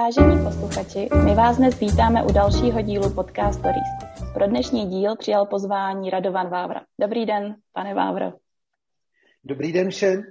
[0.00, 3.88] Vážení posluchači, my vás dnes vítáme u dalšího dílu Podcast Stories.
[4.34, 6.80] Pro dnešní díl přijal pozvání Radovan Vávra.
[7.00, 8.32] Dobrý den, pane Vávro.
[9.44, 10.22] Dobrý den všem.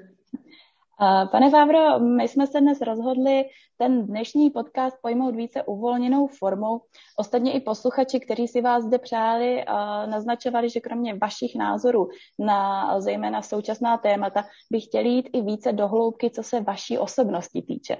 [1.31, 3.43] Pane Vávro, my jsme se dnes rozhodli
[3.77, 6.81] ten dnešní podcast pojmout více uvolněnou formou.
[7.17, 9.65] Ostatně i posluchači, kteří si vás zde přáli,
[10.05, 12.07] naznačovali, že kromě vašich názorů
[12.39, 17.61] na zejména současná témata by chtěli jít i více do hloubky, co se vaší osobnosti
[17.61, 17.97] týče.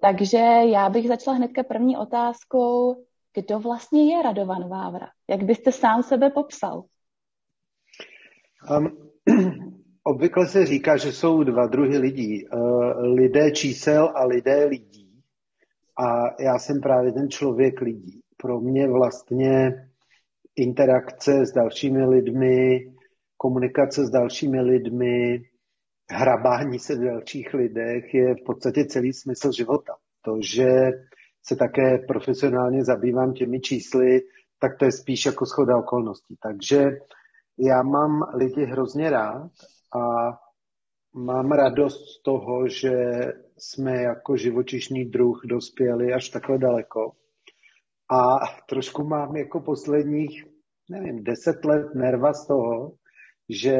[0.00, 0.38] Takže
[0.72, 3.04] já bych začala hnedka první otázkou,
[3.34, 5.08] kdo vlastně je Radovan Vávra?
[5.30, 6.84] Jak byste sám sebe popsal?
[8.76, 9.10] Um,
[10.02, 12.48] obvykle se říká, že jsou dva druhy lidí.
[12.48, 15.22] Uh, lidé čísel a lidé lidí.
[15.98, 18.20] A já jsem právě ten člověk lidí.
[18.36, 19.72] Pro mě vlastně
[20.56, 22.92] interakce s dalšími lidmi,
[23.36, 25.42] komunikace s dalšími lidmi,
[26.10, 29.92] hrabání se v dalších lidech je v podstatě celý smysl života.
[30.24, 30.90] To, že
[31.42, 34.20] se také profesionálně zabývám těmi čísly,
[34.60, 36.36] tak to je spíš jako schoda okolností.
[36.42, 36.84] Takže
[37.58, 39.50] já mám lidi hrozně rád
[39.96, 40.32] a
[41.14, 42.92] mám radost z toho, že
[43.58, 47.12] jsme jako živočišný druh dospěli až takhle daleko.
[48.12, 50.44] A trošku mám jako posledních,
[50.90, 52.92] nevím, deset let nerva z toho,
[53.50, 53.78] že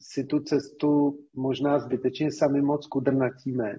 [0.00, 3.76] si tu cestu možná zbytečně sami moc kudrnatíme.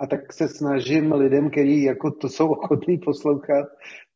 [0.00, 3.66] A tak se snažím lidem, kteří jako to jsou ochotní poslouchat,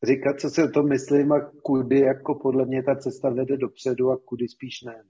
[0.02, 4.10] říkat, co si o tom myslím a kudy jako podle mě ta cesta vede dopředu
[4.10, 5.02] a kudy spíš ne.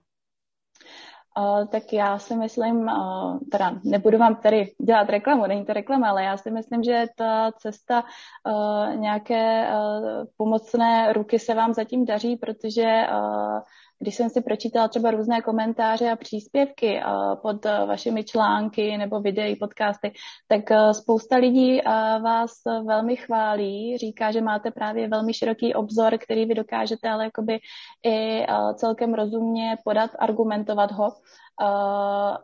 [1.38, 6.08] Uh, tak já si myslím, uh, teda nebudu vám tady dělat reklamu, není to reklama,
[6.08, 12.04] ale já si myslím, že ta cesta uh, nějaké uh, pomocné ruky se vám zatím
[12.04, 13.60] daří, protože uh,
[14.02, 17.02] když jsem si pročítala třeba různé komentáře a příspěvky eh,
[17.42, 20.12] pod eh, vašimi články nebo videi, podcasty,
[20.48, 21.80] tak eh, spousta lidí
[22.22, 22.50] vás
[22.86, 27.58] velmi chválí, říká, že máte právě velmi široký obzor, který vy dokážete ale jakoby
[28.06, 31.08] i celkem rozumně podat, argumentovat ho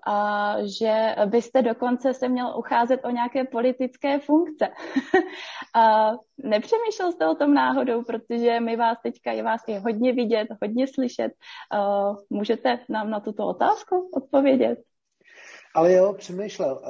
[0.07, 4.69] a že byste dokonce se měl ucházet o nějaké politické funkce.
[5.77, 6.17] uh,
[6.51, 10.87] nepřemýšlel jste o tom náhodou, protože my vás teďka je vás je hodně vidět, hodně
[10.87, 11.33] slyšet.
[11.75, 14.79] Uh, můžete nám na tuto otázku odpovědět?
[15.75, 16.83] Ale jo, přemýšlel.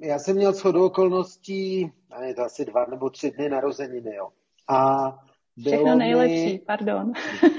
[0.00, 4.28] Já jsem měl shodou okolností, a je to asi dva nebo tři dny narozeniny, jo.
[4.68, 5.08] A
[5.60, 6.58] Všechno nejlepší, mi...
[6.66, 7.12] pardon.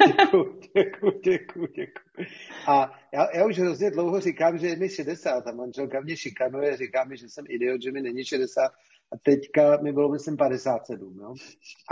[0.07, 2.27] Děkuji, děkuji, děkuji, děkuji.
[2.67, 6.77] A já, já už hrozně dlouho říkám, že je mi 60 a manželka mě šikanuje,
[6.77, 8.71] říká mi, že jsem idiot, že mi není 60
[9.11, 11.17] a teďka mi bylo, myslím, 57.
[11.17, 11.33] No?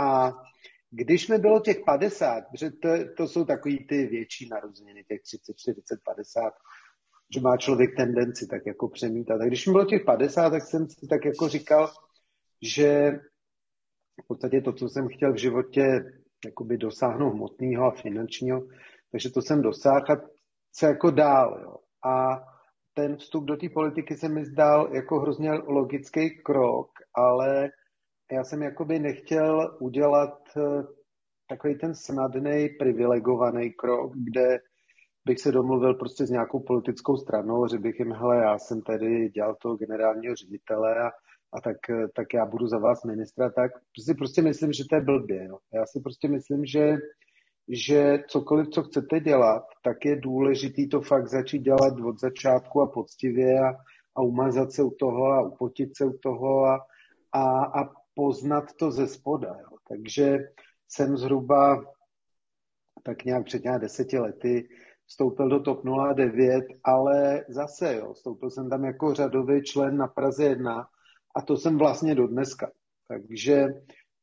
[0.00, 0.32] A
[0.90, 5.56] když mi bylo těch 50, protože to, to jsou takový ty větší narozeniny, těch 30,
[5.56, 6.52] 40, 50,
[7.34, 9.40] že má člověk tendenci tak jako přemítat.
[9.40, 11.90] A když mi bylo těch 50, tak jsem si tak jako říkal,
[12.62, 13.18] že
[14.24, 15.82] v podstatě to, co jsem chtěl v životě
[16.44, 18.60] jakoby dosáhnout hmotného a finančního,
[19.12, 20.16] takže to jsem dosáhl a
[20.72, 21.60] se jako dál.
[21.62, 21.76] Jo.
[22.10, 22.42] A
[22.94, 27.70] ten vstup do té politiky se mi zdál jako hrozně logický krok, ale
[28.32, 30.82] já jsem jakoby nechtěl udělat eh,
[31.48, 34.58] takový ten snadný, privilegovaný krok, kde
[35.24, 39.28] bych se domluvil prostě s nějakou politickou stranou, že bych jim, hele, já jsem tady
[39.28, 41.10] dělal toho generálního ředitele a
[41.52, 41.76] a tak,
[42.14, 43.72] tak já budu za vás ministra, tak
[44.04, 45.44] si prostě myslím, že to je blbě.
[45.44, 45.58] Jo.
[45.74, 46.96] Já si prostě myslím, že,
[47.68, 52.86] že cokoliv, co chcete dělat, tak je důležitý to fakt začít dělat od začátku a
[52.86, 53.68] poctivě a,
[54.16, 56.86] a umazat se u toho a upotit se u toho a,
[57.32, 59.56] a, a poznat to ze spoda.
[59.60, 59.76] Jo.
[59.88, 60.38] Takže
[60.88, 61.84] jsem zhruba
[63.02, 64.68] tak nějak před nějak deseti lety
[65.06, 65.82] vstoupil do TOP
[66.14, 70.88] 09, ale zase, jo, vstoupil jsem tam jako řadový člen na Praze 1
[71.36, 72.70] a to jsem vlastně do dneska.
[73.08, 73.66] Takže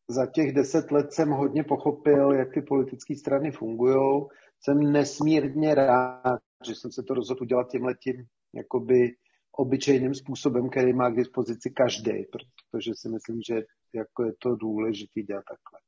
[0.09, 4.25] za těch deset let jsem hodně pochopil, jak ty politické strany fungují.
[4.59, 9.15] Jsem nesmírně rád, že jsem se to rozhodl udělat tímhletím jakoby
[9.57, 13.63] obyčejným způsobem, který má k dispozici každý, protože si myslím, že
[13.93, 15.79] jako je to důležité dělat takhle.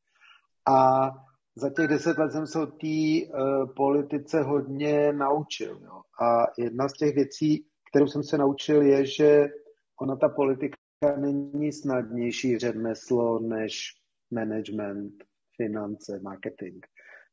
[0.68, 1.10] A
[1.56, 5.80] za těch deset let jsem se o té uh, politice hodně naučil.
[5.84, 6.02] Jo.
[6.22, 9.48] A jedna z těch věcí, kterou jsem se naučil, je, že
[10.02, 10.78] ona ta politika
[11.18, 13.94] není snadnější řemeslo než
[14.32, 15.14] management,
[15.56, 16.86] finance, marketing.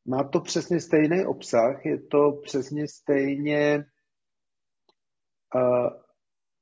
[0.07, 3.85] Má to přesně stejný obsah, je to přesně stejně
[5.55, 5.91] uh,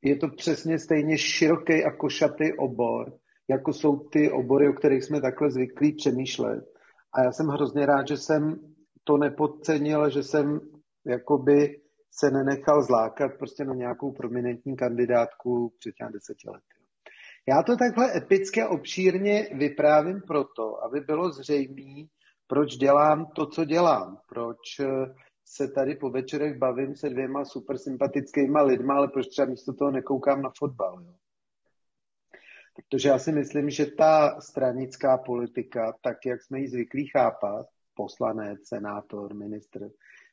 [0.02, 3.18] je to přesně stejně široký a košatý obor,
[3.48, 6.64] jako jsou ty obory, o kterých jsme takhle zvyklí přemýšlet.
[7.14, 8.60] A já jsem hrozně rád, že jsem
[9.04, 10.60] to nepodcenil, že jsem
[11.06, 11.80] jakoby
[12.10, 16.73] se nenechal zlákat prostě na nějakou prominentní kandidátku před těmi deseti lety.
[17.48, 22.06] Já to takhle epicky a obšírně vyprávím proto, aby bylo zřejmé,
[22.46, 25.14] proč dělám to, co dělám, proč eh,
[25.44, 29.90] se tady po večerech bavím se dvěma super sympatickýma lidma, ale proč třeba místo toho
[29.90, 31.02] nekoukám na fotbal.
[31.04, 31.14] Jo?
[32.76, 38.68] Protože já si myslím, že ta stranická politika, tak jak jsme ji zvyklí chápat, poslanec,
[38.68, 39.90] senátor, ministr,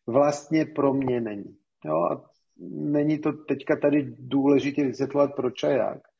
[0.07, 1.57] vlastně pro mě není.
[1.85, 2.03] Jo?
[2.03, 2.29] A
[2.73, 6.10] není to teďka tady důležitě vysvětlovat proč a jak.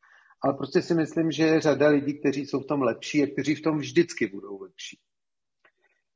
[0.43, 3.55] Ale prostě si myslím, že je řada lidí, kteří jsou v tom lepší a kteří
[3.55, 4.99] v tom vždycky budou lepší.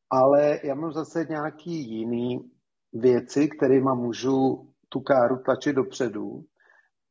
[0.10, 2.52] Ale já mám zase nějaký jiný
[2.94, 6.44] věci, kterými můžu tu káru tlačit dopředu.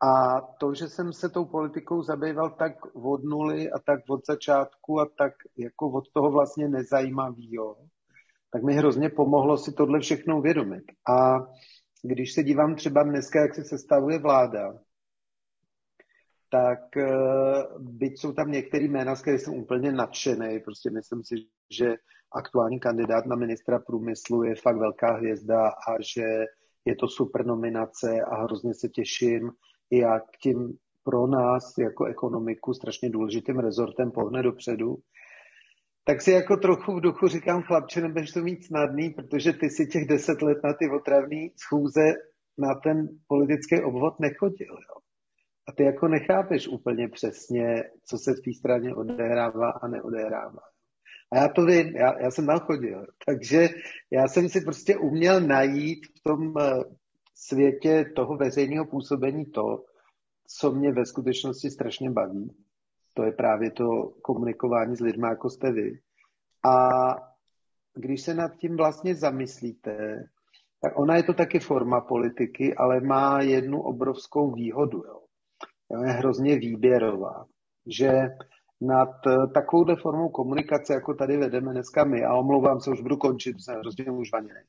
[0.03, 5.01] A to, že jsem se tou politikou zabýval tak od nuly a tak od začátku
[5.01, 7.77] a tak jako od toho vlastně nezajímavýho,
[8.53, 10.85] tak mi hrozně pomohlo si tohle všechno uvědomit.
[11.11, 11.39] A
[12.03, 14.79] když se dívám třeba dneska, jak se sestavuje vláda,
[16.55, 17.11] tak eh,
[17.79, 21.35] byť jsou tam některé jména, z kterých jsem úplně nadšený, prostě myslím si,
[21.71, 21.95] že
[22.33, 26.23] aktuální kandidát na ministra průmyslu je fakt velká hvězda a že
[26.85, 29.51] je to super nominace a hrozně se těším,
[29.91, 34.97] jak tím pro nás jako ekonomiku strašně důležitým rezortem pohne dopředu.
[36.05, 39.87] Tak si jako trochu v duchu říkám, chlapče, nebudeš to mít snadný, protože ty si
[39.87, 42.05] těch deset let na ty otravní schůze
[42.59, 44.75] na ten politický obvod nechodil.
[44.75, 45.04] Jo?
[45.67, 50.61] A ty jako nechápeš úplně přesně, co se v té straně odehrává a neodehrává.
[51.33, 53.07] A já to vím, já, já jsem tam chodil.
[53.27, 53.69] Takže
[54.11, 56.85] já jsem si prostě uměl najít v tom eh,
[57.35, 59.85] světě toho veřejného působení to,
[60.59, 62.57] co mě ve skutečnosti strašně baví.
[63.15, 65.99] To je právě to komunikování s lidmi, jako jste vy.
[66.65, 66.89] A
[67.95, 70.25] když se nad tím vlastně zamyslíte,
[70.81, 75.03] tak ona je to taky forma politiky, ale má jednu obrovskou výhodu.
[75.07, 75.24] Jo.
[75.91, 77.45] Je hrozně výběrová.
[77.87, 78.13] Že
[78.81, 79.11] nad
[79.55, 83.79] takovouhle formou komunikace, jako tady vedeme dneska my, a omlouvám se, už budu končit, jsem
[83.79, 84.61] hrozně užvaněný,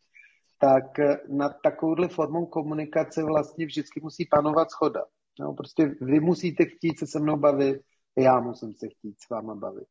[0.59, 0.83] tak
[1.29, 5.01] nad takovouhle formou komunikace vlastně vždycky musí panovat schoda.
[5.39, 7.81] No, prostě vy musíte chtít se se mnou bavit,
[8.17, 9.87] já musím se chtít s váma bavit.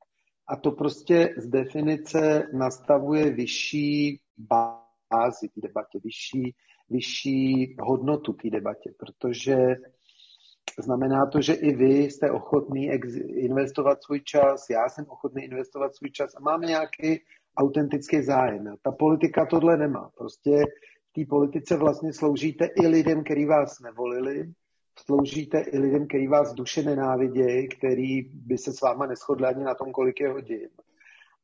[0.49, 6.55] A to prostě z definice nastavuje vyšší bázi té debatě, vyšší,
[6.91, 9.57] vyšší hodnotu té debatě, protože
[10.83, 12.91] znamená to, že i vy jste ochotný
[13.29, 17.21] investovat svůj čas, já jsem ochotný investovat svůj čas a máme nějaký
[17.57, 18.75] autentický zájem.
[18.83, 20.11] Ta politika tohle nemá.
[20.19, 20.63] Prostě
[21.11, 24.53] v té politice vlastně sloužíte i lidem, kteří vás nevolili,
[24.99, 29.75] sloužíte i lidem, kteří vás duše nenávidějí, který by se s váma neschodli ani na
[29.75, 30.69] tom, kolik je hodin.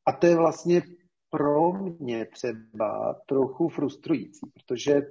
[0.05, 0.81] A to je vlastně
[1.29, 5.01] pro mě třeba trochu frustrující, protože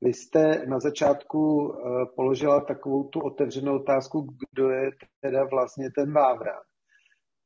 [0.00, 4.90] vy jste na začátku eh, položila takovou tu otevřenou otázku, kdo je
[5.20, 6.60] teda vlastně ten Vávra.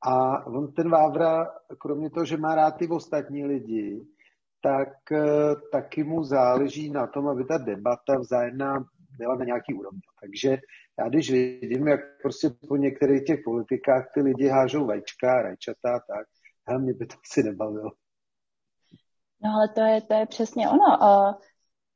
[0.05, 1.47] A on ten Vávra,
[1.79, 4.07] kromě toho, že má rád ty ostatní lidi,
[4.63, 8.85] tak eh, taky mu záleží na tom, aby ta debata vzájemná
[9.19, 10.01] byla na nějaký úrovni.
[10.21, 10.59] Takže
[10.99, 16.27] já když vidím, jak prostě po některých těch politikách ty lidi hážou vajíčka, rajčata, tak
[16.67, 17.91] a mě by to asi nebavilo.
[19.45, 20.99] No ale to je, to je přesně ono.
[21.01, 21.35] Uh,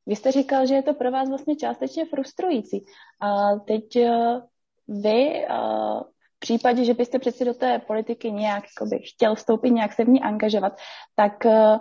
[0.06, 2.85] vy jste říkal, že je to pro vás vlastně částečně frustrující.
[3.20, 4.41] A teď uh,
[4.88, 6.00] vy uh,
[6.37, 10.08] v případě, že byste přeci do té politiky nějak jakoby, chtěl vstoupit, nějak se v
[10.08, 10.79] ní angažovat,
[11.15, 11.79] tak uh,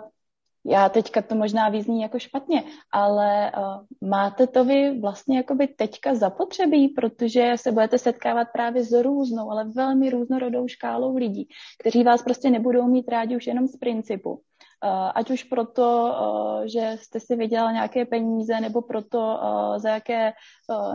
[0.66, 3.52] já teďka to možná vyzní jako špatně, ale
[4.00, 9.64] máte to vy vlastně jakoby teďka zapotřebí, protože se budete setkávat právě s různou, ale
[9.64, 11.48] velmi různorodou škálou lidí,
[11.80, 14.40] kteří vás prostě nebudou mít rádi už jenom z principu.
[14.86, 19.90] Uh, ať už proto, uh, že jste si vydělal nějaké peníze, nebo proto, uh, za
[19.90, 20.32] jaké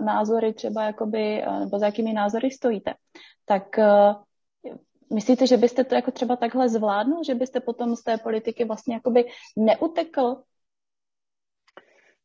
[0.06, 2.94] názory třeba, jakoby, nebo za jakými názory stojíte.
[3.46, 3.64] Tak
[5.14, 8.96] Myslíte, že byste to jako třeba takhle zvládnul, že byste potom z té politiky vlastně
[8.96, 9.26] jakoby
[9.58, 10.36] neutekl?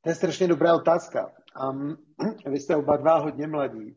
[0.00, 1.32] To je strašně dobrá otázka.
[1.70, 1.96] Um,
[2.46, 3.96] vy jste oba dva hodně mladí.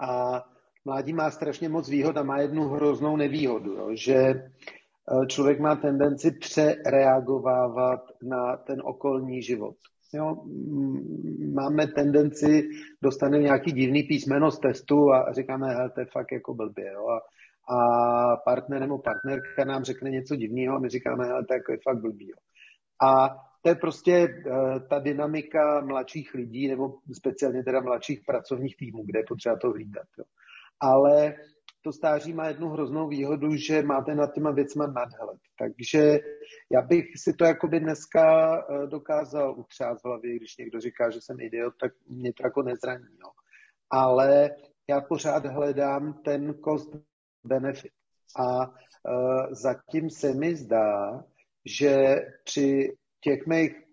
[0.00, 0.42] A
[0.84, 4.16] mládí má strašně moc výhod a má jednu hroznou nevýhodu, jo, že
[5.26, 9.74] člověk má tendenci přereagovávat na ten okolní život.
[10.14, 10.36] Jo,
[11.54, 12.68] máme tendenci,
[13.02, 16.92] dostaneme nějaký divný písmeno z testu a říkáme, hele, to je fakt jako blbě.
[16.92, 17.20] Jo, a
[17.68, 22.00] a partner nebo partnerka nám řekne něco divného a my říkáme, ale to je fakt
[22.00, 22.32] blbý.
[23.02, 23.28] A
[23.62, 29.18] to je prostě uh, ta dynamika mladších lidí, nebo speciálně teda mladších pracovních týmů, kde
[29.18, 30.06] je potřeba to hlídat.
[30.18, 30.24] Jo.
[30.80, 31.34] Ale
[31.82, 35.38] to stáří má jednu hroznou výhodu, že máte nad těma věcma nadhled.
[35.58, 36.20] Takže
[36.72, 41.20] já bych si to jakoby dneska uh, dokázal utřát v hlavě, když někdo říká, že
[41.20, 43.18] jsem idiot, tak mě to jako nezraní.
[43.20, 43.30] Jo.
[43.90, 44.50] Ale
[44.88, 46.90] já pořád hledám ten cost
[47.44, 47.92] benefit.
[48.38, 48.74] A uh,
[49.50, 51.24] zatím se mi zdá,
[51.64, 53.88] že při těch mých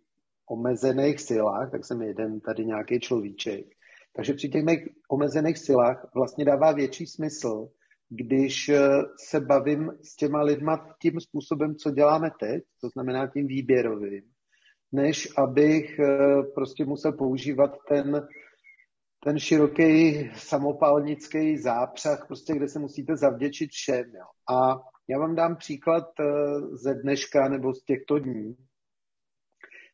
[0.50, 3.66] omezených silách, tak jsem jeden tady nějaký človíček,
[4.16, 4.80] takže při těch mých
[5.10, 7.70] omezených silách vlastně dává větší smysl,
[8.10, 8.80] když eh,
[9.30, 14.24] se bavím s těma lidma tím způsobem, co děláme teď, to znamená tím výběrovým,
[14.92, 18.28] než abych eh, prostě musel používat ten,
[19.24, 24.06] ten široký samopalnický zápřah, prostě kde se musíte zavděčit všem.
[24.06, 24.56] Jo.
[24.58, 26.26] A já vám dám příklad eh,
[26.84, 28.56] ze dneška nebo z těchto dní.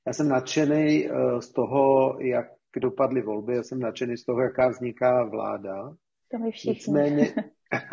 [0.08, 1.10] Já jsem nadšený
[1.40, 2.46] z toho, jak
[2.80, 5.96] dopadly volby, já jsem nadšený z toho, jaká vzniká vláda.
[6.32, 6.74] To my všichni.
[6.74, 7.34] Nicméně,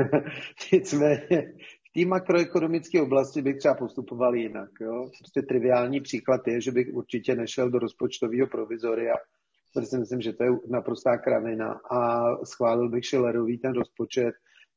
[0.73, 1.53] nicméně
[1.91, 4.71] v té makroekonomické oblasti bych třeba postupoval jinak.
[4.81, 5.11] Jo?
[5.19, 9.15] Prostě triviální příklad je, že bych určitě nešel do rozpočtového provizoria,
[9.75, 14.35] protože si myslím, že to je naprostá kravina a schválil bych Schillerový ten rozpočet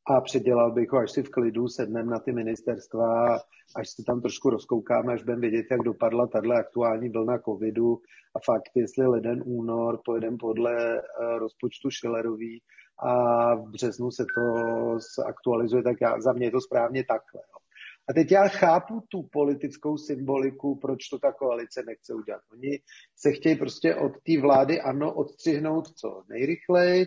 [0.07, 3.39] a předělal bych ho, až si v klidu sednem na ty ministerstva,
[3.75, 8.01] až se tam trošku rozkoukáme, až budeme vědět, jak dopadla tahle aktuální vlna covidu
[8.35, 12.61] a fakt, jestli leden, únor, pojedeme podle uh, rozpočtu Schillerový
[12.99, 17.41] a v březnu se to aktualizuje, tak já, za mě je to správně takhle.
[17.41, 17.61] Jo.
[18.09, 22.41] A teď já chápu tu politickou symboliku, proč to ta koalice nechce udělat.
[22.51, 22.79] Oni
[23.15, 27.05] se chtějí prostě od té vlády, ano, odstřihnout co nejrychleji,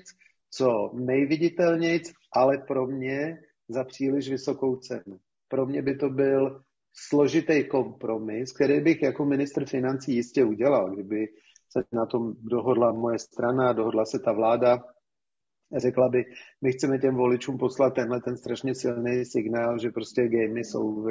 [0.56, 5.18] co nejviditelnějc, ale pro mě za příliš vysokou cenu.
[5.48, 6.60] Pro mě by to byl
[6.92, 11.26] složitý kompromis, který bych jako ministr financí jistě udělal, kdyby
[11.70, 14.84] se na tom dohodla moje strana, dohodla se ta vláda,
[15.76, 16.24] řekla by,
[16.62, 21.06] my chceme těm voličům poslat tenhle ten strašně silný signál, že prostě gamey jsou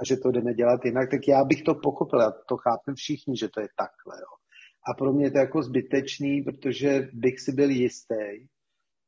[0.00, 3.36] a že to jdeme dělat jinak, tak já bych to pochopil, já to chápem všichni,
[3.36, 4.20] že to je takhle.
[4.20, 4.32] Jo.
[4.90, 8.46] A pro mě je to jako zbytečný, protože bych si byl jistý,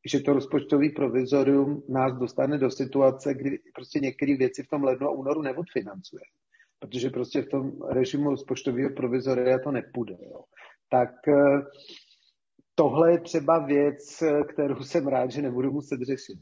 [0.07, 5.09] že to rozpočtový provizorium nás dostane do situace, kdy prostě některé věci v tom lednu
[5.09, 6.23] a únoru neodfinancuje.
[6.78, 10.17] Protože prostě v tom režimu rozpočtového provizoria to nepůjde.
[10.21, 10.40] Jo.
[10.90, 11.62] Tak eh,
[12.75, 16.38] tohle je třeba věc, kterou jsem rád, že nebudu muset řešit.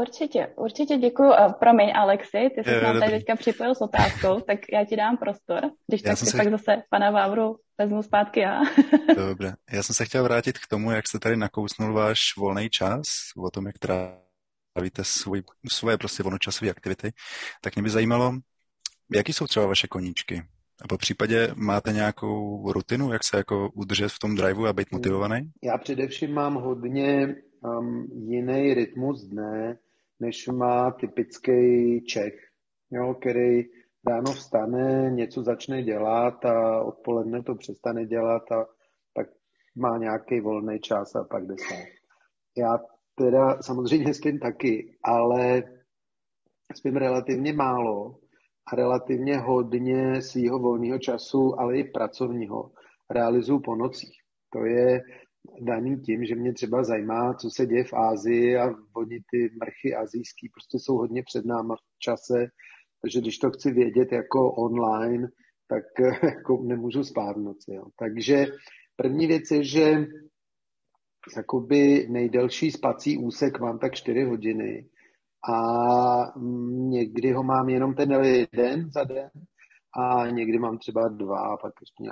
[0.00, 1.32] Určitě, určitě děkuji.
[1.60, 5.70] Promiň, Alexi, ty jsi nám tady teďka připojil s otázkou, tak já ti dám prostor,
[5.86, 6.36] když já tak si se...
[6.36, 8.60] pak zase pana Vávru vezmu zpátky já.
[9.16, 13.02] Dobře, já jsem se chtěl vrátit k tomu, jak jste tady nakousnul váš volný čas,
[13.38, 17.12] o tom, jak trávíte svůj, svoje prostě volnočasové aktivity,
[17.62, 18.32] tak mě by zajímalo,
[19.14, 20.42] jaký jsou třeba vaše koníčky?
[20.82, 24.92] A po případě máte nějakou rutinu, jak se jako udržet v tom driveu a být
[24.92, 25.50] motivovaný?
[25.62, 29.78] Já především mám hodně um, jiný rytmus dne,
[30.20, 32.34] než má typický Čech,
[32.90, 33.62] jo, který
[34.06, 38.66] ráno vstane, něco začne dělat a odpoledne to přestane dělat a
[39.12, 39.26] pak
[39.76, 41.88] má nějaký volný čas a pak jde spát.
[42.56, 42.78] Já
[43.14, 45.62] teda samozřejmě spím taky, ale
[46.74, 48.18] spím relativně málo
[48.72, 52.70] a relativně hodně svého volného času, ale i pracovního
[53.10, 54.20] realizuju po nocích.
[54.52, 55.00] To je
[55.60, 59.94] daný tím, že mě třeba zajímá, co se děje v Ázii a oni ty mrchy
[59.94, 62.46] azijský prostě jsou hodně před náma v čase,
[63.02, 65.28] takže když to chci vědět jako online,
[65.68, 65.84] tak
[66.22, 67.74] jako nemůžu spát v noci.
[67.74, 67.84] Jo.
[67.98, 68.46] Takže
[68.96, 70.06] první věc je, že
[71.36, 74.88] jakoby nejdelší spací úsek mám tak 4 hodiny
[75.50, 75.58] a
[76.88, 79.30] někdy ho mám jenom ten jeden za den
[79.98, 82.04] a někdy mám třeba dva pak ještě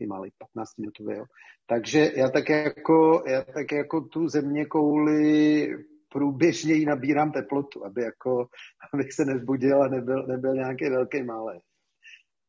[0.00, 1.26] nějaký malý 15 minutový.
[1.66, 5.68] Takže já tak jako, já tak jako tu země kouli
[6.08, 8.48] průběžně jí nabírám teplotu, aby jako,
[8.94, 11.60] abych se nezbudil a nebyl, nebyl nějaký velký malý.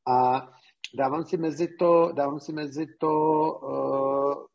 [0.07, 0.49] A
[0.97, 4.45] dávám si mezi to, dávám si mezi to, uh,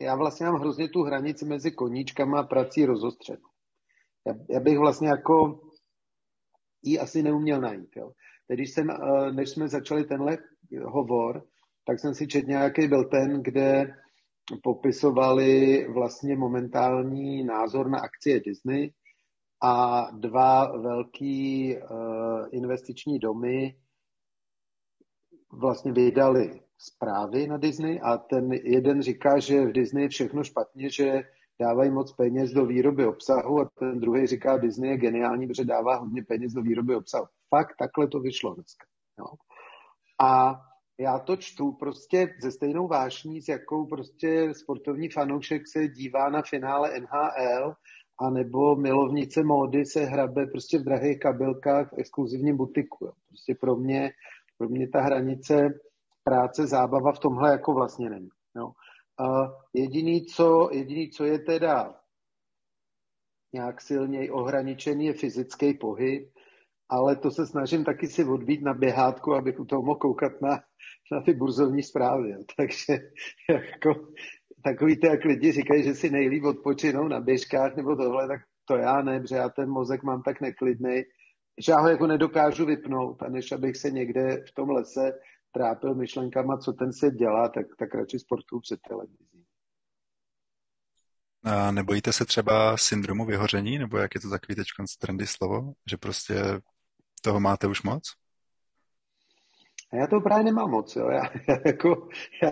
[0.00, 3.48] já vlastně mám hrozně tu hranici mezi koníčkama a prací rozostřenou.
[4.26, 5.60] Já, já bych vlastně jako
[6.82, 7.96] ji asi neuměl najít.
[7.96, 8.12] Jo.
[8.48, 10.38] Teď, když jsem, uh, než jsme začali tenhle
[10.84, 11.42] hovor,
[11.86, 13.94] tak jsem si četl nějaký byl ten, kde
[14.62, 18.92] popisovali vlastně momentální názor na akcie Disney
[19.62, 23.76] a dva velký uh, investiční domy
[25.52, 30.90] vlastně vydali zprávy na Disney a ten jeden říká, že v Disney je všechno špatně,
[30.90, 31.22] že
[31.60, 35.96] dávají moc peněz do výroby obsahu a ten druhý říká, Disney je geniální, protože dává
[35.96, 37.26] hodně peněz do výroby obsahu.
[37.48, 38.86] Fakt takhle to vyšlo dneska.
[39.18, 39.26] Jo.
[40.20, 40.60] A
[41.00, 46.42] já to čtu prostě ze stejnou vášní, s jakou prostě sportovní fanoušek se dívá na
[46.42, 47.74] finále NHL,
[48.20, 53.12] a nebo milovnice módy se hrabe prostě v drahých kabelkách v exkluzivním butiku.
[53.28, 54.10] Prostě pro mě,
[54.58, 55.68] pro mě ta hranice
[56.24, 58.28] práce, zábava v tomhle jako vlastně není.
[58.56, 58.72] Jo.
[59.18, 61.94] A jediný co, jediný, co je teda
[63.52, 66.35] nějak silněji ohraničený, je fyzický pohyb,
[66.88, 70.60] ale to se snažím taky si odbít na běhátku, abych u toho mohl koukat na,
[71.12, 72.34] na ty burzovní zprávy.
[72.56, 72.98] Takže
[73.50, 74.08] jako,
[74.64, 78.76] takový to, jak lidi říkají, že si nejlíp odpočinou na běžkách nebo tohle, tak to
[78.76, 81.02] já ne, protože já ten mozek mám tak neklidný,
[81.60, 85.12] že já ho jako nedokážu vypnout a než abych se někde v tom lese
[85.52, 89.44] trápil myšlenkama, co ten svět dělá, tak, tak radši sportu před televizí.
[91.44, 94.66] A nebojíte se třeba syndromu vyhoření, nebo jak je to takový teď
[94.98, 96.34] trendy slovo, že prostě
[97.22, 98.02] toho máte už moc?
[99.92, 101.08] A já to právě nemám moc, jo.
[101.10, 102.08] Já, já, jako,
[102.42, 102.50] já,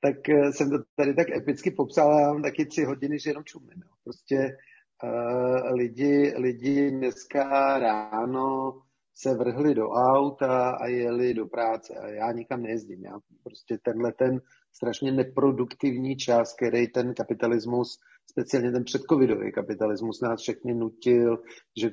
[0.00, 3.44] tak eh, jsem to tady tak epicky popsal, já mám taky tři hodiny, že jenom
[3.44, 3.82] čumím.
[3.84, 3.90] Jo.
[4.04, 4.56] Prostě
[5.02, 8.78] uh, lidi, lidi dneska ráno
[9.14, 11.94] se vrhli do auta a jeli do práce.
[11.94, 13.04] A já nikam nejezdím.
[13.04, 14.40] Já prostě tenhle ten
[14.72, 17.98] strašně neproduktivní čas, který ten kapitalismus,
[18.30, 21.38] speciálně ten předcovidový kapitalismus nás všechny nutil,
[21.80, 21.90] že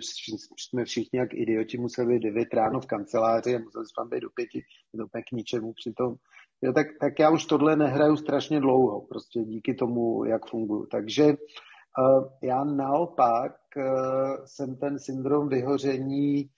[0.57, 4.61] jsme všichni jak idioti museli 9 ráno v kanceláři a museli jsme být do pěti,
[4.97, 6.15] to k ničemu přitom.
[6.61, 10.85] Jo, tak, tak já už tohle nehraju strašně dlouho, prostě díky tomu, jak funguji.
[10.91, 16.49] Takže uh, já naopak uh, jsem ten syndrom vyhoření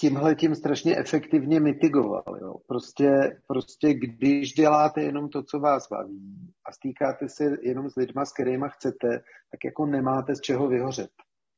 [0.00, 2.38] tímhle tím strašně efektivně mitigoval.
[2.40, 2.54] Jo.
[2.66, 8.24] Prostě, prostě když děláte jenom to, co vás baví a stýkáte se jenom s lidma,
[8.24, 9.08] s kterými chcete,
[9.50, 11.10] tak jako nemáte z čeho vyhořet,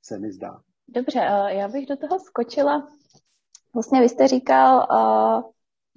[0.05, 0.61] se mi zdá.
[0.89, 1.19] Dobře,
[1.49, 2.89] já bych do toho skočila.
[3.75, 4.87] Vlastně vy jste říkal,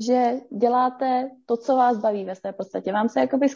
[0.08, 2.92] že děláte to, co vás baví ve své podstatě.
[2.92, 3.48] Vám se jakoby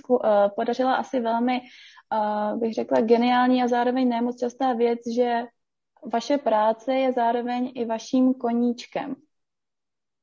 [0.56, 1.62] podařila asi velmi,
[2.56, 5.42] bych řekla, geniální a zároveň nemoc častá věc, že
[6.14, 9.16] vaše práce je zároveň i vaším koníčkem.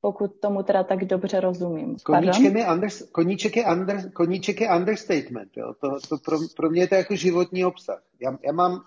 [0.00, 1.96] Pokud tomu teda tak dobře rozumím.
[2.04, 5.56] Koníčkem je under, koníček, je under, koníček je understatement.
[5.56, 5.74] Jo.
[5.80, 8.02] To, to pro, pro mě je to jako životní obsah.
[8.20, 8.80] Já, já, mám,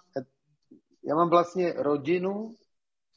[1.03, 2.55] já mám vlastně rodinu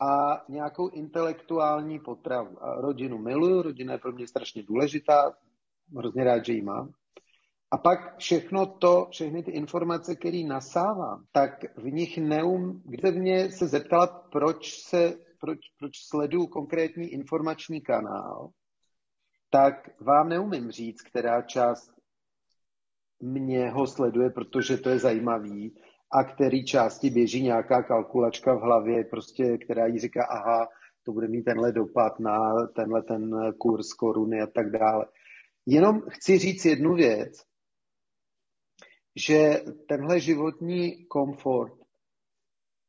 [0.01, 2.65] a nějakou intelektuální potravu.
[2.65, 5.33] A rodinu miluju, rodina je pro mě strašně důležitá,
[5.97, 6.93] hrozně rád, že ji mám.
[7.73, 13.51] A pak všechno to, všechny ty informace, které nasávám, tak v nich neum, kde mě
[13.51, 18.51] se zeptala, proč, se, proč, proč sleduju konkrétní informační kanál,
[19.51, 21.91] tak vám neumím říct, která část
[23.21, 25.77] mě ho sleduje, protože to je zajímavý,
[26.11, 30.69] a který části běží nějaká kalkulačka v hlavě, prostě, která jí říká, aha,
[31.03, 35.07] to bude mít tenhle dopad na tenhle ten kurz koruny a tak dále.
[35.67, 37.52] Jenom chci říct jednu věc,
[39.17, 41.73] že tenhle životní komfort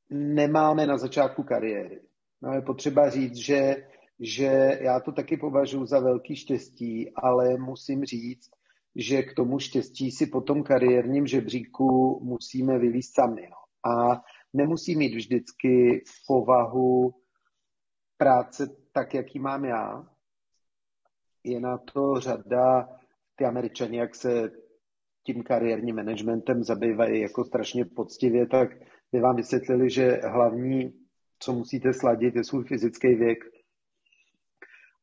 [0.09, 2.01] nemáme na začátku kariéry.
[2.41, 3.87] No je potřeba říct, že,
[4.19, 8.49] že já to taky považuji za velký štěstí, ale musím říct,
[8.95, 13.49] že k tomu štěstí si po tom kariérním žebříku musíme vylíst sami.
[13.49, 13.91] No.
[13.91, 14.21] A
[14.53, 17.13] nemusí mít vždycky povahu
[18.17, 20.07] práce tak, jaký mám já.
[21.43, 22.89] Je na to řada,
[23.35, 24.51] ty američani, jak se
[25.23, 28.69] tím kariérním managementem zabývají jako strašně poctivě, tak
[29.11, 30.93] by vám vysvětlili, že hlavní,
[31.39, 33.39] co musíte sladit, je svůj fyzický věk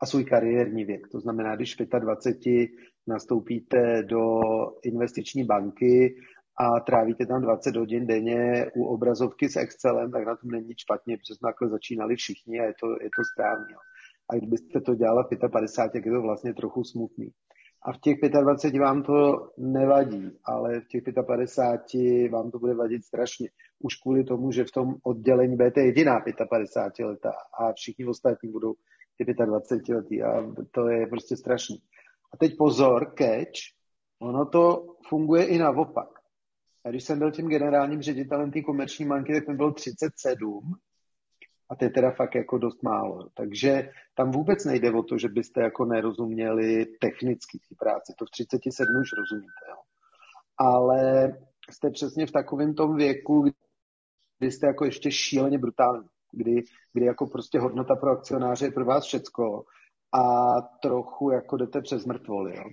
[0.03, 1.09] a svůj kariérní věk.
[1.13, 2.71] To znamená, když v 25
[3.07, 4.41] nastoupíte do
[4.83, 6.17] investiční banky
[6.61, 11.17] a trávíte tam 20 hodin denně u obrazovky s Excelem, tak na tom není špatně,
[11.17, 13.75] protože takhle začínali všichni a je to, je to správně.
[14.31, 17.31] A kdybyste to dělala v 55, tak je to vlastně trochu smutný.
[17.83, 23.05] A v těch 25 vám to nevadí, ale v těch 55 vám to bude vadit
[23.05, 23.49] strašně.
[23.79, 28.75] Už kvůli tomu, že v tom oddělení budete jediná 55 leta a všichni ostatní budou
[29.17, 31.83] ty 25 letý a to je prostě strašný.
[32.33, 33.61] A teď pozor, catch,
[34.19, 36.09] ono to funguje i naopak.
[36.85, 40.75] A když jsem byl tím generálním ředitelem té komerční banky, tak mi bylo 37
[41.71, 43.29] a to je teda fakt jako dost málo.
[43.35, 48.13] Takže tam vůbec nejde o to, že byste jako nerozuměli technicky té práci.
[48.19, 49.65] To v 37 už rozumíte.
[49.69, 49.77] Jo.
[50.59, 51.33] Ale
[51.71, 53.45] jste přesně v takovém tom věku,
[54.39, 56.09] kdy jste jako ještě šíleně brutální.
[56.33, 59.65] Kdy, kdy jako prostě hodnota pro akcionáře je pro vás všecko
[60.13, 62.57] a trochu jako jdete přes mrtvoly.
[62.57, 62.65] Jo.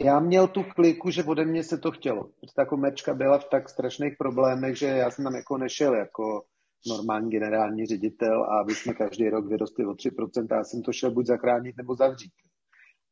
[0.00, 2.30] Já měl tu kliku, že ode mě se to chtělo.
[2.56, 6.44] Ta komerčka byla v tak strašných problémech, že já jsem tam jako nešel jako
[6.86, 11.10] normální generální ředitel a aby jsme každý rok vyrostli o 3%, já jsem to šel
[11.10, 12.32] buď zachránit nebo zavřít.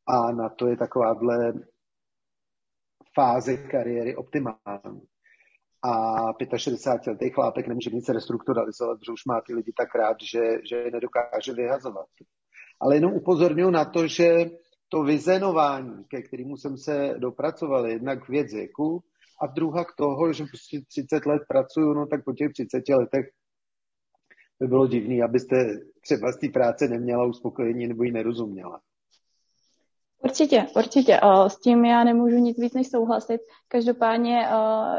[0.07, 1.53] A na to je takováhle
[3.15, 5.01] fáze kariéry optimální.
[5.83, 10.39] A 65 letý chlápek nemůže nic restrukturalizovat, protože už má ty lidi tak rád, že,
[10.69, 12.07] že je nedokáže vyhazovat.
[12.79, 14.45] Ale jenom upozorňuji na to, že
[14.89, 19.03] to vyzenování, ke kterému jsem se dopracoval, jednak věc věku
[19.41, 23.25] a druhá k toho, že prostě 30 let pracuju, no tak po těch 30 letech
[24.59, 25.55] by bylo divný, abyste
[26.01, 28.79] třeba z té práce neměla uspokojení nebo ji nerozuměla.
[30.23, 31.19] Určitě, určitě.
[31.47, 33.41] S tím já nemůžu nic víc než souhlasit.
[33.67, 34.47] Každopádně,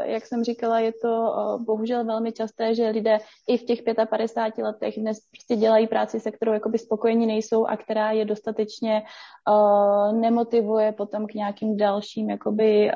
[0.03, 1.33] jak jsem říkala, je to
[1.65, 3.17] bohužel velmi časté, že lidé
[3.47, 7.77] i v těch 55 letech dnes prostě dělají práci, se kterou jakoby spokojení nejsou a
[7.77, 9.03] která je dostatečně
[10.11, 12.91] nemotivuje potom k nějakým dalším jakoby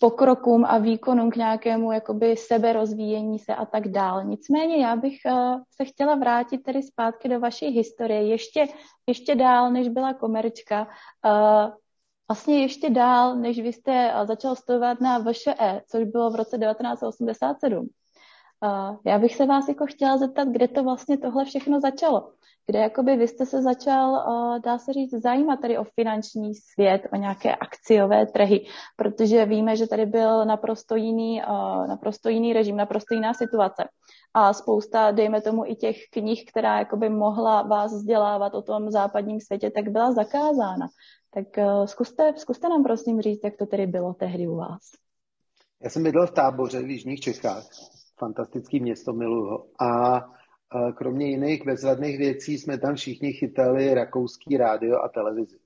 [0.00, 4.24] pokrokům a výkonům k nějakému jakoby seberozvíjení se a tak dál.
[4.24, 8.66] Nicméně já bych uh, se chtěla vrátit tedy zpátky do vaší historie, ještě,
[9.06, 10.88] ještě dál, než byla komerčka.
[11.26, 11.72] Uh,
[12.28, 16.58] vlastně ještě dál, než vy jste uh, začal studovat na VŠE, což bylo v roce
[16.58, 17.88] 1987.
[19.06, 22.32] Já bych se vás jako chtěla zeptat, kde to vlastně tohle všechno začalo
[22.70, 24.24] kde jakoby vy jste se začal,
[24.64, 29.86] dá se říct, zajímat tady o finanční svět, o nějaké akciové trhy, protože víme, že
[29.86, 31.42] tady byl naprosto jiný,
[31.88, 33.88] naprosto jiný režim, naprosto jiná situace.
[34.34, 39.40] A spousta, dejme tomu, i těch knih, která jakoby mohla vás vzdělávat o tom západním
[39.40, 40.88] světě, tak byla zakázána.
[41.34, 41.46] Tak
[41.84, 44.82] zkuste, zkuste nám prosím říct, jak to tedy bylo tehdy u vás.
[45.82, 47.64] Já jsem bydlel v táboře v Jižních Čechách,
[48.20, 50.20] fantastický město, miluji A
[50.96, 55.58] kromě jiných bezvadných věcí jsme tam všichni chytali rakouský rádio a televizi.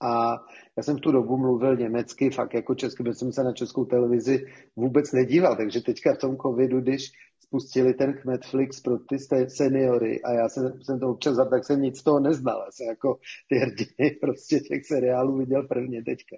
[0.00, 0.38] A
[0.76, 3.84] já jsem v tu dobu mluvil německy, fakt jako česky, protože jsem se na českou
[3.84, 5.56] televizi vůbec nedíval.
[5.56, 10.82] Takže teďka v tom covidu, když spustili ten Netflix pro ty seniory a já jsem,
[10.82, 12.62] jsem to občas tak jsem nic z toho neznal.
[12.64, 16.36] Já jsem jako ty hrdiny prostě těch seriálů viděl prvně teďka.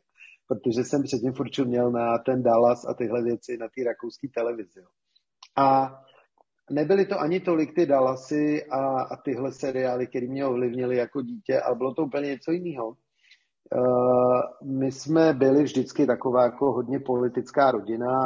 [0.51, 4.81] Protože jsem předtím furt měl na ten Dallas a tyhle věci na té rakouské televizi.
[5.57, 5.99] A
[6.71, 11.61] nebyly to ani tolik ty Dallasy a, a tyhle seriály, které mě ovlivnily jako dítě,
[11.61, 12.89] ale bylo to úplně něco jiného.
[12.89, 18.19] Uh, my jsme byli vždycky taková jako hodně politická rodina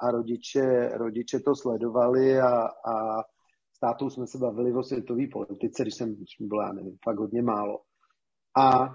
[0.00, 3.22] a rodiče, rodiče to sledovali a, a
[3.76, 7.18] s tátou jsme se bavili o světové politice, když jsem, když byl, já nevím, fakt
[7.18, 7.78] hodně málo.
[8.58, 8.88] A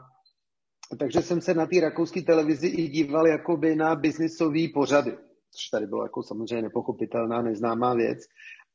[1.00, 5.12] takže jsem se na té rakouské televizi i díval jakoby na biznisové pořady,
[5.52, 8.20] což tady bylo jako samozřejmě nepochopitelná, neznámá věc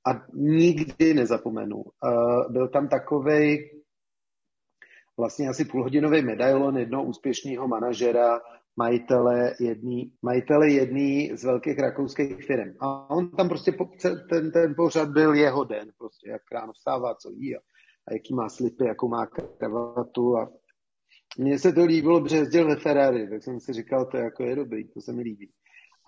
[0.07, 1.77] a nikdy nezapomenu.
[1.77, 3.59] Uh, byl tam takový
[5.17, 8.41] vlastně asi půlhodinový medailon jednoho úspěšného manažera,
[8.77, 12.75] majitele jedný, majitele jedný z velkých rakouských firm.
[12.81, 13.73] A on tam prostě,
[14.31, 17.59] ten, ten pořad byl jeho den, prostě jak ráno vstává, co jí a,
[18.09, 19.27] a jaký má slipy, jakou má
[19.59, 20.51] kravatu a
[21.39, 24.57] mně se to líbilo, protože jezdil ve Ferrari, tak jsem si říkal, to jako je
[24.57, 25.51] dobrý, to se mi líbí.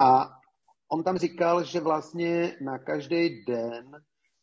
[0.01, 0.31] A
[0.93, 3.91] on tam říkal, že vlastně na každý den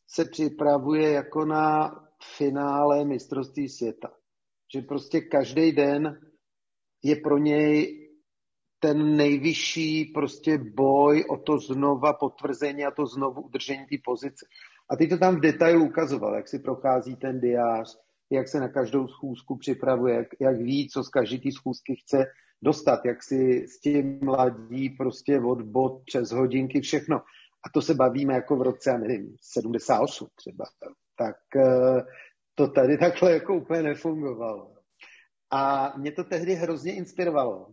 [0.08, 1.96] se připravuje jako na
[2.38, 4.12] finále mistrovství světa.
[4.76, 6.20] Že prostě každý den
[7.04, 8.02] je pro něj
[8.80, 14.46] ten nejvyšší prostě boj o to znova potvrzení a to znovu udržení té pozice.
[14.90, 17.98] A ty to tam v detailu ukazoval, jak si prochází ten diář,
[18.30, 22.26] jak se na každou schůzku připravuje, jak, jak ví, co z každé té schůzky chce
[22.62, 27.18] dostat, jak si s tím mladí prostě od bod přes hodinky všechno.
[27.66, 30.66] A to se bavíme jako v roce, já nevím, 78 třeba.
[31.18, 32.02] Tak eh,
[32.56, 34.76] to tady takhle jako úplně nefungovalo.
[35.52, 37.68] A mě to tehdy hrozně inspirovalo.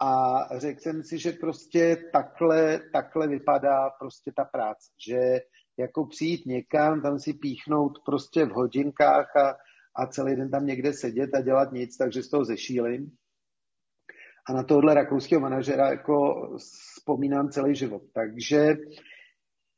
[0.00, 4.90] A řekl jsem si, že prostě takhle, takhle vypadá prostě ta práce.
[5.06, 5.40] Že
[5.78, 9.56] jako přijít někam, tam si píchnout prostě v hodinkách a,
[9.96, 13.10] a celý den tam někde sedět a dělat nic, takže z toho zešílim.
[14.48, 18.02] A na tohle rakouského manažera jako vzpomínám celý život.
[18.14, 18.76] Takže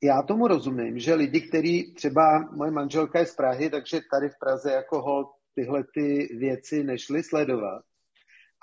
[0.03, 4.39] já tomu rozumím, že lidi, kteří třeba moje manželka je z Prahy, takže tady v
[4.41, 7.83] Praze jako hol tyhle ty věci nešly sledovat.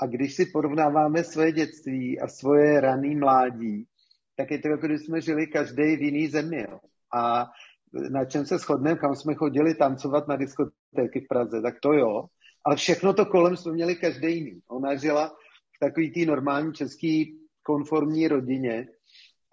[0.02, 3.88] A když si porovnáváme svoje dětství a svoje raný mládí,
[4.38, 6.66] tak je to jako když jsme žili každý v jiný zemi.
[6.70, 6.80] Jo.
[7.16, 7.46] A
[7.94, 12.26] na čem se shodneme, kam jsme chodili tancovat na diskotéky v Praze, tak to jo.
[12.66, 14.60] Ale všechno to kolem jsme měli každý jiný.
[14.68, 15.28] Ona žila
[15.76, 17.24] v takový té normální české
[17.64, 18.88] konformní rodině.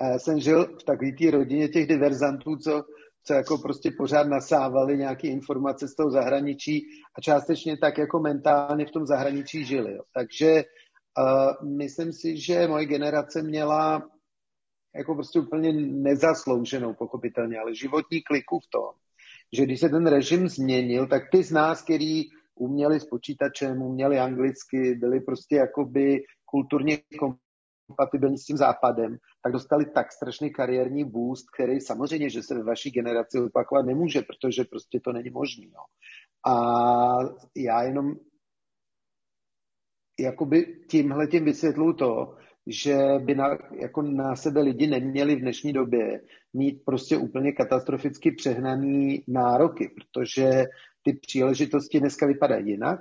[0.00, 2.84] A já jsem žil v takové té rodině těch diverzantů, co,
[3.24, 6.82] co jako prostě pořád nasávali nějaké informace z toho zahraničí
[7.18, 9.94] a částečně tak jako mentálně v tom zahraničí žili.
[9.94, 10.02] Jo.
[10.14, 10.64] Takže
[11.18, 14.08] uh, myslím si, že moje generace měla
[14.96, 18.94] jako prostě úplně nezaslouženou, pochopitelně, ale životní kliku v tom,
[19.52, 22.22] že když se ten režim změnil, tak ty z nás, který
[22.54, 26.98] uměli s počítačem, uměli anglicky, byli prostě jakoby kulturně
[27.88, 32.62] kompatibilní s tím západem, tak dostali tak strašný kariérní boost, který samozřejmě, že se ve
[32.62, 35.66] vaší generaci opakovat nemůže, protože prostě to není možné.
[35.74, 35.82] No.
[36.52, 36.54] A
[37.56, 38.14] já jenom
[40.20, 42.36] jakoby tímhle tím vysvětluju to,
[42.70, 46.20] že by na, jako na sebe lidi neměli v dnešní době
[46.52, 50.64] mít prostě úplně katastroficky přehnaný nároky, protože
[51.02, 53.00] ty příležitosti dneska vypadají jinak.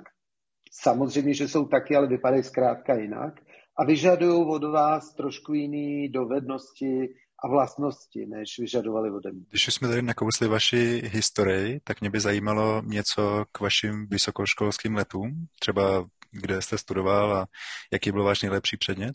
[0.72, 3.40] Samozřejmě, že jsou taky, ale vypadají zkrátka jinak.
[3.78, 7.08] A vyžadují od vás trošku jiné dovednosti
[7.44, 9.44] a vlastnosti, než vyžadovali ode mě.
[9.50, 15.46] Když jsme tady nakousli vaši historii, tak mě by zajímalo něco k vašim vysokoškolským letům,
[15.60, 17.46] třeba kde jste studoval a
[17.92, 19.12] jaký byl váš nejlepší předmět?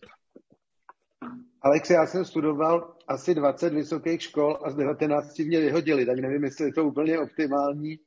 [1.65, 6.43] Alex, já jsem studoval asi 20 vysokých škol a z 19 mě vyhodili, tak nevím,
[6.43, 7.99] jestli je to úplně optimální,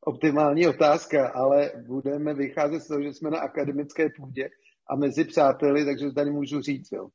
[0.00, 4.48] optimální otázka, ale budeme vycházet z toho, že jsme na akademické půdě
[4.90, 6.92] a mezi přáteli, takže tady můžu říct.
[6.92, 7.08] Jo.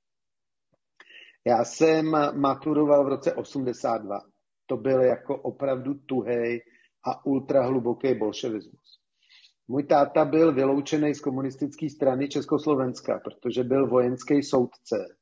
[1.46, 4.22] Já jsem maturoval v roce 82.
[4.66, 6.62] To byl jako opravdu tuhej
[7.06, 9.00] a ultrahluboký bolševismus.
[9.68, 15.21] Můj táta byl vyloučený z komunistické strany Československa, protože byl vojenský soudce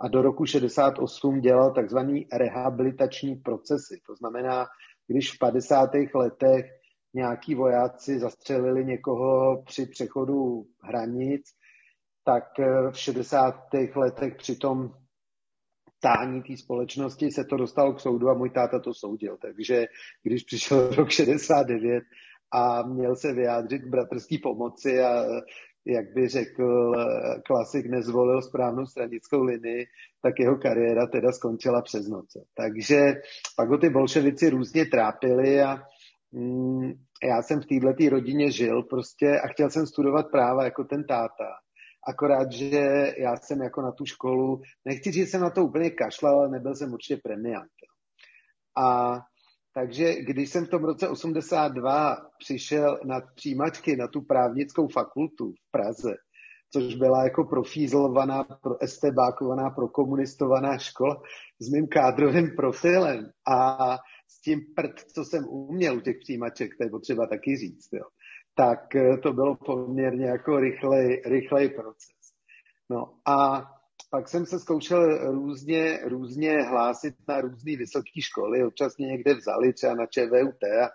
[0.00, 4.00] a do roku 68 dělal takzvaný rehabilitační procesy.
[4.06, 4.66] To znamená,
[5.06, 5.90] když v 50.
[6.14, 6.66] letech
[7.14, 11.42] nějaký vojáci zastřelili někoho při přechodu hranic,
[12.24, 12.44] tak
[12.90, 13.54] v 60.
[13.96, 14.90] letech při tom
[16.00, 19.36] tání té společnosti se to dostalo k soudu a můj táta to soudil.
[19.42, 19.86] Takže
[20.22, 22.04] když přišel rok 69
[22.52, 25.24] a měl se vyjádřit k bratrské pomoci a
[25.86, 26.92] jak by řekl
[27.46, 29.86] klasik, nezvolil správnou stranickou linii,
[30.22, 32.44] tak jeho kariéra teda skončila přes noce.
[32.54, 32.96] Takže
[33.56, 35.78] pak ho ty bolševici různě trápili a
[36.32, 36.92] mm,
[37.24, 41.48] já jsem v této rodině žil prostě a chtěl jsem studovat práva jako ten táta.
[42.08, 42.80] Akorát, že
[43.18, 46.48] já jsem jako na tu školu, nechci říct, že jsem na to úplně kašlal, ale
[46.48, 47.70] nebyl jsem určitě premiant.
[48.76, 49.18] A
[49.74, 55.70] takže když jsem v tom roce 82 přišel na přijímačky na tu právnickou fakultu v
[55.70, 56.14] Praze,
[56.72, 61.22] což byla jako profízlovaná, pro estebákovaná, prokomunistovaná škola
[61.60, 63.96] s mým kádrovým profilem a
[64.28, 68.04] s tím prd, co jsem uměl u těch přijímaček, to je potřeba taky říct, jo,
[68.54, 68.80] tak
[69.22, 72.16] to bylo poměrně jako rychlej, rychlej proces.
[72.90, 73.62] No a
[74.10, 79.72] pak jsem se zkoušel různě, různě hlásit na různé vysoké školy, občas mě někde vzali
[79.72, 80.88] třeba na ČVUT a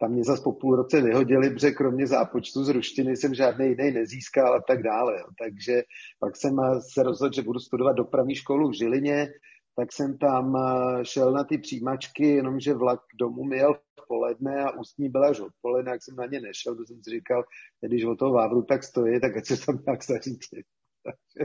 [0.00, 3.90] tam mě zase po půl roce vyhodili, protože kromě zápočtu z ruštiny jsem žádný jiný
[3.90, 5.12] nezískal a tak dále.
[5.38, 5.82] Takže
[6.20, 6.56] pak jsem
[6.94, 9.28] se rozhodl, že budu studovat dopravní školu v Žilině,
[9.76, 10.54] tak jsem tam
[11.02, 15.40] šel na ty přijímačky, jenomže vlak domů mi jel v poledne a ústní byla až
[15.40, 17.44] odpoledne, jak jsem na ně nešel, to jsem si říkal,
[17.80, 20.62] když o toho Vávru tak stojí, tak ať se tam nějak zařídí.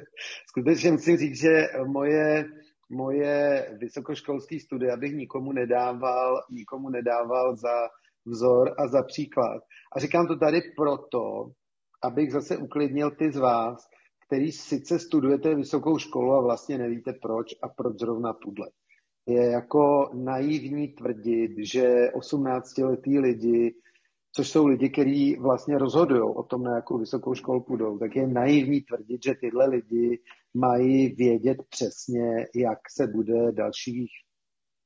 [0.49, 2.45] skutečně musím říct, že moje,
[2.89, 7.89] moje vysokoškolské studie bych nikomu nedával, nikomu nedával za
[8.25, 9.61] vzor a za příklad.
[9.95, 11.51] A říkám to tady proto,
[12.03, 13.87] abych zase uklidnil ty z vás,
[14.27, 18.67] který sice studujete vysokou školu a vlastně nevíte proč a proč zrovna tuhle.
[19.27, 23.75] Je jako naivní tvrdit, že 18-letý lidi
[24.35, 28.27] což jsou lidi, kteří vlastně rozhodují o tom, na jakou vysokou školu půjdou, tak je
[28.27, 30.21] naivní tvrdit, že tyhle lidi
[30.53, 34.09] mají vědět přesně, jak se bude dalších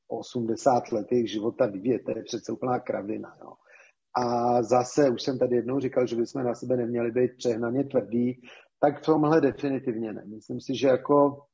[0.08, 2.02] 80 let jejich života vyvíjet.
[2.06, 3.38] To je přece úplná kravina.
[3.42, 3.54] Jo.
[4.16, 8.42] A zase, už jsem tady jednou říkal, že bychom na sebe neměli být přehnaně tvrdí,
[8.80, 10.24] tak v tomhle definitivně ne.
[10.26, 11.46] Myslím si, že jako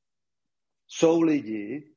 [0.88, 1.94] jsou lidi,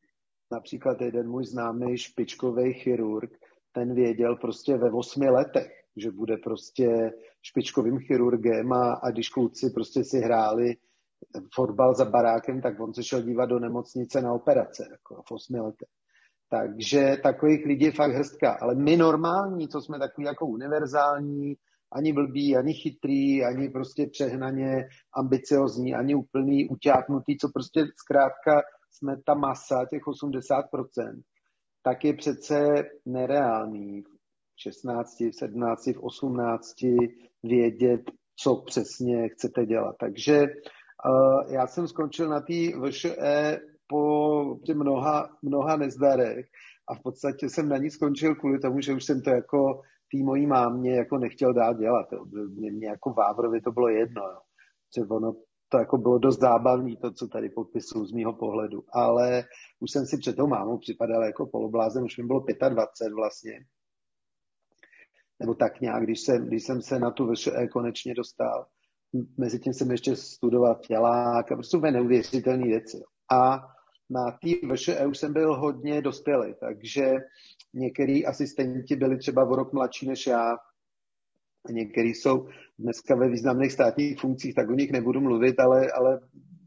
[0.52, 3.30] například jeden můj známý špičkový chirurg,
[3.72, 9.70] ten věděl prostě ve osmi letech, že bude prostě špičkovým chirurgem a, a když kluci
[9.70, 10.76] prostě si hráli
[11.54, 15.60] fotbal za barákem, tak on se šel dívat do nemocnice na operace, jako v osmi
[15.60, 15.88] letech.
[16.50, 18.56] Takže takových lidí je fakt hrstka.
[18.60, 21.54] Ale my normální, co jsme takový jako univerzální,
[21.92, 29.16] ani blbý, ani chytrý, ani prostě přehnaně ambiciozní, ani úplný, utápnutý, co prostě zkrátka jsme
[29.26, 31.22] ta masa, těch 80%,
[31.82, 34.02] tak je přece nereálný
[34.56, 36.74] 16, v 17, v 18
[37.42, 38.00] vědět,
[38.36, 39.96] co přesně chcete dělat.
[40.00, 46.46] Takže uh, já jsem skončil na té VŠE po mnoha, mnoha nezdarech
[46.88, 50.22] a v podstatě jsem na ní skončil kvůli tomu, že už jsem to jako tý
[50.22, 52.06] mojí mámě jako nechtěl dát dělat.
[52.48, 54.22] Mě, mě jako Vávrovi to bylo jedno.
[54.22, 54.38] Jo.
[54.96, 55.32] Že ono
[55.68, 58.82] to jako bylo dost zábavné, to, co tady popisuju z mýho pohledu.
[58.92, 59.44] Ale
[59.80, 63.52] už jsem si před tou mámou připadal jako poloblázen, už mi bylo 25 vlastně
[65.40, 68.66] nebo tak nějak, když jsem, když jsem se na tu VŠE konečně dostal.
[69.38, 73.02] Mezi tím jsem ještě studoval tělák a prostě neuvěřitelné věci.
[73.32, 73.60] A
[74.10, 77.14] na té VŠE už jsem byl hodně dospělý, takže
[77.74, 80.56] některý asistenti byli třeba o rok mladší než já,
[81.70, 86.20] některý jsou dneska ve významných státních funkcích, tak o nich nebudu mluvit, ale, ale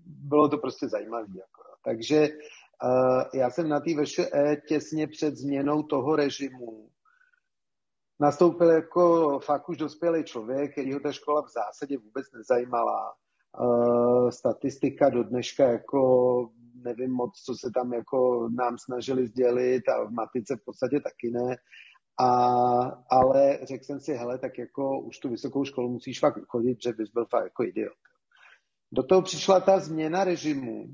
[0.05, 1.27] bylo to prostě zajímavé.
[1.27, 1.61] Jako.
[1.85, 6.89] Takže uh, já jsem na té VŠE těsně před změnou toho režimu
[8.19, 13.13] nastoupil jako fakt už dospělý člověk, který ho ta škola v zásadě vůbec nezajímala.
[13.59, 15.99] Uh, statistika do dneška jako
[16.83, 21.31] nevím moc, co se tam jako nám snažili sdělit a v matice v podstatě taky
[21.31, 21.57] ne.
[22.19, 22.29] A,
[23.09, 26.93] ale řekl jsem si, hele, tak jako už tu vysokou školu musíš fakt chodit, že
[26.93, 27.97] bys byl fakt jako idiot.
[28.91, 30.85] Do toho přišla ta změna režimu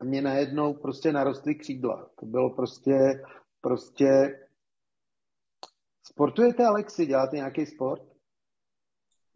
[0.00, 2.10] a mě najednou prostě narostly křídla.
[2.20, 3.22] To bylo prostě,
[3.60, 4.38] prostě
[6.02, 7.06] Sportujete, Alexi?
[7.06, 8.02] Děláte nějaký sport?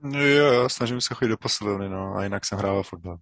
[0.05, 3.19] Jo, jo, snažím se chodit do posilovny, no, a jinak jsem hrával fotbal.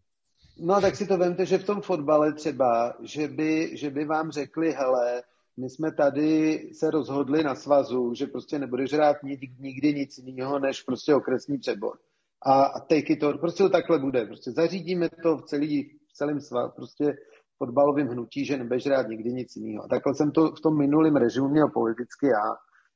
[0.58, 4.30] No, tak si to vemte, že v tom fotbale třeba, že by, že by vám
[4.30, 5.22] řekli, hele,
[5.56, 9.16] my jsme tady se rozhodli na svazu, že prostě nebudeš hrát
[9.58, 11.98] nikdy nic jiného, než prostě okresní přebor.
[12.46, 14.26] A, take it prostě to takhle bude.
[14.26, 17.16] Prostě zařídíme to v, celý, v celém svazu, prostě
[17.58, 19.84] fotbalovém hnutí, že nebudeš hrát nikdy nic jiného.
[19.84, 22.54] A takhle jsem to v tom minulém režimu měl politicky já.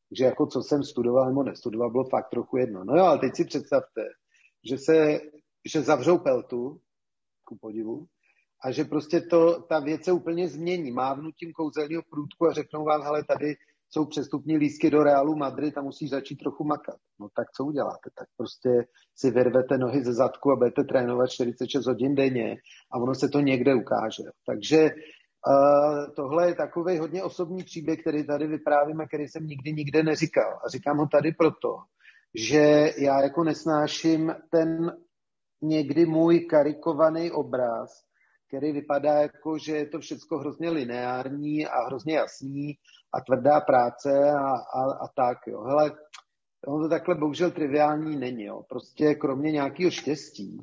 [0.08, 2.84] Takže jako co jsem studoval nebo nestudoval, bylo fakt trochu jedno.
[2.84, 4.02] No jo, ale teď si představte,
[4.70, 5.20] že se,
[5.72, 6.80] že zavřou peltu,
[7.44, 8.06] ku podivu,
[8.64, 10.90] a že prostě to, ta věc se úplně změní.
[10.90, 13.54] Mávnutím kouzelního průdku a řeknou vám, hele, tady
[13.90, 16.96] jsou přestupní lístky do Realu Madrid a musíš začít trochu makat.
[17.20, 18.10] No tak co uděláte?
[18.18, 18.70] Tak prostě
[19.16, 22.56] si vyrvete nohy ze zadku a budete trénovat 46 hodin denně
[22.92, 24.22] a ono se to někde ukáže.
[24.46, 24.90] Takže
[25.46, 30.02] uh, tohle je takový hodně osobní příběh, který tady vyprávím a který jsem nikdy nikde
[30.02, 30.60] neříkal.
[30.64, 31.76] A říkám ho tady proto,
[32.34, 34.92] že já jako nesnáším ten
[35.62, 37.90] někdy můj karikovaný obraz,
[38.48, 42.74] který vypadá jako, že je to všechno hrozně lineární a hrozně jasný
[43.14, 44.48] a tvrdá práce a,
[44.80, 45.38] a, a tak.
[45.46, 45.62] Jo.
[45.62, 45.92] Hele,
[46.66, 48.44] ono to takhle bohužel triviální není.
[48.44, 48.62] Jo.
[48.68, 50.58] Prostě kromě nějakého štěstí,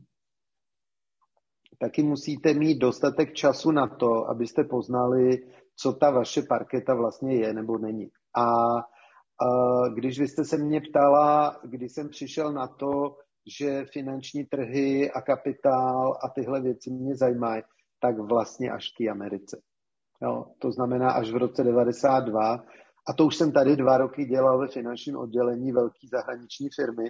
[1.79, 5.37] taky musíte mít dostatek času na to, abyste poznali,
[5.75, 8.09] co ta vaše parketa vlastně je nebo není.
[8.37, 13.17] A, a když vy jste se mě ptala, když jsem přišel na to,
[13.59, 17.63] že finanční trhy a kapitál a tyhle věci mě zajímají,
[17.99, 19.61] tak vlastně až k Americe.
[20.21, 22.63] Jo, to znamená až v roce 92.
[23.07, 27.09] A to už jsem tady dva roky dělal ve finančním oddělení velké zahraniční firmy.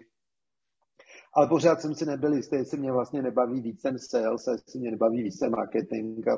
[1.36, 4.92] Ale pořád jsem si nebyl jistý, jestli mě vlastně nebaví víc ten sales, jestli mě
[4.92, 6.38] nebaví víc ten marketing a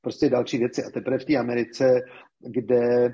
[0.00, 0.82] prostě další věci.
[0.84, 2.00] A teprve v té Americe,
[2.38, 3.08] kde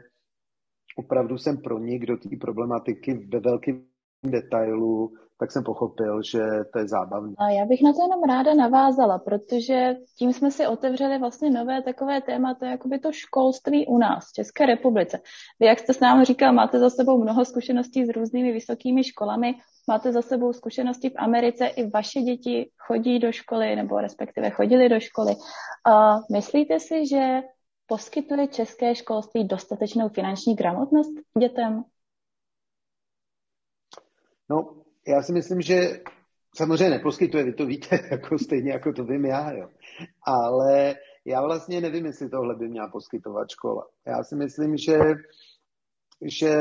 [0.97, 3.92] opravdu jsem pronik do té problematiky ve velkém
[4.25, 6.41] detailu, tak jsem pochopil, že
[6.73, 7.35] to je zábavné.
[7.39, 11.83] A já bych na to jenom ráda navázala, protože tím jsme si otevřeli vlastně nové
[11.83, 15.21] takové téma, to je jakoby to školství u nás, v České republice.
[15.61, 19.55] Vy, jak jste s námi říkal, máte za sebou mnoho zkušeností s různými vysokými školami,
[19.89, 24.89] máte za sebou zkušenosti v Americe, i vaše děti chodí do školy, nebo respektive chodili
[24.89, 25.35] do školy.
[25.87, 27.41] A myslíte si, že
[27.87, 31.85] poskytuje české školství dostatečnou finanční gramotnost dětem?
[34.53, 36.01] No, já si myslím, že
[36.57, 39.69] samozřejmě neposkytuje, vy to víte, jako stejně jako to vím já, jo.
[40.27, 43.87] Ale já vlastně nevím, jestli tohle by měla poskytovat škola.
[44.07, 44.99] Já si myslím, že,
[46.23, 46.53] že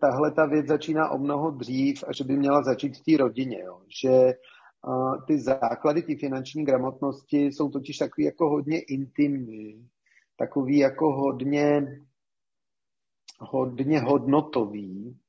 [0.00, 3.60] tahle ta věc začíná o mnoho dřív a že by měla začít v té rodině,
[3.60, 3.80] jo.
[4.02, 9.88] Že uh, ty základy ty finanční gramotnosti jsou totiž takový jako hodně intimní,
[10.36, 11.82] takový jako hodně
[13.40, 15.20] hodně hodnotový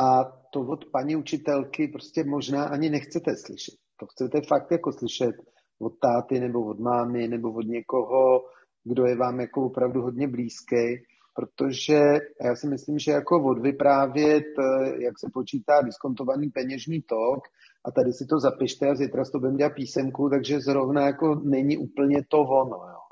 [0.00, 3.74] a to od paní učitelky prostě možná ani nechcete slyšet.
[4.00, 5.34] To chcete fakt jako slyšet
[5.80, 8.44] od táty nebo od mámy nebo od někoho,
[8.84, 12.00] kdo je vám jako opravdu hodně blízký, protože
[12.44, 14.44] já si myslím, že jako odvyprávět,
[14.98, 17.40] jak se počítá diskontovaný peněžní tok
[17.84, 21.78] a tady si to zapište a zítra to budeme dělat písemku, takže zrovna jako není
[21.78, 22.76] úplně to ono.
[22.76, 23.02] Jo.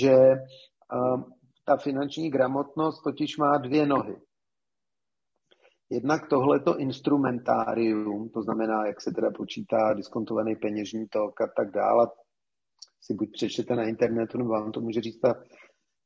[0.00, 1.22] Že uh,
[1.64, 4.16] ta finanční gramotnost totiž má dvě nohy.
[5.92, 12.08] Jednak tohleto instrumentárium, to znamená, jak se teda počítá diskontovaný peněžní tok a tak dále,
[13.00, 15.34] si buď přečtete na internetu, nebo vám to může říct ta,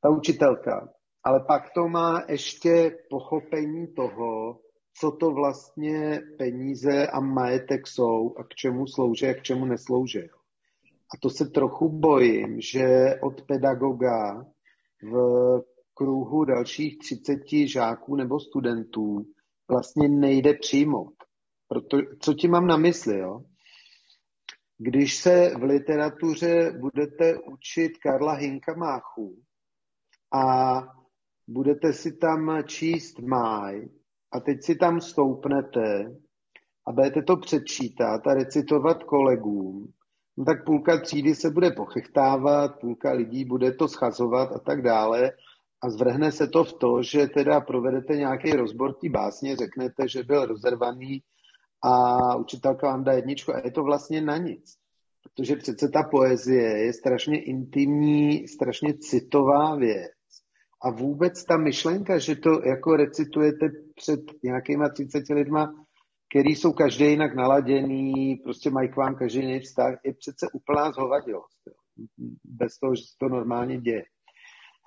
[0.03, 0.89] ta učitelka.
[1.24, 4.61] Ale pak to má ještě pochopení toho,
[5.01, 10.20] co to vlastně peníze a majetek jsou a k čemu slouží a k čemu neslouží.
[11.14, 14.47] A to se trochu bojím, že od pedagoga
[15.03, 15.16] v
[15.95, 19.26] kruhu dalších 30 žáků nebo studentů
[19.70, 21.14] vlastně nejde přijmout.
[21.68, 23.40] Proto, co ti mám na mysli, jo?
[24.78, 29.42] Když se v literatuře budete učit Karla Hinka Máchu
[30.34, 30.74] a
[31.48, 33.88] budete si tam číst máj
[34.32, 36.16] a teď si tam stoupnete
[36.86, 39.92] a budete to předčítat a recitovat kolegům,
[40.36, 45.32] no tak půlka třídy se bude pochechtávat, půlka lidí bude to schazovat a tak dále
[45.83, 50.22] a zvrhne se to v to, že teda provedete nějaký rozbor té básně, řeknete, že
[50.22, 51.22] byl rozervaný
[51.85, 54.74] a učitelka vám dá jedničku a je to vlastně na nic.
[55.22, 60.12] Protože přece ta poezie je strašně intimní, strašně citová věc.
[60.83, 65.87] A vůbec ta myšlenka, že to jako recitujete před nějakýma 30 lidma,
[66.31, 70.93] který jsou každý jinak naladěný, prostě mají k vám každý jiný vztah, je přece úplná
[70.93, 71.61] zhovadilost.
[72.45, 74.03] Bez toho, že se to normálně děje.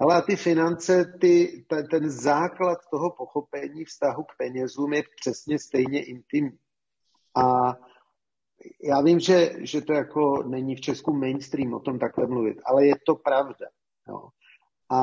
[0.02, 6.06] Ale ty finance, ty, ten, ten základ toho pochopení vztahu k penězům je přesně stejně
[6.06, 6.60] intimní.
[7.36, 7.74] A
[8.84, 12.86] já vím, že, že to jako není v Česku mainstream o tom takhle mluvit, ale
[12.86, 13.68] je to pravda.
[14.08, 14.30] Jo.
[14.92, 15.00] A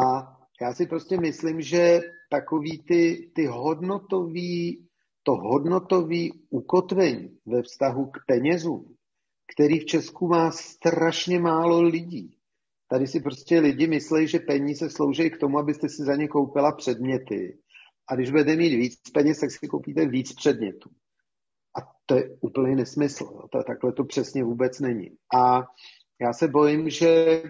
[0.60, 4.88] já si prostě myslím, že takový ty, ty hodnotový,
[5.22, 8.96] to hodnotový ukotvení ve vztahu k penězům,
[9.54, 12.35] který v Česku má strašně málo lidí.
[12.88, 16.72] Tady si prostě lidi myslí, že peníze slouží k tomu, abyste si za ně koupila
[16.72, 17.58] předměty.
[18.08, 20.90] A když budete mít víc peněz, tak si koupíte víc předmětů.
[21.78, 23.48] A to je úplně nesmysl.
[23.52, 25.10] To, takhle to přesně vůbec není.
[25.34, 25.62] A
[26.20, 27.42] já se bojím, že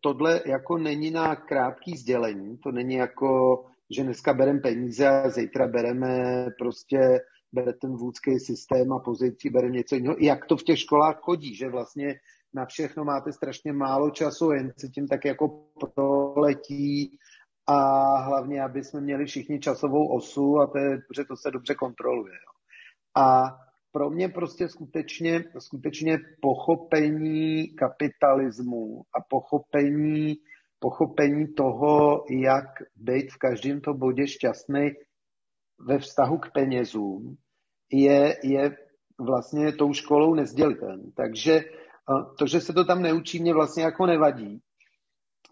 [0.00, 2.58] tohle jako není na krátký sdělení.
[2.58, 7.20] To není jako, že dneska bereme peníze a zítra bereme prostě
[7.52, 10.16] bere ten vůdský systém a pozítří bere něco jiného.
[10.20, 12.14] Jak to v těch školách chodí, že vlastně
[12.54, 17.18] na všechno máte strašně málo času, jen se tím tak jako proletí
[17.66, 17.76] a
[18.20, 22.32] hlavně, aby jsme měli všichni časovou osu a to je, že to se dobře kontroluje.
[22.32, 22.52] Jo.
[23.22, 23.56] A
[23.92, 30.36] pro mě prostě skutečně, skutečně pochopení kapitalismu a pochopení,
[30.78, 34.90] pochopení toho, jak být v každém to bodě šťastný
[35.78, 37.36] ve vztahu k penězům,
[37.92, 38.76] je, je
[39.20, 41.12] vlastně tou školou nezdělitelný.
[41.16, 41.60] Takže
[42.38, 44.60] to, že se to tam neučí, mě vlastně jako nevadí,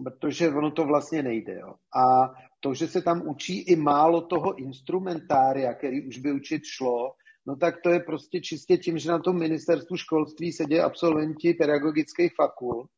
[0.04, 1.54] protože ono to vlastně nejde.
[1.54, 1.74] Jo.
[1.96, 7.12] A to, že se tam učí i málo toho instrumentária, který už by učit šlo,
[7.46, 12.32] no tak to je prostě čistě tím, že na tom ministerstvu školství sedí absolventi pedagogických
[12.34, 12.90] fakult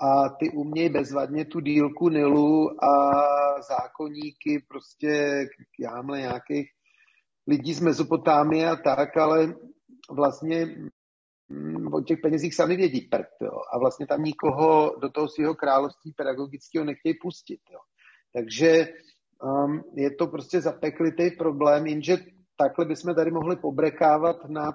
[0.00, 3.12] a ty umějí bezvadně tu dílku Nilu a
[3.68, 5.44] zákonníky prostě,
[5.80, 6.70] jámhle nějakých
[7.46, 9.54] lidí z Mezopotámie a tak, ale
[10.10, 10.76] vlastně
[11.92, 13.58] o těch penězích sami vědí prd, jo.
[13.72, 17.78] A vlastně tam nikoho do toho svého království pedagogického nechtějí pustit, jo.
[18.32, 18.88] Takže
[19.42, 22.16] um, je to prostě zapeklitý problém, jenže
[22.56, 24.74] takhle bychom tady mohli pobrekávat nad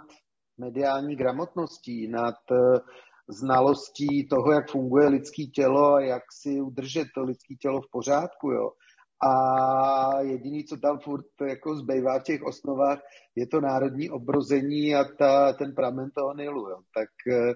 [0.58, 2.78] mediální gramotností, nad uh,
[3.30, 8.52] znalostí toho, jak funguje lidský tělo a jak si udržet to lidský tělo v pořádku,
[8.52, 8.72] jo.
[9.24, 13.00] A jediný, co tam furt jako zbývá v těch osnovách,
[13.36, 16.78] je to národní obrození a ta, ten pramen toho Nilu, jo.
[16.96, 17.54] Tak uh,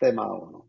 [0.00, 0.62] to je málo, no.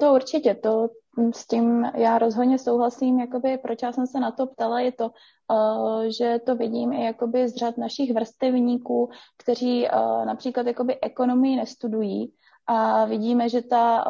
[0.00, 0.88] To určitě, to
[1.34, 5.10] s tím já rozhodně souhlasím, jakoby, proč já jsem se na to ptala, je to,
[5.50, 11.56] uh, že to vidím i jakoby z řad našich vrstevníků, kteří uh, například jakoby ekonomii
[11.56, 12.32] nestudují
[12.66, 14.04] a vidíme, že ta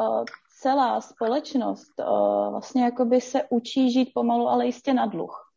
[0.63, 5.51] celá společnost uh, vlastně jakoby se učí žít pomalu, ale jistě na dluh.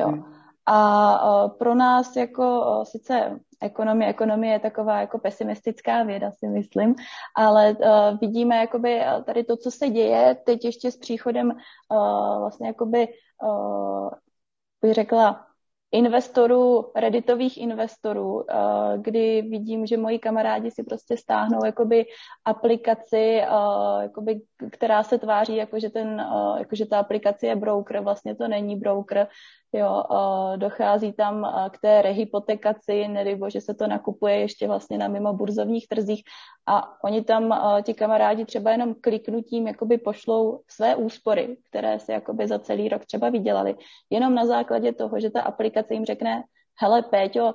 [0.00, 0.08] Jo.
[0.08, 0.24] Hmm.
[0.66, 6.46] A uh, pro nás jako uh, sice ekonomie, ekonomie je taková jako pesimistická věda, si
[6.46, 6.94] myslím,
[7.36, 12.66] ale uh, vidíme jakoby tady to, co se děje teď ještě s příchodem uh, vlastně
[12.66, 13.08] jakoby
[13.42, 14.10] uh,
[14.82, 15.46] bych řekla
[15.94, 18.46] investorů, redditových investorů,
[18.96, 22.06] kdy vidím, že moji kamarádi si prostě stáhnou jakoby
[22.44, 23.42] aplikaci,
[24.00, 24.40] jakoby,
[24.70, 26.26] která se tváří jako že, ten,
[26.58, 29.28] jako, že ta aplikace je broker, vlastně to není broker,
[29.76, 30.02] Jo,
[30.56, 35.88] dochází tam k té rehypotekaci, nebo že se to nakupuje ještě vlastně na mimo burzovních
[35.88, 36.22] trzích.
[36.66, 42.46] A oni tam, ti kamarádi třeba jenom kliknutím jakoby pošlou své úspory, které si jakoby
[42.48, 43.74] za celý rok třeba vydělali,
[44.10, 46.44] jenom na základě toho, že ta aplikace jim řekne,
[46.80, 47.54] hele Péťo,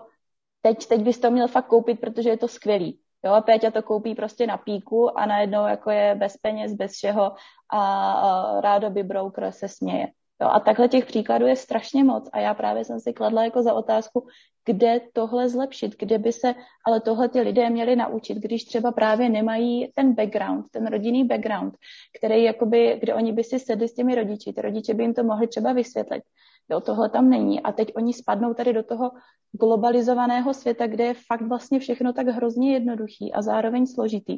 [0.62, 3.00] teď, teď bys to měl fakt koupit, protože je to skvělý.
[3.26, 6.92] Jo, a Péťa to koupí prostě na píku a najednou jako je bez peněz, bez
[6.92, 7.32] všeho
[7.70, 10.08] a, a rádo by broker se směje.
[10.42, 13.64] Jo, a takhle těch příkladů je strašně moc a já právě jsem si kladla jako
[13.64, 14.28] za otázku,
[14.66, 19.30] kde tohle zlepšit, kde by se ale tohle ty lidé měli naučit, když třeba právě
[19.30, 21.74] nemají ten background, ten rodinný background,
[22.18, 25.24] který jakoby, kde oni by si sedli s těmi rodiči, ty rodiče by jim to
[25.24, 26.24] mohli třeba vysvětlit.
[26.72, 27.62] Jo, tohle tam není.
[27.62, 29.12] A teď oni spadnou tady do toho
[29.52, 34.38] globalizovaného světa, kde je fakt vlastně všechno tak hrozně jednoduchý a zároveň složitý,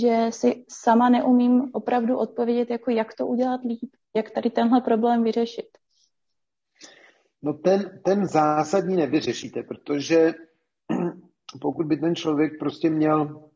[0.00, 5.24] že si sama neumím opravdu odpovědět, jako jak to udělat líp, jak tady tenhle problém
[5.24, 5.68] vyřešit.
[7.42, 10.34] No ten, ten zásadní nevyřešíte, protože
[11.60, 13.50] pokud by ten člověk prostě měl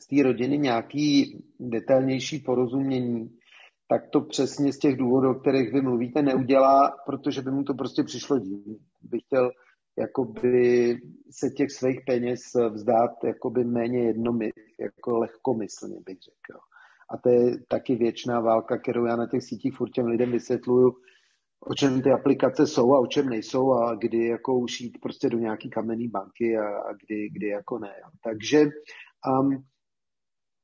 [0.00, 3.38] z té rodiny nějaký detailnější porozumění,
[3.88, 7.74] tak to přesně z těch důvodů, o kterých vy mluvíte, neudělá, protože by mu to
[7.74, 8.78] prostě přišlo divný.
[9.02, 9.52] By chtěl
[9.98, 10.98] jakoby
[11.30, 12.40] se těch svých peněz
[12.70, 16.58] vzdát jakoby méně jednomyslně, jako lehkomyslně bych řekl.
[17.10, 20.92] A to je taky věčná válka, kterou já na těch sítích furt těm lidem vysvětluju,
[21.60, 25.28] o čem ty aplikace jsou a o čem nejsou a kdy jako už jít prostě
[25.28, 27.94] do nějaký kamenný banky a, a kdy, kdy jako ne.
[28.24, 28.64] Takže
[29.40, 29.64] um,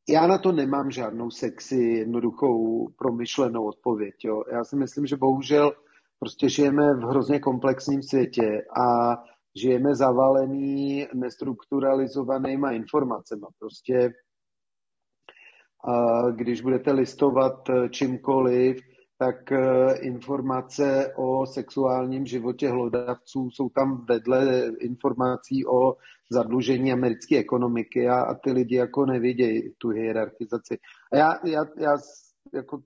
[0.09, 4.15] já na to nemám žádnou sexy, jednoduchou, promyšlenou odpověď.
[4.25, 4.43] Jo.
[4.53, 5.73] Já si myslím, že bohužel
[6.19, 9.17] prostě žijeme v hrozně komplexním světě a
[9.63, 13.43] žijeme zavalený nestrukturalizovanýma informacemi.
[13.59, 14.13] Prostě
[15.85, 18.81] a když budete listovat čímkoliv,
[19.19, 25.97] tak eh, informace o sexuálním životě hlodavců jsou tam vedle informací o
[26.31, 30.79] zadlužení americké ekonomiky a, a ty lidi jako nevidějí tu hierarchizaci.
[31.13, 31.97] A já, já, já
[32.55, 32.83] jako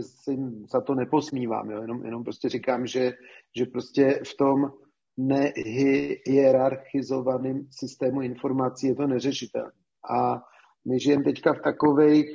[0.00, 1.82] se jim za to neposmívám, jo?
[1.82, 3.12] Jenom, jenom prostě říkám, že,
[3.56, 4.72] že prostě v tom
[5.16, 9.72] nehierarchizovaném systému informací je to neřešitelné.
[10.18, 10.42] A
[10.84, 12.26] my žijeme teďka v takových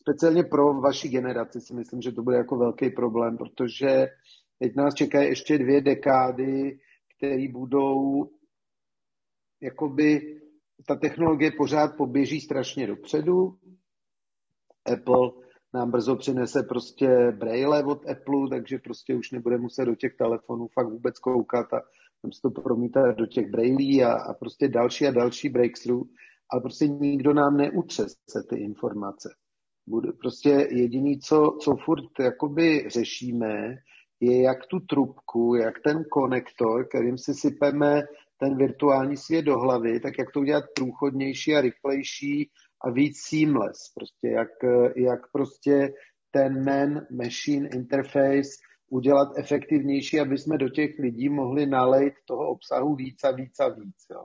[0.00, 4.06] speciálně pro vaši generaci si myslím, že to bude jako velký problém, protože
[4.58, 6.78] teď nás čekají ještě dvě dekády,
[7.16, 8.30] které budou
[9.62, 10.40] jakoby
[10.86, 13.58] ta technologie pořád poběží strašně dopředu.
[14.92, 15.30] Apple
[15.74, 17.08] nám brzo přinese prostě
[17.38, 21.80] braille od Apple, takže prostě už nebude muset do těch telefonů fakt vůbec koukat a
[22.22, 26.06] tam se to promítá do těch brailí a, a prostě další a další breakthrough,
[26.50, 29.34] ale prostě nikdo nám neutřese ty informace.
[29.86, 33.76] Bude prostě jediný, co, co furt jakoby řešíme,
[34.20, 38.02] je jak tu trubku, jak ten konektor, kterým si sypeme
[38.36, 42.50] ten virtuální svět do hlavy, tak jak to udělat průchodnější a rychlejší
[42.84, 43.92] a víc seamless.
[43.94, 44.48] Prostě jak,
[44.96, 45.92] jak prostě
[46.30, 48.50] ten man-machine interface
[48.90, 53.68] udělat efektivnější, aby jsme do těch lidí mohli nalejt toho obsahu víc a víc a
[53.68, 53.96] víc.
[54.10, 54.22] Jo.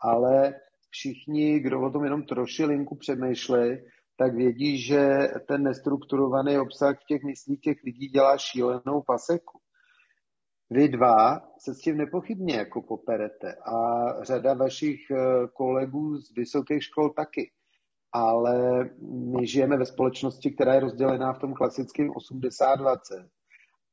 [0.00, 0.54] Ale
[0.96, 3.84] všichni, kdo o tom jenom trošilinku přemýšleli,
[4.16, 9.58] tak vědí, že ten nestrukturovaný obsah v těch myslích těch lidí dělá šílenou paseku.
[10.70, 13.74] Vy dva se s tím nepochybně jako poperete a
[14.22, 15.16] řada vašich eh,
[15.52, 17.50] kolegů z vysokých škol taky.
[18.12, 18.84] Ale
[19.40, 23.28] my žijeme ve společnosti, která je rozdělená v tom klasickém 80-20.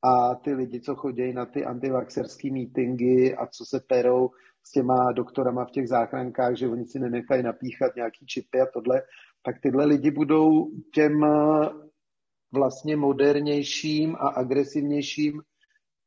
[0.04, 4.30] A ty lidi, co chodí na ty antivaxerské meetingy a co se perou
[4.64, 9.02] s těma doktorama v těch záchrankách, že oni si nenechají napíchat nějaký čipy a tohle,
[9.46, 11.70] tak tyhle lidi budou těm eh,
[12.54, 15.42] vlastně modernějším a agresivnějším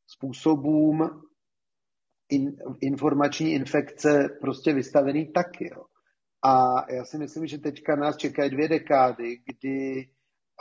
[0.07, 1.09] způsobům
[2.29, 5.69] in, informační infekce prostě vystavený taky.
[5.75, 5.83] Jo.
[6.45, 10.05] A já si myslím, že teďka nás čekají dvě dekády, kdy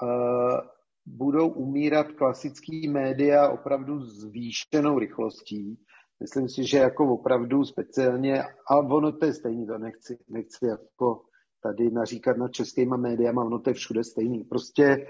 [0.03, 0.61] uh,
[1.07, 5.79] budou umírat klasický média opravdu s výšenou rychlostí.
[6.21, 11.23] Myslím si, že jako opravdu speciálně, a ono to je stejný, to nechci, nechci jako
[11.63, 14.45] tady naříkat nad českýma médiama, ono to je všude stejný.
[14.45, 15.07] Prostě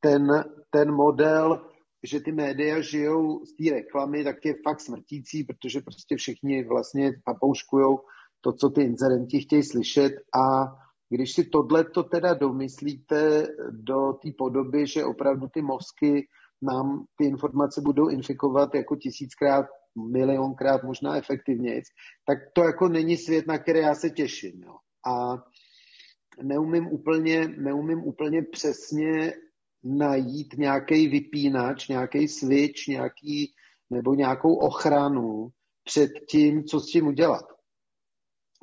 [0.00, 1.66] ten, ten model,
[2.02, 7.12] že ty média žijou z té reklamy, tak je fakt smrtící, protože prostě všichni vlastně
[7.24, 7.98] papouškujou
[8.40, 10.74] to, co ty incidenti chtějí slyšet a
[11.10, 16.28] když si tohle to teda domyslíte do té podoby, že opravdu ty mozky
[16.62, 19.66] nám ty informace budou infikovat jako tisíckrát,
[20.06, 21.82] milionkrát, možná efektivněji,
[22.26, 24.62] tak to jako není svět, na který já se těším.
[24.62, 24.74] Jo.
[25.06, 25.42] A
[26.42, 29.32] neumím úplně, neumím úplně přesně
[29.84, 33.52] najít nějaký vypínač, nějaký switch, nějaký,
[33.90, 35.48] nebo nějakou ochranu
[35.84, 37.44] před tím, co s tím udělat.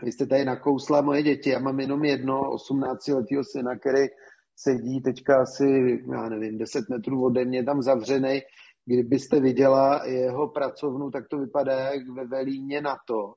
[0.04, 4.08] Vy jste tady nakousla moje děti, já mám jenom jedno 18 letého syna, který
[4.56, 8.42] sedí teďka asi, já nevím, 10 metrů ode mě tam zavřený.
[8.86, 13.34] Kdybyste viděla jeho pracovnu, tak to vypadá jak ve Velíně na to,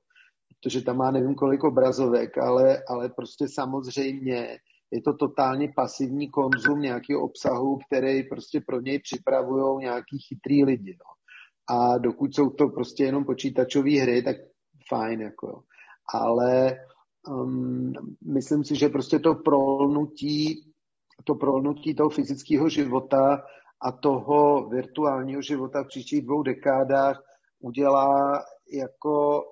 [0.49, 4.59] protože tam má nevím kolik obrazovek, ale, ale prostě samozřejmě
[4.91, 10.97] je to totálně pasivní konzum nějakého obsahu, který prostě pro něj připravují nějaký chytrý lidi.
[10.99, 11.11] No.
[11.77, 14.37] A dokud jsou to prostě jenom počítačové hry, tak
[14.89, 15.21] fajn.
[15.21, 15.63] Jako.
[16.15, 16.77] Ale
[17.29, 17.93] um,
[18.35, 20.73] myslím si, že prostě to prolnutí,
[21.25, 23.43] to prolnutí toho fyzického života
[23.83, 27.23] a toho virtuálního života v příštích dvou dekádách
[27.61, 29.43] udělá jako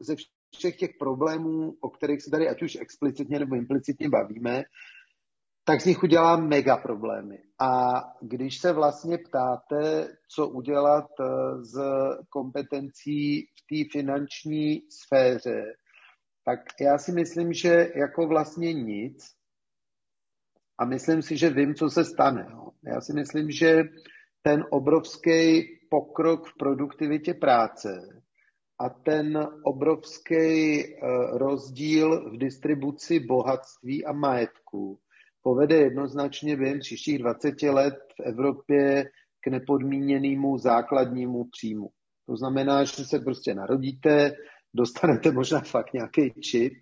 [0.00, 0.14] ze
[0.56, 4.62] všech těch problémů, o kterých se tady ať už explicitně nebo implicitně bavíme,
[5.64, 7.38] tak z nich udělá mega problémy.
[7.60, 11.24] A když se vlastně ptáte, co udělat eh,
[11.64, 11.80] z
[12.28, 15.62] kompetencí v té finanční sféře,
[16.44, 19.41] tak já si myslím, že jako vlastně nic.
[20.78, 22.46] A myslím si, že vím, co se stane.
[22.50, 22.68] No.
[22.86, 23.82] Já si myslím, že
[24.42, 28.22] ten obrovský pokrok v produktivitě práce
[28.78, 30.98] a ten obrovský eh,
[31.38, 34.98] rozdíl v distribuci bohatství a majetku
[35.42, 39.04] povede jednoznačně během příštích 20 let v Evropě
[39.40, 41.88] k nepodmíněnému základnímu příjmu.
[42.26, 44.32] To znamená, že se prostě narodíte,
[44.74, 46.72] dostanete možná fakt nějaký čip,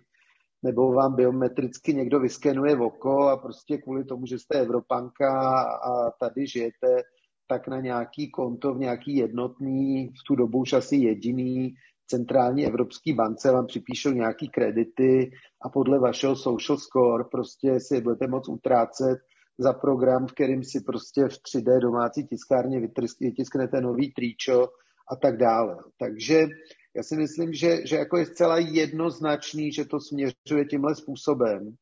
[0.63, 6.47] nebo vám biometricky někdo vyskenuje oko a prostě kvůli tomu, že jste Evropanka a tady
[6.47, 7.01] žijete,
[7.47, 11.73] tak na nějaký konto v nějaký jednotný, v tu dobu už asi jediný
[12.07, 15.31] centrální evropský bance vám připíšou nějaký kredity
[15.61, 19.19] a podle vašeho social score prostě si budete moct utrácet
[19.57, 22.81] za program, v kterým si prostě v 3D domácí tiskárně
[23.21, 24.67] vytisknete nový tričo
[25.11, 25.77] a tak dále.
[25.99, 26.47] Takže
[26.95, 31.75] já si myslím, že, že jako je zcela jednoznačný, že to směřuje tímhle způsobem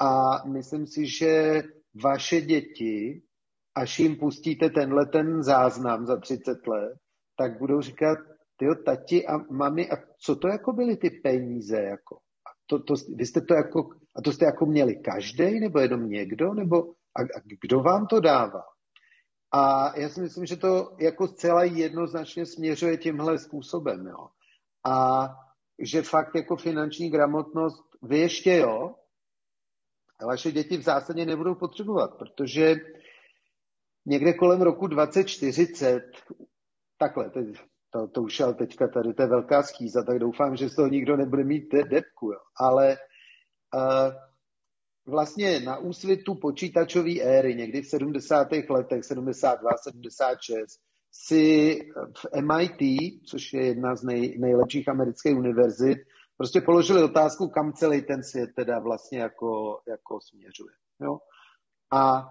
[0.00, 1.62] a myslím si, že
[2.02, 3.22] vaše děti,
[3.74, 6.96] až jim pustíte tenhle ten záznam za 30 let,
[7.38, 8.18] tak budou říkat,
[8.56, 12.16] tyjo, tati a mami, a co to jako byly ty peníze, jako?
[12.16, 16.08] A to, to, vy jste to jako, a to jste jako měli každý, nebo jenom
[16.08, 16.76] někdo, nebo
[17.16, 18.62] a, a kdo vám to dává?
[19.52, 24.28] A já si myslím, že to jako zcela jednoznačně směřuje tímhle způsobem, jo.
[24.90, 25.26] A
[25.78, 28.94] že fakt jako finanční gramotnost, vy ještě jo,
[30.20, 32.74] a vaše děti v zásadě nebudou potřebovat, protože
[34.06, 36.00] někde kolem roku 2040,
[36.98, 37.46] takhle, teď
[37.90, 40.88] to, to už ale teďka tady, to je velká schýza, tak doufám, že z toho
[40.88, 42.40] nikdo nebude mít de- depku, jo.
[42.60, 42.96] ale
[43.74, 44.14] uh,
[45.06, 48.48] vlastně na úsvitu počítačové éry, někdy v 70.
[48.70, 50.80] letech, 72, 76,
[51.12, 51.78] si
[52.16, 55.98] v MIT, což je jedna z nej, nejlepších amerických univerzit,
[56.36, 60.72] prostě položili otázku, kam celý ten svět teda vlastně jako, jako směřuje.
[61.00, 61.18] Jo?
[61.92, 62.26] A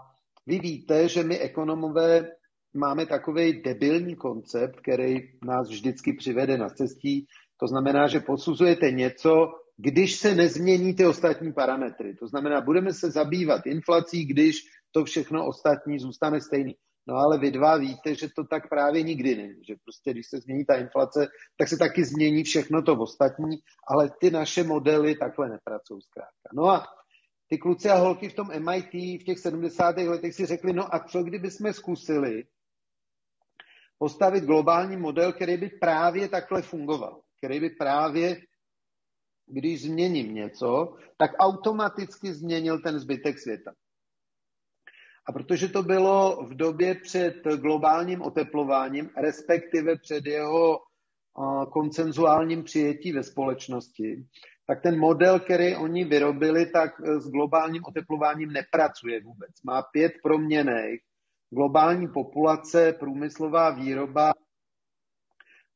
[0.47, 2.31] vy víte, že my ekonomové
[2.73, 7.27] máme takový debilní koncept, který nás vždycky přivede na cestí.
[7.59, 9.47] To znamená, že posuzujete něco,
[9.77, 12.15] když se nezmění ty ostatní parametry.
[12.15, 14.55] To znamená, budeme se zabývat inflací, když
[14.91, 16.75] to všechno ostatní zůstane stejný.
[17.07, 19.63] No ale vy dva víte, že to tak právě nikdy není.
[19.67, 21.27] Že prostě, když se změní ta inflace,
[21.57, 26.49] tak se taky změní všechno to ostatní, ale ty naše modely takhle nepracují zkrátka.
[26.53, 26.85] No a
[27.47, 29.97] ty kluci a holky v tom MIT v těch 70.
[29.97, 32.43] letech si řekli, no a co kdyby jsme zkusili
[33.97, 38.41] postavit globální model, který by právě takhle fungoval, který by právě,
[39.45, 43.71] když změním něco, tak automaticky změnil ten zbytek světa.
[45.27, 50.79] A protože to bylo v době před globálním oteplováním, respektive před jeho
[51.71, 54.25] koncenzuálním přijetí ve společnosti,
[54.67, 59.49] tak ten model, který oni vyrobili, tak s globálním oteplováním nepracuje vůbec.
[59.63, 60.99] Má pět proměných
[61.49, 64.31] globální populace, průmyslová výroba,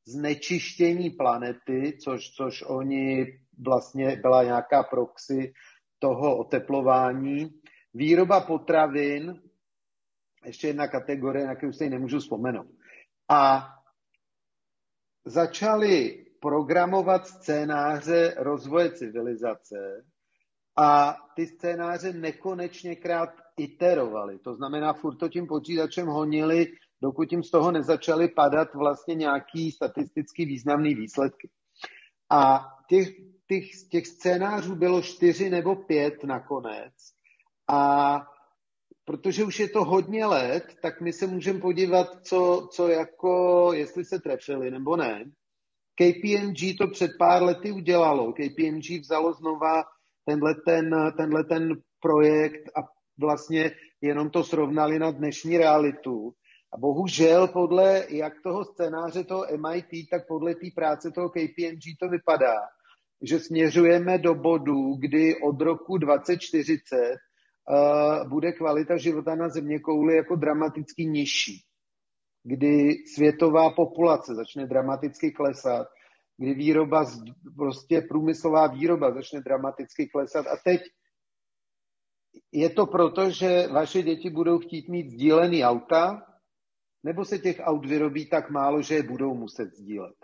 [0.07, 3.25] znečištění planety, což, což oni
[3.65, 5.53] vlastně byla nějaká proxy
[5.99, 7.49] toho oteplování,
[7.93, 9.41] výroba potravin,
[10.45, 12.67] ještě jedna kategorie, na kterou si nemůžu vzpomenout.
[13.29, 13.69] A
[15.25, 20.05] začali programovat scénáře rozvoje civilizace
[20.75, 24.39] a ty scénáře nekonečněkrát iterovali.
[24.39, 26.67] To znamená, furt to tím počítačem honili,
[27.01, 31.49] dokud jim z toho nezačaly padat vlastně nějaký statisticky významný výsledky.
[32.29, 33.09] A těch,
[33.47, 36.93] těch, těch scénářů bylo čtyři nebo pět nakonec.
[37.69, 38.21] A
[39.05, 44.05] protože už je to hodně let, tak my se můžeme podívat, co, co jako, jestli
[44.05, 45.25] se trefili nebo ne.
[45.95, 48.33] KPMG to před pár lety udělalo.
[48.33, 49.83] KPMG vzalo znova
[50.25, 51.69] tenhle ten, tenhle ten
[52.01, 52.79] projekt a
[53.19, 56.33] vlastně jenom to srovnali na dnešní realitu.
[56.73, 62.09] A bohužel podle jak toho scénáře toho MIT, tak podle té práce toho KPMG to
[62.09, 62.55] vypadá,
[63.21, 67.28] že směřujeme do bodu, kdy od roku 2040
[67.69, 71.63] uh, bude kvalita života na země kouli jako dramaticky nižší.
[72.43, 75.87] Kdy světová populace začne dramaticky klesat,
[76.37, 77.05] kdy výroba,
[77.55, 80.47] prostě průmyslová výroba začne dramaticky klesat.
[80.47, 80.81] A teď
[82.51, 86.25] je to proto, že vaše děti budou chtít mít sdílený auta,
[87.03, 90.15] nebo se těch aut vyrobí tak málo, že je budou muset sdílet.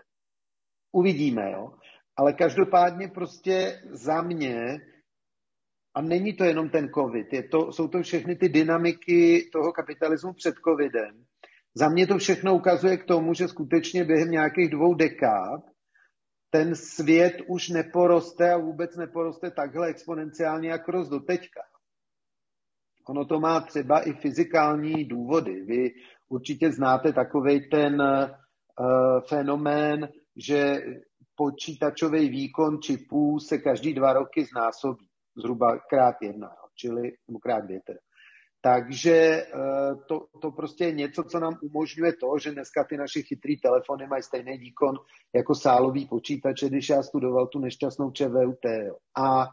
[0.92, 1.72] Uvidíme, jo.
[2.16, 4.80] Ale každopádně prostě za mě
[5.96, 10.32] A není to jenom ten covid, je to, jsou to všechny ty dynamiky toho kapitalismu
[10.32, 11.24] před covidem.
[11.74, 15.60] Za mě to všechno ukazuje k tomu, že skutečně během nějakých dvou dekád
[16.50, 21.60] ten svět už neporoste a vůbec neporoste takhle exponenciálně, jak rost do teďka.
[23.08, 25.64] Ono to má třeba i fyzikální důvody.
[25.64, 25.90] Vy
[26.28, 28.28] určitě znáte takový ten uh,
[29.28, 30.82] fenomén, že
[31.34, 35.05] počítačový výkon čipů se každý dva roky znásobí,
[35.36, 37.12] zhruba krát jedna, čili
[37.42, 37.98] krát dvě teda.
[38.60, 39.46] Takže eh,
[40.08, 44.06] to, to prostě je něco, co nám umožňuje to, že dneska ty naše chytrý telefony
[44.06, 44.96] mají stejný výkon
[45.34, 48.66] jako sálový počítače, když já studoval tu nešťastnou ČVUT.
[49.16, 49.46] A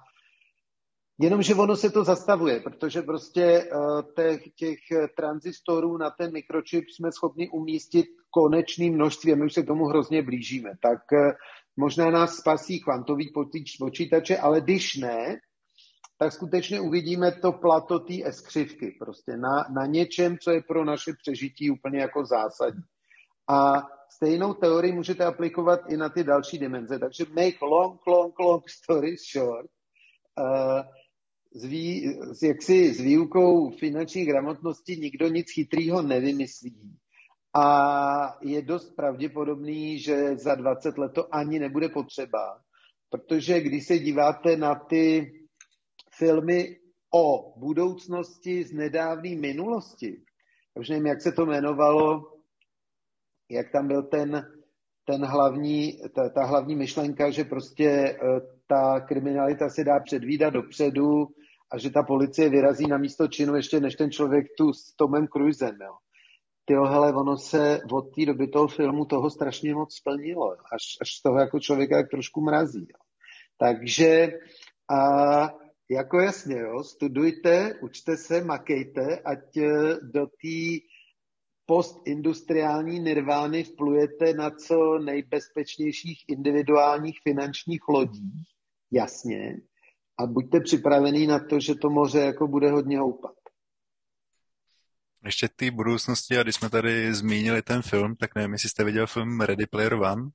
[1.21, 3.69] Jenomže ono se to zastavuje, protože prostě
[4.15, 4.79] těch, těch
[5.17, 10.21] tranzistorů na ten mikročip jsme schopni umístit konečný množství a my už se tomu hrozně
[10.21, 10.71] blížíme.
[10.81, 11.31] Tak uh,
[11.77, 13.31] možná nás spasí kvantový
[13.79, 15.39] počítače, ale když ne,
[16.17, 21.11] tak skutečně uvidíme to plato té eskřivky, prostě na, na něčem, co je pro naše
[21.21, 22.83] přežití úplně jako zásadní.
[23.49, 26.99] A stejnou teorii můžete aplikovat i na ty další dimenze.
[26.99, 29.69] Takže make long, long, long story short,
[30.39, 30.81] uh,
[31.53, 36.97] s, vý, s, jaksi, s výukou finanční gramotnosti nikdo nic chytrýho nevymyslí.
[37.55, 42.59] A je dost pravděpodobný, že za 20 let to ani nebude potřeba,
[43.09, 45.31] protože když se díváte na ty
[46.17, 46.77] filmy
[47.13, 50.23] o budoucnosti z nedávné minulosti,
[50.75, 52.33] už nevím, jak se to jmenovalo,
[53.49, 54.47] jak tam byl ten,
[55.05, 58.17] ten hlavní, ta, ta hlavní myšlenka, že prostě eh,
[58.67, 61.27] ta kriminalita se dá předvídat dopředu
[61.71, 65.27] a že ta policie vyrazí na místo činu ještě než ten člověk tu s Tomem
[65.27, 65.77] Cruisem.
[65.81, 65.93] Jo.
[66.65, 71.21] Tyjo, hele, ono se od té doby toho filmu toho strašně moc splnilo, až, až
[71.23, 72.79] toho jako člověka jak trošku mrazí.
[72.79, 72.99] Jo.
[73.57, 74.31] Takže
[74.89, 75.62] a
[75.93, 80.87] jako jasně, jo, studujte, učte se, makejte, ať eh, do té
[81.65, 88.47] postindustriální nirvány vplujete na co nejbezpečnějších individuálních finančních lodích,
[88.91, 89.57] jasně,
[90.19, 93.35] a buďte připravení na to, že to moře jako bude hodně houpat.
[95.25, 99.07] Ještě té budoucnosti, a když jsme tady zmínili ten film, tak nevím, jestli jste viděl
[99.07, 100.29] film Ready Player One,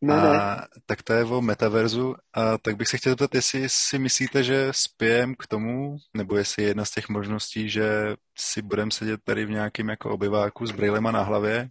[0.00, 0.66] ne, a, ne.
[0.86, 2.14] tak to je o metaverzu.
[2.32, 6.62] A tak bych se chtěl zeptat, jestli si myslíte, že spějem k tomu, nebo jestli
[6.62, 10.70] je jedna z těch možností, že si budeme sedět tady v nějakém jako obyváku s
[10.70, 11.70] brýlema na hlavě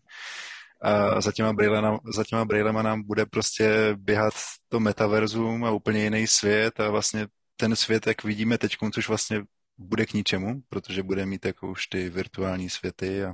[0.82, 4.34] a za těma, brýlema, za těma brýlema nám bude prostě běhat
[4.70, 7.28] to metaverzum a úplně jiný svět a vlastně
[7.58, 9.44] ten svět, jak vidíme teď, což vlastně
[9.78, 13.24] bude k ničemu, protože bude mít jako už ty virtuální světy.
[13.24, 13.34] A...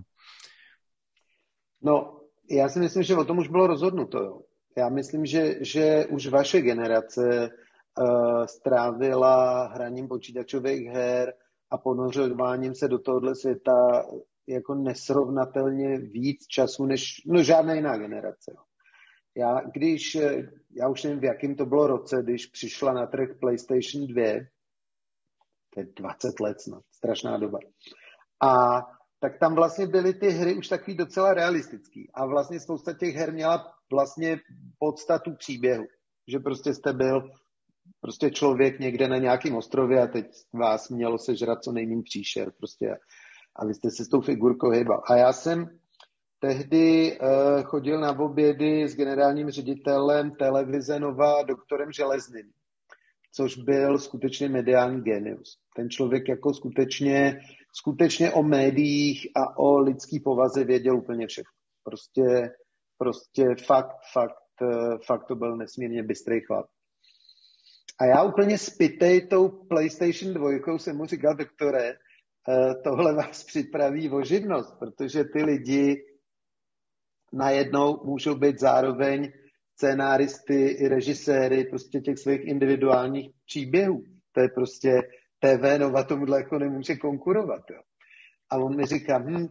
[1.82, 4.24] No, já si myslím, že o tom už bylo rozhodnuto.
[4.24, 4.42] Jo.
[4.78, 7.50] Já myslím, že, že už vaše generace
[8.00, 11.34] uh, strávila hraním počítačových her
[11.72, 14.06] a ponořováním se do tohohle světa
[14.48, 18.56] jako nesrovnatelně víc času než no, žádná jiná generace.
[19.38, 20.18] Já, když,
[20.72, 24.24] já už nevím, v jakém to bylo roce, když přišla na trh PlayStation 2,
[25.74, 27.60] to je 20 let snad, strašná doba.
[28.44, 28.82] A
[29.20, 32.12] tak tam vlastně byly ty hry už takový docela realistický.
[32.14, 34.40] A vlastně spousta těch her měla vlastně
[34.80, 35.86] podstatu příběhu.
[36.28, 37.30] Že prostě jste byl
[38.02, 42.52] prostě člověk někde na nějakém ostrově a teď vás mělo sežrat co nejméně příšer.
[42.58, 42.96] Prostě
[43.56, 45.02] a vy jste se s tou figurkou hýbal.
[45.06, 45.80] A já jsem
[46.40, 52.52] tehdy uh, chodil na obědy s generálním ředitelem televize Nova doktorem Železným,
[53.32, 55.58] což byl skutečně mediální genius.
[55.76, 57.40] Ten člověk jako skutečně,
[57.80, 61.52] skutečně o médiích a o lidský povaze věděl úplně všechno.
[61.84, 62.52] Prostě,
[62.98, 66.66] prostě fakt, fakt, uh, fakt to byl nesmírně bystrý chlap.
[68.00, 71.96] A já úplně spitej tou PlayStation 2 jsem mu říkal, doktore,
[72.50, 76.06] Eh, tohle vás připraví o živnost, protože ty lidi
[77.34, 79.32] najednou můžou být zároveň
[79.74, 84.04] scénáristy i režiséry prostě těch svých individuálních příběhů.
[84.32, 85.02] To je prostě
[85.40, 87.62] TV Nova tomuhle jako nemůže konkurovat.
[87.72, 87.82] Jo.
[88.50, 89.48] A on mi říká, hm,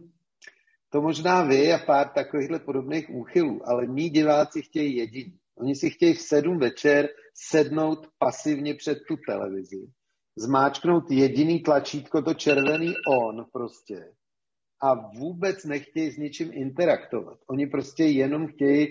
[0.89, 5.39] to možná vy a pár takovýchhle podobných úchylů, ale mý diváci chtějí jediný.
[5.57, 9.87] Oni si chtějí v sedm večer sednout pasivně před tu televizi
[10.35, 14.13] zmáčknout jediný tlačítko, to červený on prostě
[14.81, 17.39] a vůbec nechtějí s ničím interaktovat.
[17.49, 18.87] Oni prostě jenom chtějí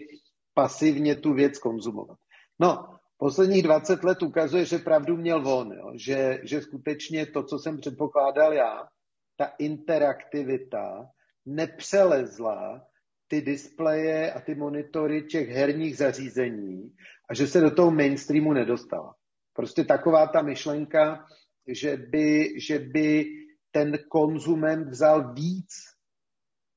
[0.55, 2.19] pasivně tu věc konzumovat.
[2.59, 5.93] No, posledních 20 let ukazuje, že pravdu měl on, jo?
[5.95, 8.89] Že, že skutečně to, co jsem předpokládal já,
[9.37, 11.07] ta interaktivita
[11.47, 12.87] nepřelezla
[13.29, 16.95] ty displeje a ty monitory těch herních zařízení
[17.31, 19.15] a že se do toho mainstreamu nedostala.
[19.53, 21.27] Prostě taková ta myšlenka,
[21.67, 23.27] že by, že by
[23.71, 25.71] ten konzument vzal víc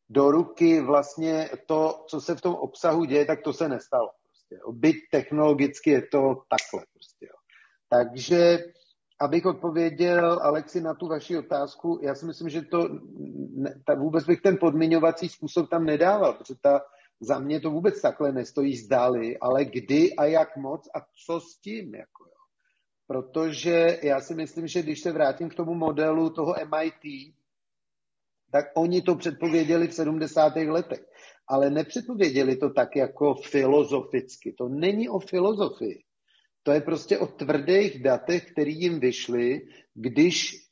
[0.09, 4.09] do ruky vlastně to, co se v tom obsahu děje, tak to se nestalo.
[4.49, 6.19] Prostě, Byť technologicky je to
[6.49, 6.85] takhle.
[6.93, 7.37] Prostě, jo.
[7.89, 8.57] Takže
[9.19, 12.89] abych odpověděl, Alexi, na tu vaši otázku, já si myslím, že to
[13.85, 16.81] ta, vůbec bych ten podmiňovací způsob tam nedával, protože ta,
[17.19, 21.57] za mě to vůbec takhle nestojí zdáli, ale kdy a jak moc a co s
[21.57, 21.95] tím.
[21.95, 22.37] Jako, jo.
[23.07, 27.33] Protože já si myslím, že když se vrátím k tomu modelu toho MIT,
[28.51, 30.55] tak oni to předpověděli v 70.
[30.55, 31.05] letech.
[31.47, 34.53] Ale nepředpověděli to tak jako filozoficky.
[34.53, 36.03] To není o filozofii.
[36.63, 39.61] To je prostě o tvrdých datech, které jim vyšly,
[39.93, 40.67] když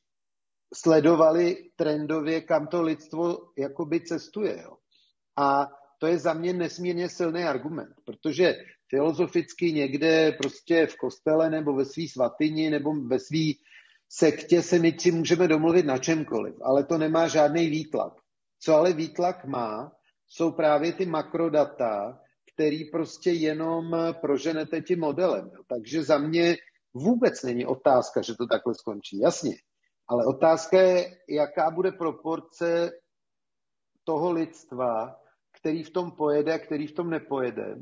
[0.74, 4.62] sledovali trendově, kam to lidstvo jakoby cestuje.
[4.64, 4.78] Jo.
[5.38, 5.68] A
[6.00, 8.56] to je za mě nesmírně silný argument, protože
[8.90, 13.54] filozoficky někde prostě v kostele nebo ve své svatyni nebo ve své
[14.10, 18.14] sektě se my si můžeme domluvit na čemkoliv, ale to nemá žádný výtlak.
[18.60, 19.92] Co ale výtlak má,
[20.36, 22.22] jsou právě ty makrodata,
[22.54, 25.52] který prostě jenom proženete tím modelem.
[25.68, 26.56] Takže za mě
[26.94, 29.20] vůbec není otázka, že to takhle skončí.
[29.20, 29.56] Jasně.
[30.08, 32.92] Ale otázka je, jaká bude proporce
[34.04, 35.16] toho lidstva,
[35.60, 37.76] který v tom pojede a který v tom nepojede.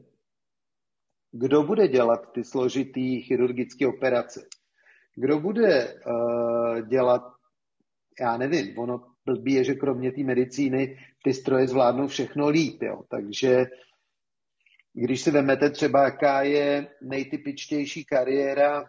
[1.32, 4.48] Kdo bude dělat ty složitý chirurgické operace?
[5.16, 7.22] Kdo bude uh, dělat,
[8.20, 13.04] já nevím, ono blbý je, že kromě té medicíny ty stroje zvládnou všechno líp, jo.
[13.10, 13.66] Takže
[14.94, 18.86] když si vezmete třeba, jaká je nejtypičtější kariéra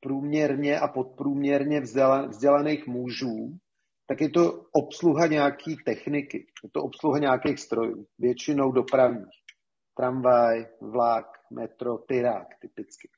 [0.00, 1.80] průměrně a podprůměrně
[2.28, 3.58] vzdělaných mužů,
[4.06, 9.40] tak je to obsluha nějaký techniky, je to obsluha nějakých strojů, většinou dopravních.
[9.96, 13.08] Tramvaj, vlak, metro, tyrák typicky.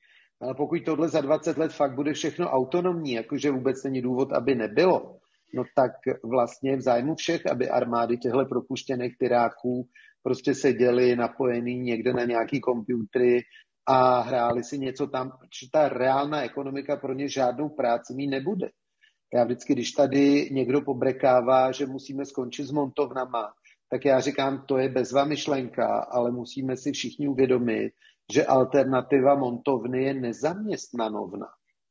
[0.41, 4.55] Ale pokud tohle za 20 let fakt bude všechno autonomní, jakože vůbec není důvod, aby
[4.55, 5.22] nebylo,
[5.55, 5.93] no tak
[6.25, 9.89] vlastně v zájmu všech, aby armády těchto propuštěných tyráků
[10.23, 13.41] prostě seděli napojený někde na nějaký komputery
[13.87, 18.69] a hráli si něco tam, protože ta reálná ekonomika pro ně žádnou práci mít nebude.
[19.35, 23.53] Já vždycky, když tady někdo pobrekává, že musíme skončit s montovnama,
[23.91, 27.93] tak já říkám, to je bezva myšlenka, ale musíme si všichni uvědomit,
[28.33, 31.47] že alternativa montovny je nezaměstnanovna.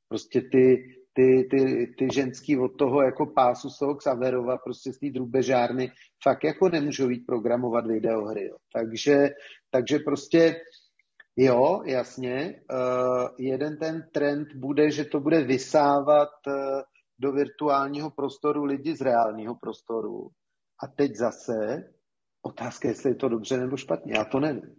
[0.09, 0.83] Prostě ty,
[1.13, 5.91] ty, ty, ty ženský od toho jako pásu z toho Xaverova, prostě z té drubežárny,
[6.23, 8.47] fakt jako nemůžou jít programovat videohry.
[8.47, 8.57] Jo.
[8.73, 9.29] Takže,
[9.69, 10.61] takže prostě
[11.37, 16.53] jo, jasně, uh, jeden ten trend bude, že to bude vysávat uh,
[17.19, 20.29] do virtuálního prostoru lidi z reálního prostoru.
[20.83, 21.83] A teď zase
[22.41, 24.13] otázka, jestli je to dobře nebo špatně.
[24.17, 24.75] Já to nevím.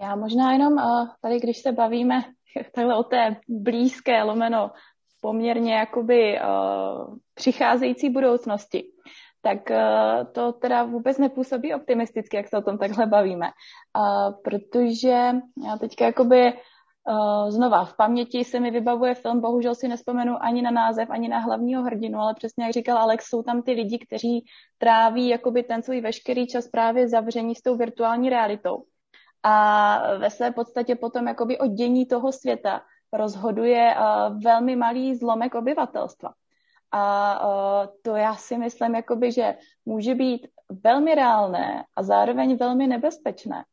[0.00, 0.74] Já možná jenom
[1.22, 2.14] tady, když se bavíme
[2.74, 4.70] takhle o té blízké, lomeno
[5.20, 8.84] poměrně jakoby uh, přicházející budoucnosti,
[9.42, 13.46] tak uh, to teda vůbec nepůsobí optimisticky, jak se o tom takhle bavíme.
[13.46, 15.32] Uh, protože
[15.66, 16.52] já teďka jakoby
[17.08, 21.28] Uh, znova, v paměti se mi vybavuje film, bohužel si nespomenu ani na název, ani
[21.28, 24.44] na hlavního hrdinu, ale přesně jak říkal Alex, jsou tam ty lidi, kteří
[24.78, 28.84] tráví jakoby ten svůj veškerý čas právě zavření s tou virtuální realitou.
[29.48, 32.82] A ve své podstatě potom jakoby o dění toho světa
[33.12, 33.94] rozhoduje
[34.44, 36.32] velmi malý zlomek obyvatelstva.
[36.92, 37.40] A
[38.02, 40.48] to já si myslím, jakoby, že může být
[40.84, 43.64] velmi reálné a zároveň velmi nebezpečné.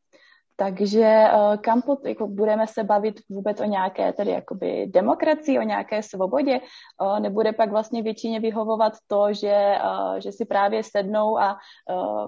[0.55, 5.61] Takže uh, kam pod, jako budeme se bavit vůbec o nějaké tedy jakoby demokracii, o
[5.61, 6.59] nějaké svobodě,
[7.01, 11.57] uh, nebude pak vlastně většině vyhovovat to, že, uh, že si právě sednou a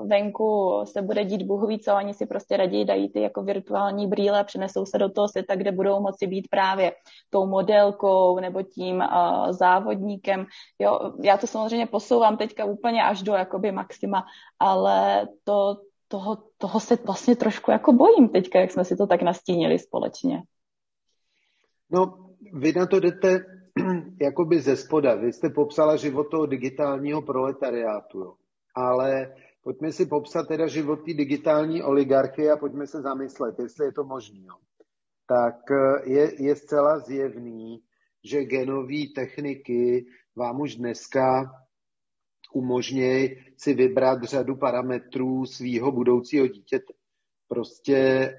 [0.05, 4.07] venku se bude dít Bůh ví co, oni si prostě raději dají ty jako virtuální
[4.07, 6.91] brýle přenesou se do toho světa, kde budou moci být právě
[7.29, 9.03] tou modelkou nebo tím
[9.49, 10.45] závodníkem.
[10.79, 14.25] Jo, já to samozřejmě posouvám teďka úplně až do jakoby maxima,
[14.59, 15.77] ale to,
[16.15, 20.43] toho, toho se vlastně trošku jako bojím teďka, jak jsme si to tak nastínili společně.
[21.91, 23.39] No, vy na to jdete
[24.21, 25.15] jakoby ze spoda.
[25.15, 28.33] Vy jste popsala život toho digitálního proletariátu, jo.
[28.75, 33.93] ale pojďme si popsat teda život té digitální oligarchy a pojďme se zamyslet, jestli je
[33.93, 34.47] to možné.
[35.27, 37.83] Tak eh, je, je zcela zjevný,
[38.23, 40.05] že genové techniky
[40.35, 41.51] vám už dneska
[42.55, 46.93] umožnějí si vybrat řadu parametrů svého budoucího dítěte.
[47.47, 48.35] Prostě eh,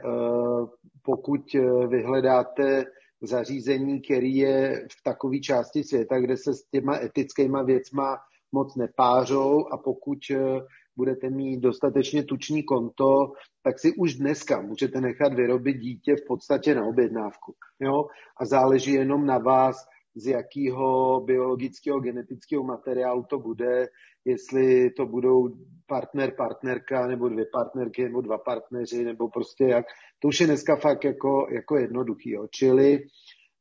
[1.03, 2.85] pokud eh, vyhledáte
[3.23, 8.19] zařízení, který je v takové části světa, kde se s těma etickýma věcma
[8.53, 10.61] moc nepářou a pokud eh,
[10.97, 16.75] budete mít dostatečně tuční konto, tak si už dneska můžete nechat vyrobit dítě v podstatě
[16.75, 17.55] na objednávku.
[17.81, 18.05] Jo?
[18.41, 19.77] A záleží jenom na vás,
[20.17, 23.87] z jakého biologického, genetického materiálu to bude,
[24.25, 25.49] jestli to budou
[25.87, 29.87] partner, partnerka, nebo dvě partnerky, nebo dva partneři, nebo prostě jak.
[30.19, 32.31] To už je dneska fakt jako, jako jednoduchý.
[32.31, 32.47] Jo.
[32.51, 32.99] Čili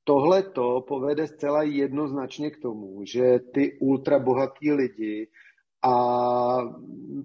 [0.04, 5.28] tohle to povede zcela jednoznačně k tomu, že ty ultrabohatý lidi
[5.86, 5.94] a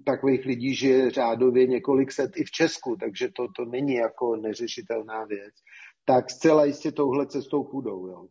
[0.05, 5.25] takových lidí žije řádově několik set i v Česku, takže to, to není jako neřešitelná
[5.25, 5.53] věc,
[6.05, 8.07] tak zcela jistě touhle cestou půjdou.
[8.07, 8.27] Jo.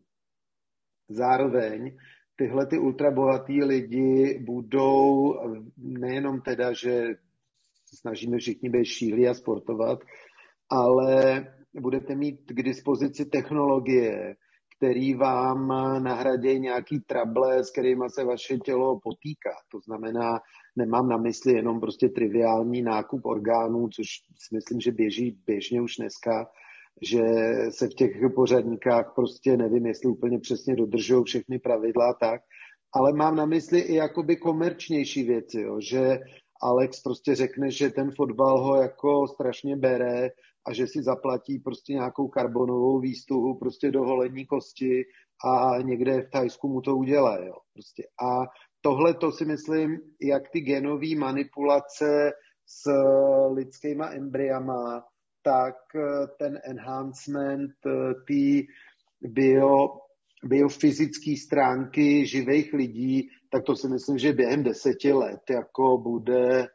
[1.13, 1.97] Zároveň
[2.35, 5.33] tyhle ty ultrabohatý lidi budou
[5.77, 7.03] nejenom teda, že
[7.99, 9.99] snažíme všichni být šílí a sportovat,
[10.69, 11.45] ale
[11.81, 14.35] budete mít k dispozici technologie,
[14.77, 15.67] který vám
[16.03, 19.51] nahradí nějaký trable, s kterými se vaše tělo potýká.
[19.71, 20.39] To znamená,
[20.75, 24.05] nemám na mysli jenom prostě triviální nákup orgánů, což
[24.39, 26.47] si myslím, že běží běžně už dneska,
[27.01, 27.21] že
[27.69, 32.41] se v těch pořadníkách prostě nevím, jestli úplně přesně dodržují všechny pravidla tak,
[32.93, 36.19] ale mám na mysli i jakoby komerčnější věci, jo, že
[36.63, 40.29] Alex prostě řekne, že ten fotbal ho jako strašně bere
[40.67, 45.03] a že si zaplatí prostě nějakou karbonovou výstuhu prostě do holení kosti
[45.45, 47.37] a někde v Thajsku mu to udělá.
[47.37, 47.53] Jo.
[47.73, 48.03] Prostě.
[48.21, 48.45] A
[48.81, 52.31] tohle to si myslím, jak ty genové manipulace
[52.67, 52.91] s
[53.53, 55.03] lidskýma embryama,
[55.41, 58.67] tak eh, ten enhancement eh, ty
[59.21, 59.87] bio,
[60.43, 66.67] biofyzické stránky živých lidí, tak to si myslím, že během deseti let jako bude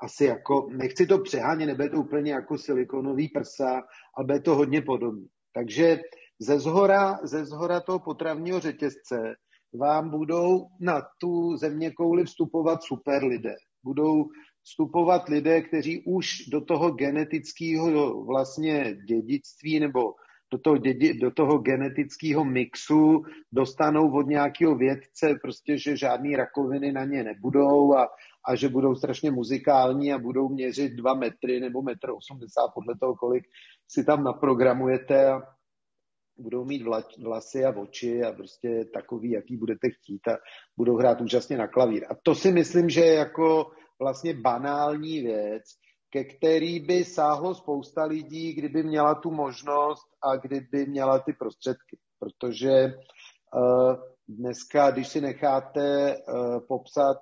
[0.00, 3.82] asi jako, nechci to přehánět, nebude to úplně jako silikonový prsa,
[4.16, 5.26] ale bude to hodně podobné.
[5.54, 6.00] Takže
[6.40, 9.34] ze zhora, ze zhora toho potravního řetězce
[9.74, 13.54] vám budou na tu země kouli vstupovat super lidé.
[13.84, 14.24] Budou
[14.64, 20.00] vstupovat lidé, kteří už do toho genetického vlastně dědictví nebo
[20.52, 26.92] do toho, dědi, do toho genetického mixu dostanou od nějakého vědce, prostě, že žádný rakoviny
[26.92, 28.08] na ně nebudou a,
[28.48, 33.14] a že budou strašně muzikální a budou měřit dva metry nebo metr 80 podle toho,
[33.14, 33.44] kolik
[33.88, 35.42] si tam naprogramujete a
[36.38, 40.38] budou mít vla, vlasy a oči a prostě takový, jaký budete chtít a
[40.76, 42.04] budou hrát úžasně na klavír.
[42.10, 43.70] A to si myslím, že jako
[44.02, 45.62] vlastně banální věc,
[46.10, 51.98] ke který by sáhlo spousta lidí, kdyby měla tu možnost a kdyby měla ty prostředky.
[52.18, 52.94] Protože
[53.54, 53.94] uh,
[54.28, 57.16] dneska, když si necháte uh, popsat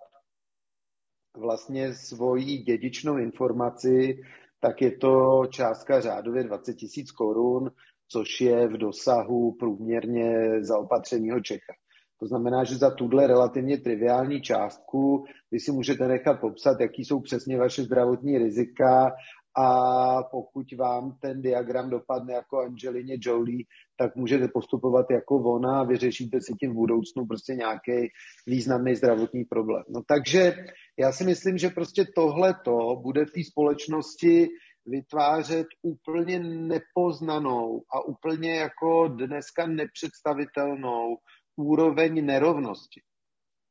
[1.36, 4.22] vlastně svoji dědičnou informaci,
[4.60, 7.70] tak je to částka řádově 20 tisíc korun,
[8.08, 11.72] což je v dosahu průměrně zaopatřeného Čecha.
[12.20, 17.20] To znamená, že za tuhle relativně triviální částku vy si můžete nechat popsat, jaký jsou
[17.20, 19.12] přesně vaše zdravotní rizika
[19.58, 23.64] a pokud vám ten diagram dopadne jako Angelině Jolie,
[23.96, 28.08] tak můžete postupovat jako ona a vyřešíte si tím v budoucnu prostě nějaký
[28.46, 29.84] významný zdravotní problém.
[29.88, 30.54] No takže
[30.98, 34.48] já si myslím, že prostě tohle to bude v té společnosti
[34.86, 41.16] vytvářet úplně nepoznanou a úplně jako dneska nepředstavitelnou
[41.60, 43.02] úroveň nerovnosti.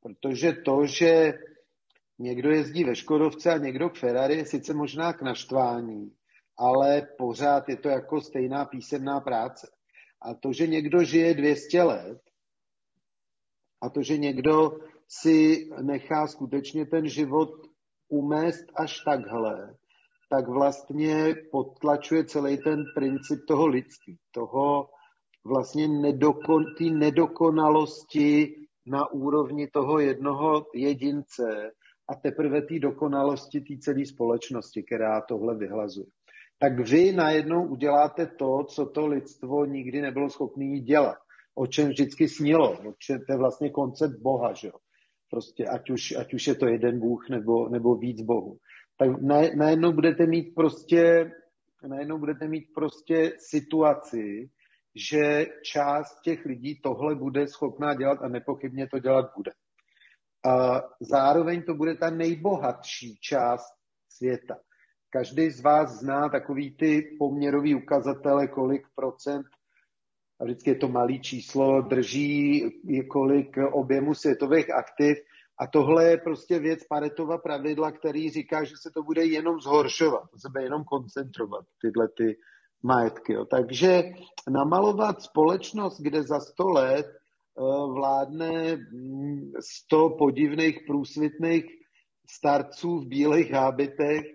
[0.02, 1.34] Protože to, že
[2.20, 6.12] někdo jezdí ve Škodovce a někdo k Ferrari, je sice možná k naštvání,
[6.58, 9.68] ale pořád je to jako stejná písemná práce.
[10.22, 12.22] A to, že někdo žije 200 let
[13.82, 17.50] a to, že někdo si nechá skutečně ten život
[18.10, 19.76] umést až takhle,
[20.30, 24.90] tak vlastně potlačuje celý ten princip toho lidství, toho
[25.46, 31.72] vlastně nedokon, ty nedokonalosti na úrovni toho jednoho jedince
[32.10, 36.08] a teprve té dokonalosti té celé společnosti, která tohle vyhlazuje.
[36.60, 41.18] Tak vy najednou uděláte to, co to lidstvo nikdy nebylo schopné dělat,
[41.56, 44.72] o čem vždycky snilo, o čem to je vlastně koncept Boha, že?
[45.30, 48.58] Prostě ať už, ať už je to jeden Bůh nebo, nebo víc Bohu.
[48.98, 49.10] Tak
[49.56, 51.32] najednou budete mít prostě
[51.88, 54.50] najednou budete mít prostě situaci,
[54.96, 59.52] že část těch lidí tohle bude schopná dělat a nepochybně to dělat bude.
[60.46, 63.74] A zároveň to bude ta nejbohatší část
[64.10, 64.56] světa.
[65.10, 69.46] Každý z vás zná takový ty poměrový ukazatele, kolik procent,
[70.42, 72.64] a vždycky je to malý číslo, drží
[73.10, 75.18] kolik objemu světových aktiv.
[75.60, 80.32] A tohle je prostě věc Paretova pravidla, který říká, že se to bude jenom zhoršovat,
[80.32, 82.38] to se bude jenom koncentrovat, tyhle ty
[82.84, 83.34] majetky.
[83.34, 83.46] Jo.
[83.46, 84.04] Takže
[84.50, 87.62] namalovat společnost, kde za 100 let eh,
[87.94, 91.66] vládne mm, 100 podivných průsvitných
[92.30, 94.26] starců v bílých hábitech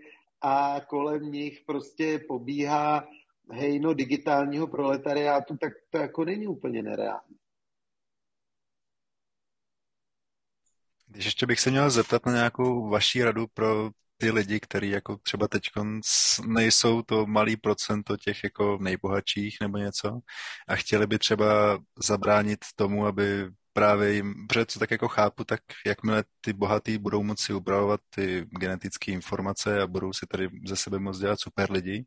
[0.40, 3.09] a kolem nich prostě pobíhá
[3.51, 7.36] hejno digitálního proletariátu, tak to jako není úplně nereálné.
[11.07, 15.17] Když ještě bych se měl zeptat na nějakou vaší radu pro ty lidi, kteří jako
[15.17, 15.62] třeba teď
[16.47, 20.21] nejsou to malý procento těch jako nejbohatších nebo něco
[20.69, 25.61] a chtěli by třeba zabránit tomu, aby právě jim, protože co tak jako chápu, tak
[25.87, 30.99] jakmile ty bohatý budou moci upravovat ty genetické informace a budou si tady ze sebe
[30.99, 32.05] moc dělat super lidi,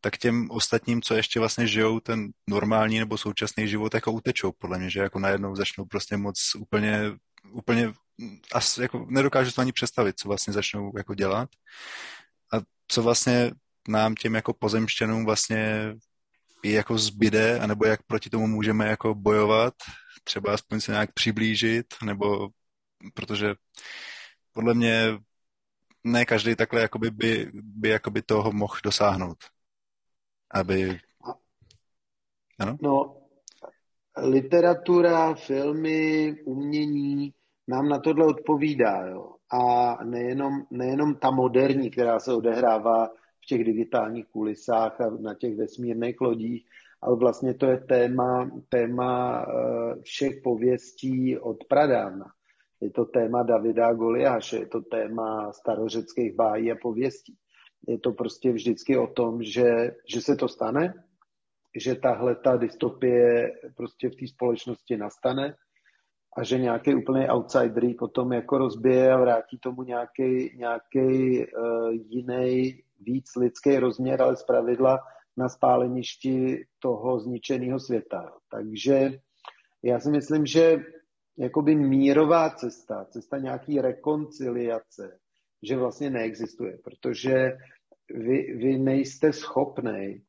[0.00, 4.78] tak těm ostatním, co ještě vlastně žijou ten normální nebo současný život, jako utečou, podle
[4.78, 7.00] mě, že jako najednou začnou prostě moc úplně,
[7.52, 7.92] úplně,
[8.52, 11.48] as, jako nedokážu to ani představit, co vlastně začnou jako dělat
[12.52, 12.56] a
[12.88, 13.50] co vlastně
[13.88, 15.94] nám těm jako pozemštěnům vlastně
[16.64, 19.74] jako zbyde, anebo jak proti tomu můžeme jako bojovat,
[20.24, 22.48] třeba aspoň se nějak přiblížit, nebo
[23.14, 23.54] protože
[24.52, 25.18] podle mě
[26.04, 29.38] ne každý takhle jakoby by, by jakoby toho mohl dosáhnout.
[30.50, 31.00] Aby...
[32.58, 32.76] Ano?
[32.82, 33.16] No,
[34.16, 37.34] literatura, filmy, umění
[37.68, 39.06] nám na tohle odpovídá.
[39.06, 39.34] Jo?
[39.52, 43.06] A nejenom, nejenom ta moderní, která se odehrává
[43.44, 46.66] v těch digitálních kulisách a na těch vesmírných lodích,
[47.02, 52.26] ale vlastně to je téma, téma eh, všech pověstí od pradávna.
[52.80, 57.36] Je to téma Davida Goliáše, je to téma starořeckých bájí a pověstí.
[57.88, 60.94] Je to prostě vždycky o tom, že, že se to stane,
[61.76, 65.54] že tahle ta dystopie prostě v té společnosti nastane
[66.36, 70.50] a že nějaký úplný outsider potom jako rozbije a vrátí tomu nějaký
[71.38, 74.98] uh, jiný víc lidský rozměr, ale zpravidla
[75.36, 78.32] na spáleništi toho zničeného světa.
[78.50, 79.10] Takže
[79.82, 80.76] já si myslím, že
[81.38, 85.18] jakoby mírová cesta, cesta nějaký rekonciliace,
[85.62, 87.52] že vlastně neexistuje, protože
[88.10, 90.22] vy, vy nejste schopný,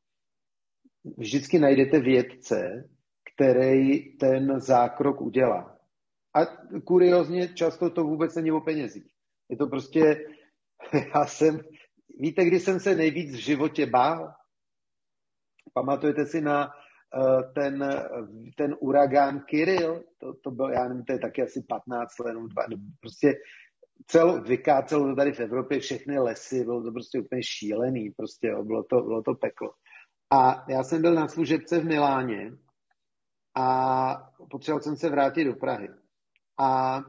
[1.16, 2.88] vždycky najdete vědce,
[3.34, 5.75] který ten zákrok udělá.
[6.36, 6.46] A
[6.84, 9.06] kuriozně často to vůbec není o penězích.
[9.48, 10.26] Je to prostě,
[11.14, 11.60] já jsem,
[12.18, 14.32] víte, kdy jsem se nejvíc v životě bál?
[15.74, 17.84] Pamatujete si na uh, ten,
[18.56, 20.04] ten uragán Kirill?
[20.18, 22.62] To, to byl, já nevím, to je taky asi 15 let, dva,
[23.00, 23.34] prostě
[24.06, 28.64] cel, vykácelo to tady v Evropě všechny lesy, bylo to prostě úplně šílený, prostě jo,
[28.64, 29.70] bylo, to, bylo to peklo.
[30.30, 32.52] A já jsem byl na služebce v Miláně
[33.54, 35.88] a potřeboval jsem se vrátit do Prahy.
[36.58, 37.00] A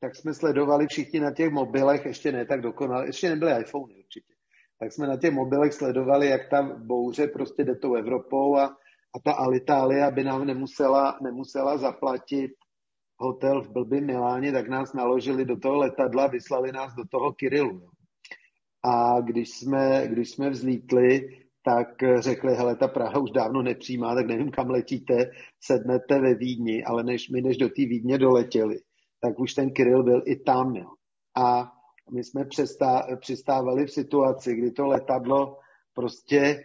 [0.00, 4.34] tak jsme sledovali všichni na těch mobilech, ještě ne tak dokonale, ještě nebyly iPhony určitě
[4.80, 8.64] tak jsme na těch mobilech sledovali, jak ta bouře prostě jde tou Evropou a,
[9.14, 12.50] a ta Alitalia by nám nemusela, nemusela zaplatit
[13.16, 17.90] hotel v blbý Miláně, tak nás naložili do toho letadla, vyslali nás do toho Kirilu.
[18.84, 21.20] A když jsme, když jsme vzlítli,
[21.64, 21.88] tak
[22.18, 25.30] řekli, hele, ta Praha už dávno nepřijímá, tak nevím, kam letíte,
[25.60, 28.76] sednete ve Vídni, ale než my než do té Vídně doletěli,
[29.20, 30.76] tak už ten Kiril byl i tam.
[30.76, 30.86] Jo.
[31.36, 31.72] A
[32.12, 35.56] my jsme přestá, přistávali v situaci, kdy to letadlo
[35.94, 36.62] prostě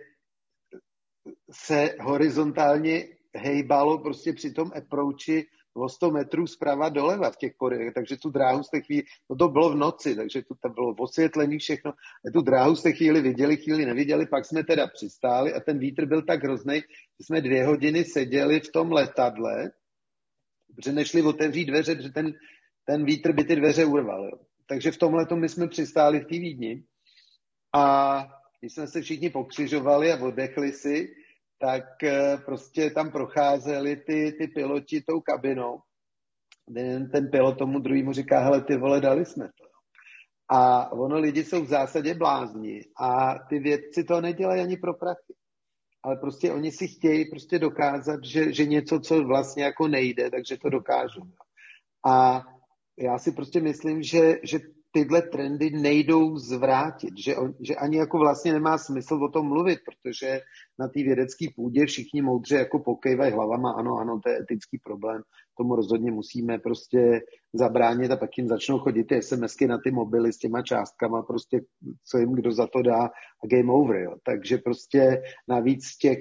[1.51, 7.93] se horizontálně hejbalo prostě při tom approachi o 100 metrů zprava doleva v těch koridorech,
[7.93, 10.95] takže tu dráhu z té chvíli, no to bylo v noci, takže tu tam bylo
[10.99, 15.53] osvětlený všechno, a tu dráhu z té chvíli viděli, chvíli neviděli, pak jsme teda přistáli
[15.53, 16.75] a ten vítr byl tak hrozný,
[17.19, 19.71] že jsme dvě hodiny seděli v tom letadle,
[20.75, 22.33] protože nešli otevřít dveře, protože ten,
[22.85, 24.25] ten vítr by ty dveře urval.
[24.25, 26.83] Jo takže v tomhle my jsme přistáli v té Vídni
[27.73, 28.27] a
[28.59, 31.15] když jsme se všichni pokřižovali a oddechli si,
[31.59, 35.79] tak eh, prostě tam procházeli ty, ty piloti tou kabinou.
[36.73, 39.65] Ten, ten pilot tomu druhému říká, hele, ty vole, dali jsme to.
[40.49, 45.33] A ono, lidi jsou v zásadě blázni a ty vědci to nedělají ani pro prachy.
[46.03, 50.57] Ale prostě oni si chtějí prostě dokázat, že, že něco, co vlastně jako nejde, takže
[50.57, 51.23] to dokážou.
[52.05, 52.43] A
[52.99, 54.59] já si prostě myslím, že, že
[54.95, 59.79] tyhle trendy nejdou zvrátit, že, on, že ani jako vlastně nemá smysl o tom mluvit,
[59.85, 60.41] protože
[60.79, 65.21] na té vědecké půdě všichni moudře jako pokejvají hlavama, ano, ano, to je etický problém,
[65.57, 67.21] tomu rozhodně musíme prostě
[67.53, 71.61] zabránit a pak jim začnou chodit ty SMSky na ty mobily s těma částkama, prostě
[72.09, 73.03] co jim kdo za to dá
[73.43, 74.15] a game over, jo.
[74.25, 76.19] Takže prostě navíc v těch,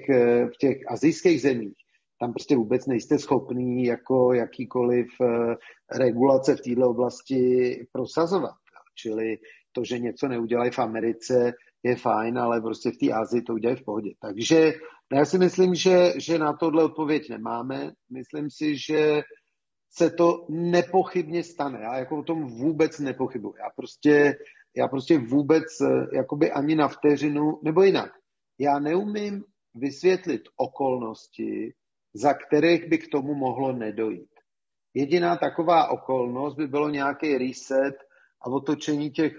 [0.53, 1.75] v těch azijských zemích
[2.19, 5.55] tam prostě vůbec nejste schopný jako jakýkoliv eh,
[5.97, 8.55] regulace v této oblasti prosazovat.
[8.95, 9.37] Čili
[9.71, 11.53] to, že něco neudělají v Americe,
[11.83, 14.09] je fajn, ale prostě v té Asii to udělají v pohodě.
[14.21, 14.73] Takže
[15.13, 17.91] já si myslím, že, že na tohle odpověď nemáme.
[18.09, 19.21] Myslím si, že
[19.91, 21.79] se to nepochybně stane.
[21.81, 23.53] Já jako o tom vůbec nepochybuji.
[23.59, 24.33] Já prostě,
[24.75, 28.11] já prostě vůbec eh, jakoby ani na vteřinu, nebo jinak.
[28.59, 29.43] Já neumím
[29.75, 31.73] vysvětlit okolnosti,
[32.13, 34.29] za kterých by k tomu mohlo nedojít.
[34.93, 37.95] Jediná taková okolnost by bylo nějaký reset
[38.41, 39.33] a otočení těch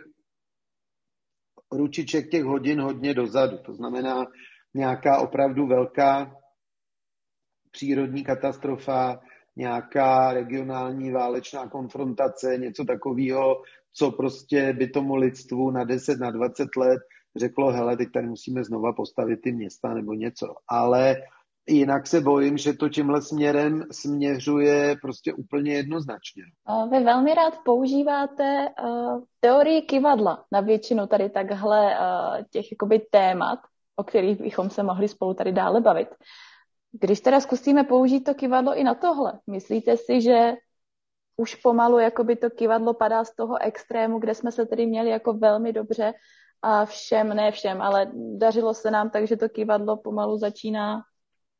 [1.73, 3.59] ručiček těch hodin hodně dozadu.
[3.59, 4.27] To znamená
[4.75, 6.37] nějaká opravdu velká
[7.71, 9.21] přírodní katastrofa,
[9.57, 13.63] nějaká regionální válečná konfrontace, něco takového,
[13.93, 17.03] co prostě by tomu lidstvu na 10, na 20 let
[17.37, 20.55] řeklo, hele, teď tady musíme znova postavit ty města nebo něco.
[20.69, 21.17] Ale
[21.69, 26.43] jinak se bojím, že to tímhle směrem směřuje prostě úplně jednoznačně.
[26.91, 33.59] Vy velmi rád používáte uh, teorii kivadla na většinu tady takhle uh, těch jakoby témat,
[33.97, 36.09] o kterých bychom se mohli spolu tady dále bavit.
[36.93, 40.53] Když teda zkusíme použít to kivadlo i na tohle, myslíte si, že
[41.37, 45.33] už pomalu jakoby to kivadlo padá z toho extrému, kde jsme se tedy měli jako
[45.33, 46.13] velmi dobře
[46.63, 51.03] a všem, ne všem, ale dařilo se nám tak, že to kivadlo pomalu začíná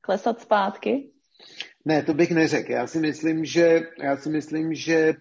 [0.07, 1.11] klesat zpátky?
[1.85, 2.73] Ne, to bych neřekl.
[2.73, 5.15] Já si myslím, že, já si myslím, že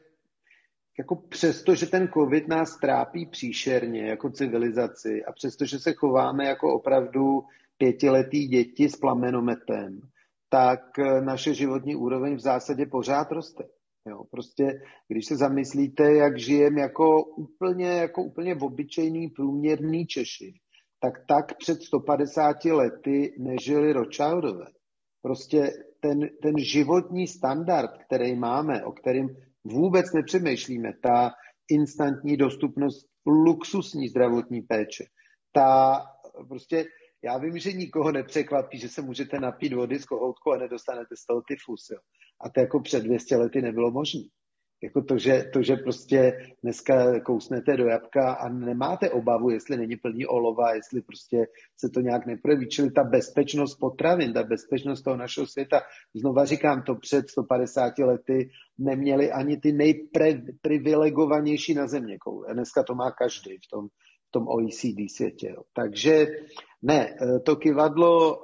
[0.98, 6.46] jako přesto, že ten covid nás trápí příšerně jako civilizaci a přesto, že se chováme
[6.46, 7.44] jako opravdu
[7.78, 10.02] pětiletý děti s plamenometem,
[10.50, 10.82] tak
[11.24, 13.64] naše životní úroveň v zásadě pořád roste.
[14.08, 20.54] Jo, prostě, když se zamyslíte, jak žijeme jako úplně, jako úplně obyčejný průměrný Češi,
[21.00, 24.66] tak tak před 150 lety nežili Rothschildové.
[25.26, 29.28] Prostě ten, ten životní standard, který máme, o kterém
[29.64, 31.32] vůbec nepřemýšlíme, ta
[31.70, 35.06] instantní dostupnost luxusní zdravotní péče,
[35.52, 36.02] ta
[36.48, 36.86] prostě
[37.24, 41.26] já vím, že nikoho nepřekvapí, že se můžete napít vody z kohoutku a nedostanete z
[41.26, 41.90] toho tyfus.
[41.92, 42.00] Jo.
[42.42, 44.22] A to jako před 200 lety nebylo možné.
[44.84, 49.96] Jako to že, to, že prostě dneska kousnete do jabka a nemáte obavu, jestli není
[49.96, 51.48] plný olova, jestli prostě
[51.78, 52.70] se to nějak neprojeví.
[52.70, 55.82] Čili ta bezpečnost potravin, ta bezpečnost toho našeho světa,
[56.16, 62.18] znova říkám, to před 150 lety neměli ani ty nejprivilegovanější na země.
[62.54, 63.88] Dneska to má každý v tom,
[64.28, 65.50] v tom OECD světě.
[65.50, 65.64] Jo.
[65.74, 66.28] Takže
[66.82, 67.16] ne,
[67.46, 68.40] to kivadlo eh,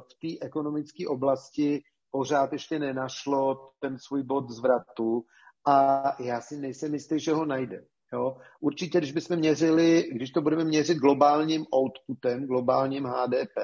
[0.00, 5.24] v té ekonomické oblasti pořád ještě nenašlo ten svůj bod zvratu
[5.68, 7.84] a já si nejsem jistý, že ho najde.
[8.12, 8.36] Jo?
[8.60, 13.58] Určitě, když bychom měřili, když to budeme měřit globálním outputem, globálním HDP,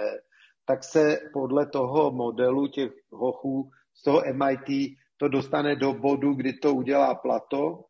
[0.65, 6.53] tak se podle toho modelu těch hochů z toho MIT to dostane do bodu, kdy
[6.53, 7.85] to udělá plato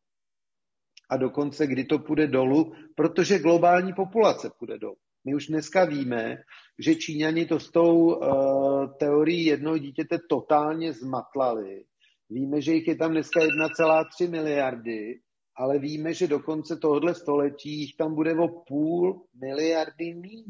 [1.11, 4.97] a dokonce kdy to půjde dolů, protože globální populace půjde dolů.
[5.27, 6.39] My už dneska víme,
[6.79, 11.85] že Číňani to s tou uh, teorií jednoho dítěte totálně zmatlali.
[12.31, 15.21] Víme, že jich je tam dneska 1,3 miliardy,
[15.57, 20.45] ale víme, že do konce tohohle století jich tam bude o půl miliardy míň.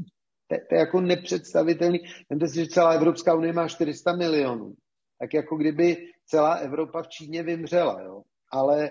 [0.49, 1.99] To, to je jako nepředstavitelný.
[2.31, 4.75] Vemte si, že celá Evropská unie má 400 milionů.
[5.19, 5.97] Tak jako kdyby
[6.27, 8.03] celá Evropa v Číně vymřela.
[8.03, 8.23] Jo?
[8.53, 8.91] Ale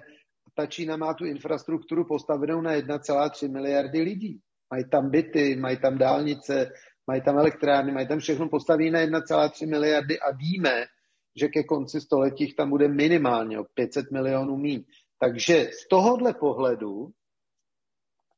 [0.53, 4.41] ta Čína má tu infrastrukturu postavenou na 1,3 miliardy lidí.
[4.71, 6.71] Mají tam byty, mají tam dálnice,
[7.07, 10.85] mají tam elektrárny, mají tam všechno postaví na 1,3 miliardy a víme,
[11.35, 14.83] že ke konci století tam bude minimálně o 500 milionů míň.
[15.19, 17.11] Takže z tohohle pohledu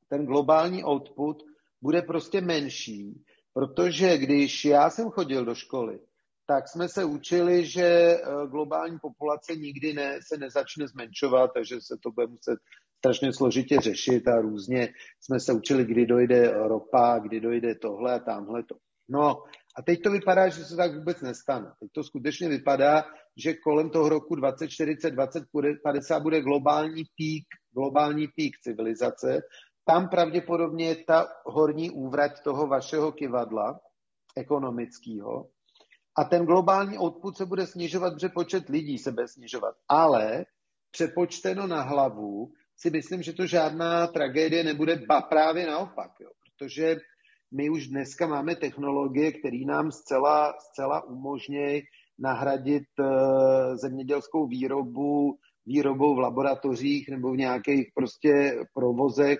[0.09, 1.43] ten globální output
[1.81, 3.23] bude prostě menší,
[3.53, 5.99] protože když já jsem chodil do školy,
[6.47, 11.97] tak jsme se učili, že eh, globální populace nikdy ne, se nezačne zmenšovat, takže se
[12.03, 12.59] to bude muset
[12.97, 14.89] strašně složitě řešit a různě
[15.21, 18.75] jsme se učili, kdy dojde ropa, kdy dojde tohle a tamhle to.
[19.09, 19.43] No
[19.77, 21.71] a teď to vypadá, že se tak vůbec nestane.
[21.79, 23.05] Teď to skutečně vypadá,
[23.37, 29.41] že kolem toho roku 2040, 2050 bude globální pík, globální pík civilizace.
[29.85, 33.79] Tam pravděpodobně je ta horní úvrať toho vašeho kivadla
[34.37, 35.49] ekonomického.
[36.17, 39.75] A ten globální output se bude snižovat, protože počet lidí se bude snižovat.
[39.87, 40.45] Ale
[40.91, 46.97] přepočteno na hlavu si myslím, že to žádná tragédie nebude, ba právě naopak, jo, protože
[47.51, 51.81] my už dneska máme technologie, které nám zcela, zcela umožňují
[52.19, 55.37] nahradit uh, zemědělskou výrobu
[55.67, 59.39] výrobou v laboratořích nebo v nějakých prostě provozech.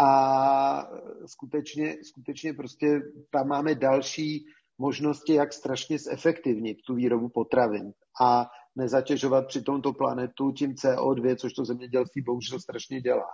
[0.00, 0.88] A
[1.26, 3.00] skutečně, skutečně prostě
[3.30, 4.44] tam máme další
[4.78, 7.92] možnosti, jak strašně zefektivnit tu výrobu potravin.
[8.22, 8.46] A
[8.76, 13.26] nezatěžovat při tomto planetu tím CO2, což to zemědělství bohužel strašně dělá.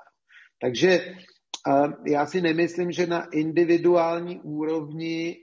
[0.60, 1.14] Takže
[2.06, 5.36] já si nemyslím, že na individuální úrovni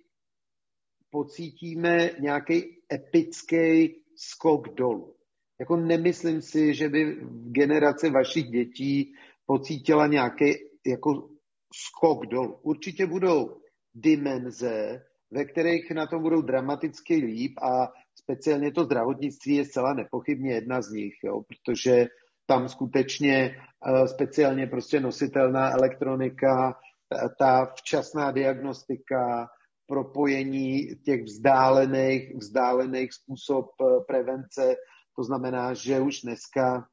[1.09, 2.63] pocítíme nějaký
[2.93, 5.15] epický skok dolů.
[5.59, 7.17] Jako nemyslím si, že by
[7.51, 9.13] generace vašich dětí
[9.45, 10.53] pocítila nějaký
[10.87, 11.29] jako
[11.73, 12.59] skok dolů.
[12.61, 13.61] Určitě budou
[13.93, 20.53] dimenze, ve kterých na tom budou dramaticky líp a speciálně to zdravotnictví je zcela nepochybně
[20.53, 22.07] jedna z nich, jo, protože
[22.45, 23.55] tam skutečně
[23.87, 26.75] uh, speciálně prostě nositelná elektronika,
[27.09, 29.47] ta, ta včasná diagnostika,
[29.87, 34.75] propojení těch vzdálených, vzdálených způsob uh, prevence,
[35.15, 36.87] to znamená, že už dneska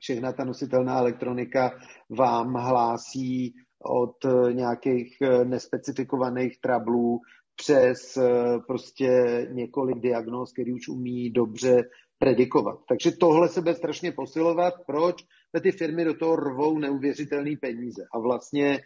[0.00, 1.78] všechna ta nositelná elektronika
[2.10, 7.20] vám hlásí od eh, nějakých eh, nespecifikovaných trablů
[7.56, 9.10] přes eh, prostě
[9.52, 11.82] několik diagnóz, který už umí dobře
[12.18, 12.78] predikovat.
[12.88, 14.74] Takže tohle se bude strašně posilovat.
[14.86, 15.16] Proč?
[15.62, 18.02] Ty firmy do toho rvou neuvěřitelné peníze.
[18.14, 18.78] A vlastně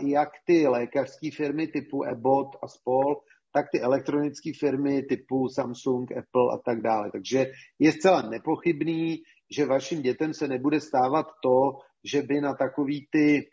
[0.00, 3.16] jak ty lékařské firmy typu Abbott a spol,
[3.52, 7.10] tak ty elektronické firmy typu Samsung, Apple a tak dále.
[7.12, 7.46] Takže
[7.78, 9.22] je zcela nepochybný,
[9.56, 13.48] že vašim dětem se nebude stávat to, že by na takový ty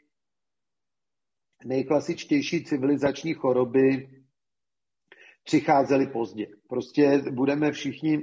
[1.66, 4.10] nejklasičtější civilizační choroby
[5.44, 6.48] přicházely pozdě.
[6.70, 8.20] Prostě budeme všichni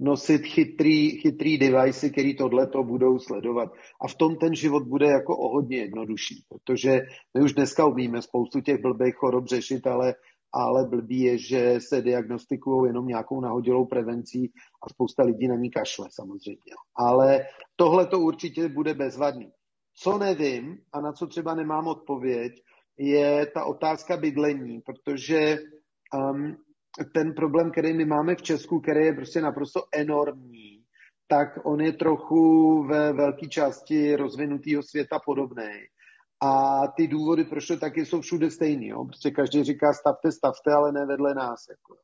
[0.00, 3.72] nosit chytrý, chytrý device, který tohleto budou sledovat.
[4.00, 7.00] A v tom ten život bude jako o hodně jednodušší, protože
[7.34, 10.14] my už dneska umíme spoustu těch blbých chorob řešit, ale
[10.54, 14.52] ale blbý je, že se diagnostikují jenom nějakou nahodilou prevencí
[14.82, 16.72] a spousta lidí na ní kašle samozřejmě.
[16.96, 17.40] Ale
[17.76, 19.52] tohle to určitě bude bezvadný.
[19.94, 22.52] Co nevím a na co třeba nemám odpověď,
[22.98, 25.58] je ta otázka bydlení, protože
[26.14, 26.56] um,
[27.14, 30.82] ten problém, který my máme v Česku, který je prostě naprosto enormní,
[31.28, 32.42] tak on je trochu
[32.82, 35.72] ve velké části rozvinutého světa podobný.
[36.42, 38.86] A ty důvody, proč to taky jsou všude stejný.
[38.86, 39.04] Jo?
[39.04, 41.60] Prostě každý říká stavte, stavte, ale ne vedle nás.
[41.70, 41.96] Jako.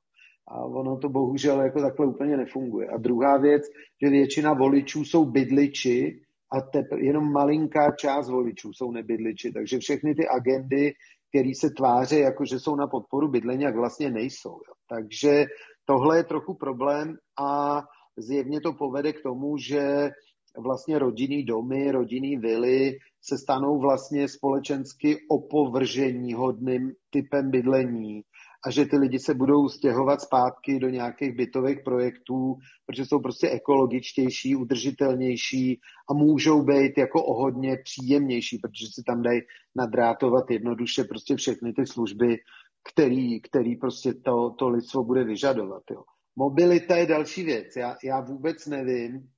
[0.49, 2.89] A ono to bohužel jako takhle úplně nefunguje.
[2.89, 3.63] A druhá věc,
[4.03, 6.21] že většina voličů jsou bydliči
[6.53, 9.53] a tepr- jenom malinká část voličů jsou nebydliči.
[9.53, 10.93] Takže všechny ty agendy,
[11.29, 14.51] které se tváří, jako že jsou na podporu bydlení, jak vlastně nejsou.
[14.51, 14.75] Jo.
[14.89, 15.45] Takže
[15.85, 17.83] tohle je trochu problém a
[18.19, 20.11] zjevně to povede k tomu, že
[20.59, 22.93] vlastně rodinný domy, rodinný vily
[23.23, 28.23] se stanou vlastně společensky opovržení hodným typem bydlení
[28.67, 32.57] a že ty lidi se budou stěhovat zpátky do nějakých bytových projektů,
[32.87, 35.81] protože jsou prostě ekologičtější, udržitelnější
[36.11, 39.41] a můžou být jako o hodně příjemnější, protože si tam dají
[39.77, 42.37] nadrátovat jednoduše prostě všechny ty služby,
[42.93, 45.83] který, který prostě to, to lidstvo bude vyžadovat.
[45.91, 46.03] Jo.
[46.37, 47.77] Mobilita je další věc.
[47.77, 49.31] Já, já vůbec nevím,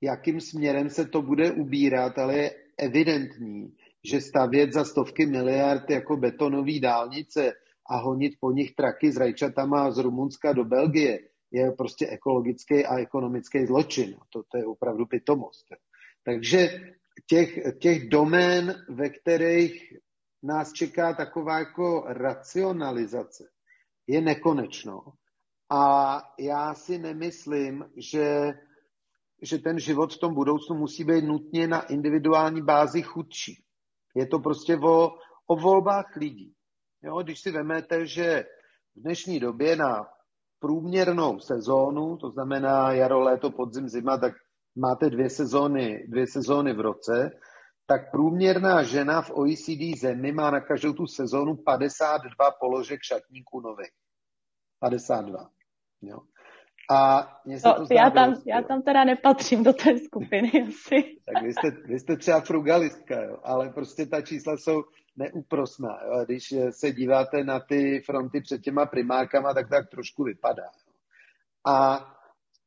[0.00, 6.16] jakým směrem se to bude ubírat, ale je evidentní, že stavět za stovky miliard jako
[6.16, 7.52] betonové dálnice
[7.90, 11.18] a honit po nich traky s rajčatama z Rumunska do Belgie
[11.50, 14.16] je prostě ekologický a ekonomický zločin.
[14.32, 15.66] To, to je opravdu pitomost.
[16.24, 16.68] Takže
[17.26, 19.92] těch, těch domén, ve kterých
[20.42, 23.44] nás čeká taková jako racionalizace,
[24.06, 25.02] je nekonečno.
[25.70, 28.52] A já si nemyslím, že
[29.42, 33.64] že ten život v tom budoucnu musí být nutně na individuální bázi chudší.
[34.14, 35.10] Je to prostě o,
[35.46, 36.54] o volbách lidí.
[37.02, 38.44] Jo, když si vemete, že
[38.96, 40.08] v dnešní době na
[40.58, 44.34] průměrnou sezónu, to znamená jaro, léto, podzim, zima, tak
[44.76, 47.30] máte dvě sezóny, dvě sezóny v roce,
[47.86, 53.92] tak průměrná žena v OECD zemi má na každou tu sezónu 52 položek šatníků nových.
[54.80, 55.50] 52.
[56.02, 56.18] Jo.
[56.90, 61.16] A mě se no, to já, tam, já tam teda nepatřím do té skupiny asi.
[61.24, 64.82] tak vy jste, vy jste třeba frugalistka, jo, ale prostě ta čísla jsou
[65.16, 65.98] neúprosná.
[66.04, 66.24] Jo.
[66.24, 70.62] Když se díváte na ty fronty před těma primárkama, tak tak trošku vypadá.
[70.62, 70.92] Jo.
[71.66, 72.06] A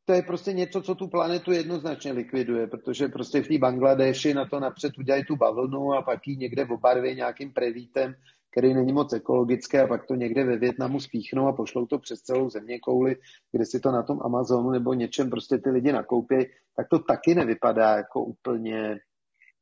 [0.05, 4.45] to je prostě něco, co tu planetu jednoznačně likviduje, protože prostě v té Bangladeši na
[4.45, 8.15] to napřed udělají tu bavlnu a pak ji někde obarví nějakým prevítem,
[8.51, 12.21] který není moc ekologické a pak to někde ve Větnamu spíchnou a pošlou to přes
[12.21, 13.15] celou země kouli,
[13.51, 16.35] kde si to na tom Amazonu nebo něčem prostě ty lidi nakoupí,
[16.75, 18.99] tak to taky nevypadá jako úplně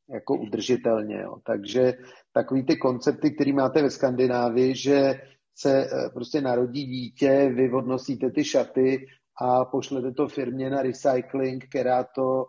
[0.09, 1.21] jako udržitelně.
[1.21, 1.37] Jo.
[1.43, 1.93] Takže
[2.33, 5.13] takový ty koncepty, které máte ve Skandinávii, že
[5.55, 9.05] se eh, prostě narodí dítě, vy odnosíte ty šaty
[9.41, 12.45] a pošlete to firmě na recycling, která to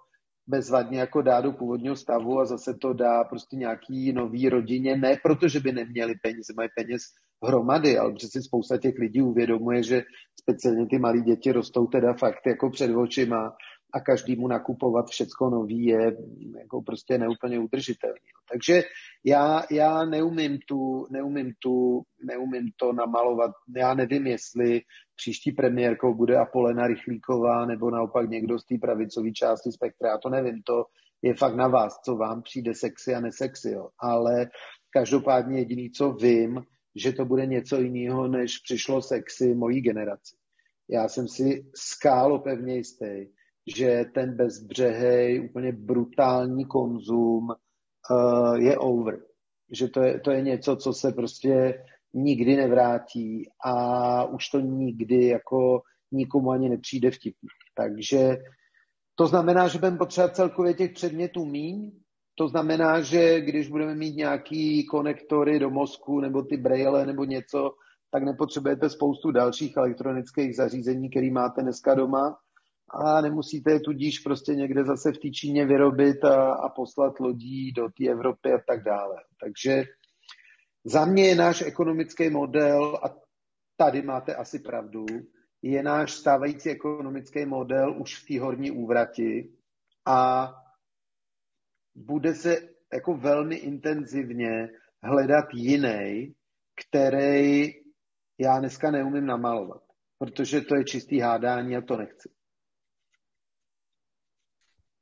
[0.47, 5.17] bezvadně jako dá do původního stavu a zase to dá prostě nějaký nový rodině, ne
[5.23, 7.03] protože by neměli peníze, mají peněz
[7.45, 10.03] hromady, ale přeci spousta těch lidí uvědomuje, že
[10.41, 13.57] speciálně ty malí děti rostou teda fakt jako před očima
[13.95, 16.17] a každému nakupovat všecko nový je
[16.59, 18.21] jako prostě neúplně udržitelný.
[18.53, 18.83] Takže
[19.25, 23.51] já, já neumím, tu, neumím, tu, neumím to namalovat.
[23.77, 24.81] Já nevím, jestli
[25.17, 30.09] příští premiérkou bude Apolena Rychlíková nebo naopak někdo z té pravicové části spektra.
[30.09, 30.85] Já to nevím, to
[31.23, 33.71] je fakt na vás, co vám přijde sexy a nesexy.
[33.71, 33.89] Jo.
[33.99, 34.47] Ale
[34.91, 36.63] každopádně jediný, co vím,
[36.97, 40.37] že to bude něco jiného, než přišlo sexy mojí generaci.
[40.91, 43.27] Já jsem si skálo pevně jistý,
[43.77, 49.19] že ten bezbřehej, úplně brutální konzum uh, je over.
[49.73, 51.75] Že to je, to je něco, co se prostě
[52.17, 55.83] nikdy nevrátí a už to nikdy jako
[56.13, 57.49] nikomu ani nepřijde vtipný.
[57.75, 58.37] Takže
[59.15, 61.93] to znamená, že budeme potřebovat celkově těch předmětů míň,
[62.39, 67.71] to znamená, že když budeme mít nějaký konektory do mozku nebo ty braille nebo něco,
[68.11, 72.37] tak nepotřebujete spoustu dalších elektronických zařízení, které máte dneska doma
[73.05, 77.73] a nemusíte je tudíž prostě někde zase v té Číně vyrobit a, a poslat lodí
[77.73, 79.17] do té Evropy a tak dále.
[79.41, 79.85] Takže
[80.87, 83.17] za mě je náš ekonomický model, a
[83.77, 85.07] tady máte asi pravdu,
[85.63, 89.53] je náš stávající ekonomický model už v té horní úvrati
[90.07, 90.49] a
[91.95, 94.69] bude se jako velmi intenzivně
[95.03, 96.35] hledat jiný,
[96.75, 97.75] který
[98.39, 99.83] já dneska neumím namalovat,
[100.19, 102.31] protože to je čistý hádání a to nechci.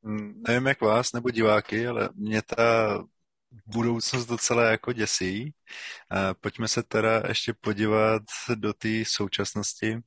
[0.05, 2.98] Hmm, nevím jak vás nebo diváky, ale mě ta
[3.67, 5.55] budoucnost docela jako děsí.
[6.41, 8.23] Pojďme se teda ještě podívat
[8.55, 9.99] do té současnosti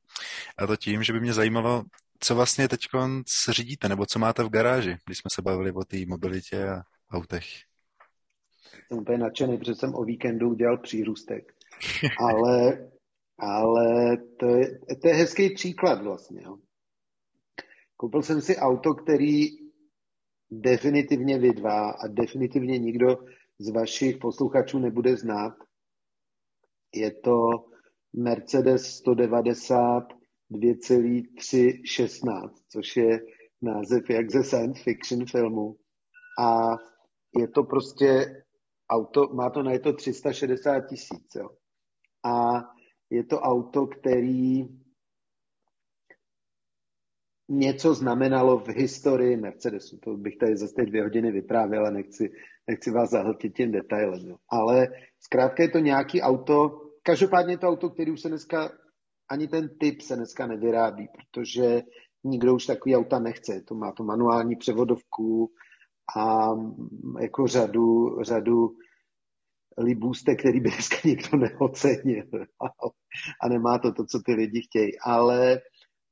[0.57, 1.84] a to tím, že by mě zajímalo,
[2.19, 2.82] co vlastně teď
[3.49, 7.45] řídíte, nebo co máte v garáži, když jsme se bavili o té mobilitě a autech.
[8.88, 11.53] Jsem úplně nadšený, protože jsem o víkendu udělal přírůstek.
[12.19, 12.90] ale,
[13.40, 16.41] ale to, je, to je hezký příklad vlastně.
[16.44, 16.57] Jo.
[17.98, 19.66] Koupil jsem si auto, který
[20.52, 23.18] definitivně vy dva a definitivně nikdo
[23.60, 25.53] z vašich posluchačů nebude znát.
[26.95, 27.36] Je to
[28.14, 30.03] Mercedes 190
[30.49, 33.19] 2,316, což je
[33.61, 35.76] název jak ze science fiction filmu.
[36.40, 36.76] A
[37.38, 38.26] je to prostě
[38.90, 41.38] auto, má to na je to 360 tisíc.
[42.26, 42.64] A
[43.10, 44.64] je to auto, který
[47.49, 49.98] něco znamenalo v historii Mercedesu.
[49.98, 52.32] To bych tady zase dvě hodiny vyprávěl a nechci,
[52.68, 54.28] nechci vás zahltit tím detailem.
[54.28, 54.36] Jo.
[54.49, 54.88] Ale
[55.19, 58.72] zkrátka je to nějaký auto, každopádně to auto, který už se dneska,
[59.30, 61.82] ani ten typ se dneska nevyrábí, protože
[62.24, 63.61] nikdo už takový auta nechce.
[63.61, 65.52] To má to manuální převodovku
[66.18, 66.48] a
[67.22, 68.69] jako řadu, řadu
[69.78, 72.24] libůstek, který by dneska nikdo neocenil.
[73.41, 74.99] a nemá to to, co ty lidi chtějí.
[75.06, 75.61] Ale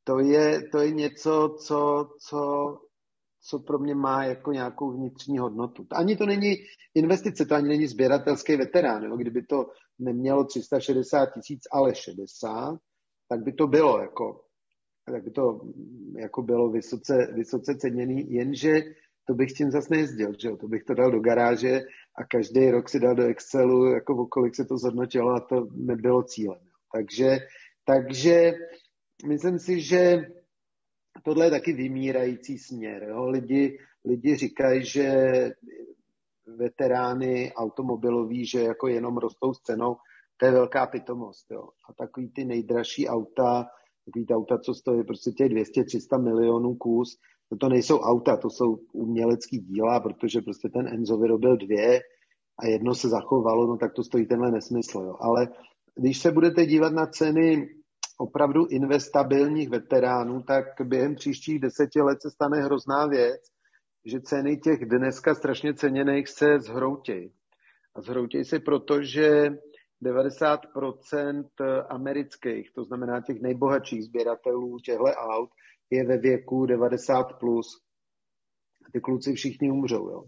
[0.08, 2.42] to je, to je něco, co, co,
[3.42, 5.88] co pro mě má jako nějakou vnitřní hodnotu.
[5.92, 6.56] Ani to není
[6.96, 9.04] investice, to ani není sběratelský veterán.
[9.04, 9.18] Jo?
[9.18, 9.66] Kdyby to
[10.00, 12.80] nemělo 360 tisíc, ale 60,
[13.30, 14.42] tak by to bylo jako,
[15.06, 15.62] tak by to
[16.18, 18.82] jako bylo vysoce, vysoce ceněný, jenže
[19.28, 20.58] to bych tím zase nejezdil, že jo?
[20.58, 21.82] to bych to dal do garáže
[22.18, 26.24] a každý rok si dal do Excelu, jako kolik se to zhodnotilo a to nebylo
[26.24, 26.60] cílem.
[26.94, 27.38] Takže,
[27.86, 28.54] takže
[29.26, 30.18] myslím si, že
[31.24, 33.04] tohle je taky vymírající směr.
[33.04, 33.30] Jo?
[33.30, 35.10] Lidi, lidi říkají, že
[36.58, 39.96] veterány automobiloví, že jako jenom rostou s cenou,
[40.38, 41.52] to je velká pitomost.
[41.52, 41.62] Jo?
[41.90, 43.66] A takový ty nejdražší auta,
[44.06, 47.18] takový ty auta, co stojí prostě těch 200-300 milionů kus,
[47.50, 52.00] to, to nejsou auta, to jsou umělecký díla, protože prostě ten Enzo vyrobil dvě
[52.60, 55.00] a jedno se zachovalo, no tak to stojí tenhle nesmysl.
[55.00, 55.16] Jo?
[55.20, 55.48] Ale
[55.96, 57.70] když se budete dívat na ceny
[58.18, 63.42] opravdu investabilních veteránů, tak během příštích deseti let se stane hrozná věc,
[64.06, 67.34] že ceny těch dneska strašně ceněných se zhroutějí.
[67.96, 69.50] A zhroutějí se proto, že
[70.04, 71.44] 90%
[71.90, 75.50] amerických, to znamená těch nejbohatších sběratelů těchto aut,
[75.90, 77.38] je ve věku 90+.
[77.40, 77.82] Plus.
[78.94, 80.10] Ty kluci všichni umřou.
[80.10, 80.24] Jo?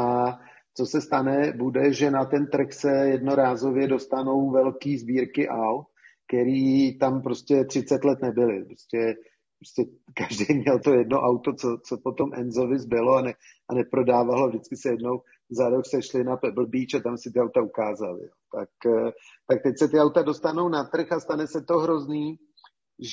[0.00, 0.38] A
[0.76, 5.86] co se stane, bude, že na ten trh se jednorázově dostanou velký sbírky aut
[6.32, 8.64] který tam prostě 30 let nebyly.
[8.64, 9.14] Prostě,
[9.58, 9.82] prostě
[10.14, 13.34] každý měl to jedno auto, co, co potom Enzovi zbylo a, ne,
[13.70, 14.48] a neprodávalo.
[14.48, 18.28] Vždycky se jednou za rok sešli na Pebble Beach a tam si ty auta ukázali.
[18.54, 19.10] Tak, eh,
[19.46, 22.36] tak teď se ty auta dostanou na trh a stane se to hrozný,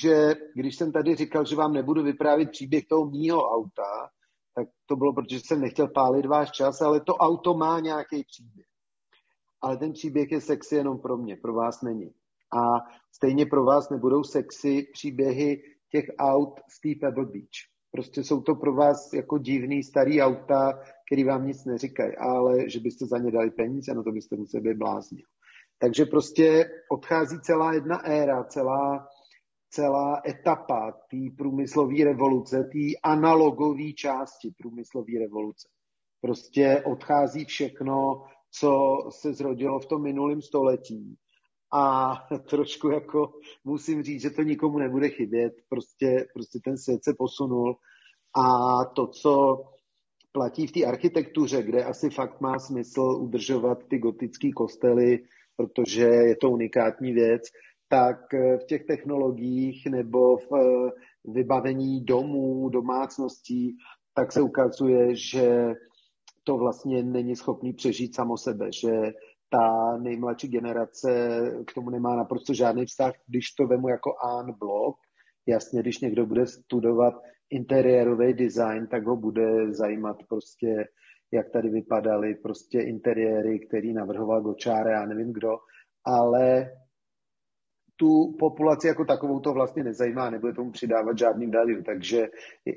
[0.02, 4.08] že když jsem tady říkal, že vám nebudu vyprávět příběh toho mýho auta,
[4.54, 8.66] tak to bylo, protože jsem nechtěl pálit váš čas, ale to auto má nějaký příběh.
[9.62, 12.14] Ale ten příběh je sexy jenom pro mě, pro vás není.
[12.52, 17.60] A stejně pro vás nebudou sexy příběhy těch aut z té Pebble Beach.
[17.92, 22.80] Prostě jsou to pro vás jako divný starý auta, který vám nic neříkají, ale že
[22.80, 25.22] byste za ně dali peníze, no to byste museli být blázni.
[25.78, 29.08] Takže prostě odchází celá jedna éra, celá,
[29.70, 35.68] celá etapa té průmyslové revoluce, té analogové části průmyslové revoluce.
[36.20, 38.72] Prostě odchází všechno, co
[39.10, 41.16] se zrodilo v tom minulém století
[41.72, 42.12] a
[42.50, 43.32] trošku jako
[43.64, 47.76] musím říct, že to nikomu nebude chybět, prostě, prostě ten svět se posunul.
[48.36, 49.62] A to, co
[50.32, 55.18] platí v té architektuře, kde asi fakt má smysl udržovat ty gotické kostely,
[55.56, 57.42] protože je to unikátní věc,
[57.88, 60.50] tak v těch technologiích nebo v
[61.24, 63.76] vybavení domů, domácností,
[64.14, 65.74] tak se ukazuje, že
[66.44, 69.12] to vlastně není schopný přežít samo sebe, že
[69.50, 71.10] ta nejmladší generace
[71.66, 74.96] k tomu nemá naprosto žádný vztah, když to vemu jako an blok.
[75.46, 77.14] Jasně, když někdo bude studovat
[77.50, 80.88] interiérový design, tak ho bude zajímat prostě,
[81.32, 85.50] jak tady vypadaly prostě interiéry, který navrhoval Gočáre, já nevím kdo,
[86.06, 86.70] ale
[87.96, 92.28] tu populaci jako takovou to vlastně nezajímá, nebude tomu přidávat žádný value, takže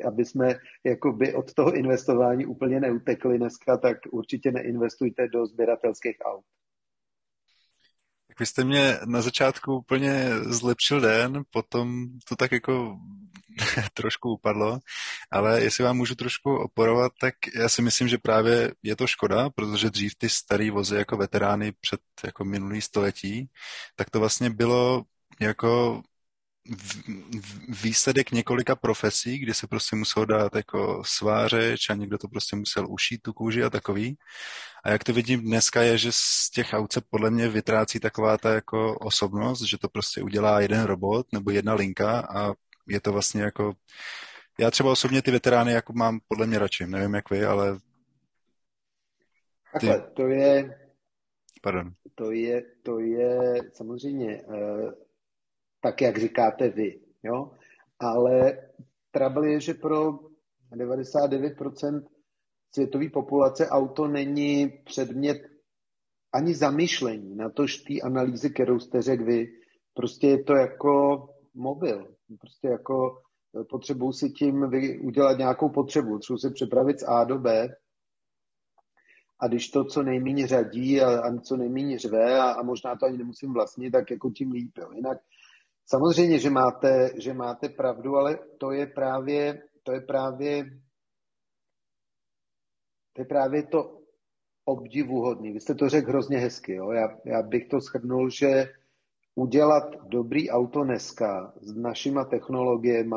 [0.08, 0.48] aby jsme
[0.86, 6.46] jakoby od toho investování úplně neutekli dneska, tak určitě neinvestujte do sběratelských aut.
[8.44, 12.98] Vy jste mě na začátku úplně zlepšil den, potom to tak jako
[13.94, 14.80] trošku upadlo,
[15.32, 19.50] ale jestli vám můžu trošku oporovat, tak já si myslím, že právě je to škoda,
[19.50, 23.50] protože dřív ty staré vozy jako veterány před jako minulý století,
[23.96, 25.04] tak to vlastně bylo
[25.40, 26.02] jako
[27.84, 32.92] výsledek několika profesí, kdy se prostě musel dát jako svářeč a někdo to prostě musel
[32.92, 34.18] ušít tu kůži a takový.
[34.84, 38.38] A jak to vidím dneska je, že z těch aut se podle mě vytrácí taková
[38.38, 42.54] ta jako osobnost, že to prostě udělá jeden robot nebo jedna linka a
[42.88, 43.74] je to vlastně jako...
[44.60, 47.74] Já třeba osobně ty veterány jako mám podle mě radši, nevím jak vy, ale...
[49.80, 49.88] Ty...
[49.88, 50.80] Takhle, to je...
[51.62, 51.94] Pardon.
[52.16, 55.03] To je, to je samozřejmě uh
[55.84, 57.00] tak, jak říkáte vy.
[57.24, 57.52] Jo?
[58.00, 58.58] Ale
[59.12, 60.20] trouble je, že pro
[60.76, 62.04] 99%
[62.74, 65.38] světové populace auto není předmět
[66.34, 69.48] ani zamýšlení na to, té analýzy, kterou jste řekl vy.
[69.94, 72.16] Prostě je to jako mobil.
[72.40, 73.22] Prostě jako
[73.70, 76.20] potřebuji si tím udělat nějakou potřebu.
[76.20, 77.76] Třeba si přepravit z A do B
[79.40, 83.06] a když to co nejméně řadí a, a co nejméně řve a, a možná to
[83.06, 84.72] ani nemusím vlastnit, tak jako tím líp.
[84.78, 84.92] Jo.
[84.92, 85.18] Jinak
[85.86, 90.64] Samozřejmě, že máte, že máte pravdu, ale to je právě, to je právě,
[93.14, 94.00] to je právě to
[94.66, 95.52] obdivuhodný.
[95.52, 96.74] Vy jste to řekl hrozně hezky.
[96.74, 96.92] Jo?
[96.92, 98.74] Já, já bych to shrnul, že
[99.36, 103.16] udělat dobrý auto dneska s našima technologiemi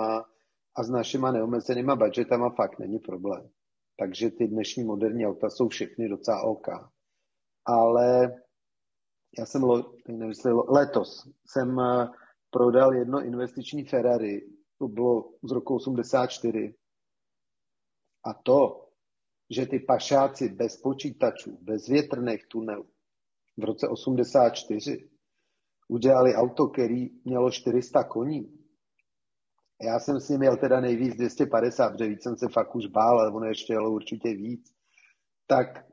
[0.76, 3.48] a s našima neomezenýma budgetama fakt není problém.
[3.98, 6.68] Takže ty dnešní moderní auta jsou všechny docela OK.
[7.64, 8.34] Ale
[9.38, 9.62] já jsem
[10.09, 10.34] nevím,
[10.68, 11.76] letos jsem
[12.51, 14.47] prodal jedno investiční Ferrari,
[14.78, 16.74] to bylo z roku 84.
[18.24, 18.89] A to,
[19.51, 22.86] že ty pašáci bez počítačů, bez větrných tunelů
[23.56, 25.10] v roce 84
[25.89, 28.59] udělali auto, který mělo 400 koní.
[29.82, 33.20] Já jsem s ním měl teda nejvíc 250, protože víc jsem se fakt už bál,
[33.20, 34.74] ale ono ještě jelo určitě víc.
[35.47, 35.86] Tak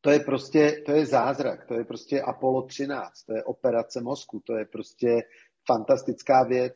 [0.00, 4.42] to je prostě, to je zázrak, to je prostě Apollo 13, to je operace mozku,
[4.46, 5.22] to je prostě
[5.66, 6.72] fantastická věc,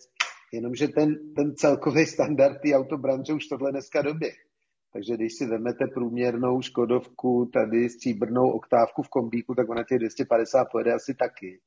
[0.52, 4.34] jenomže ten, ten celkový standard té autobranže už tohle dneska doběh.
[4.92, 10.64] Takže když si vezmete průměrnou Škodovku, tady stříbrnou oktávku v kombíku, tak ona těch 250
[10.72, 11.60] pojede asi taky.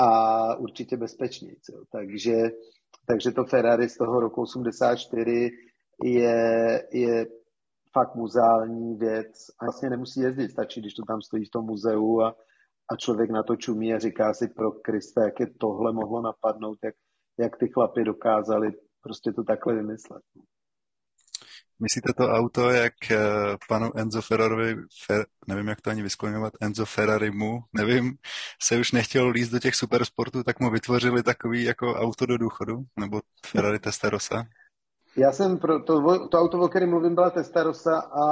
[0.00, 1.56] A určitě bezpečněji.
[1.92, 2.34] Takže,
[3.06, 5.50] takže to Ferrari z toho roku 84
[6.04, 7.26] je, je
[7.96, 12.20] fakt muzeální věc a vlastně nemusí jezdit, stačí, když to tam stojí v tom muzeu
[12.20, 12.36] a,
[12.90, 16.78] a člověk na to čumí a říká si pro Krista, jak je tohle mohlo napadnout,
[16.84, 16.94] jak,
[17.38, 20.22] jak ty chlapy dokázali prostě to takhle vymyslet.
[21.80, 23.18] Myslíte to auto, jak uh,
[23.68, 28.16] panu Enzo Ferrari, Fer, nevím, jak to ani vyskloňovat, Enzo Ferrari mu, nevím,
[28.62, 32.84] se už nechtěl líst do těch supersportů, tak mu vytvořili takový jako auto do důchodu,
[33.00, 34.44] nebo Ferrari Testarossa?
[35.18, 35.94] Já jsem pro to,
[36.28, 38.26] to auto, o kterém mluvím, byla Testarossa a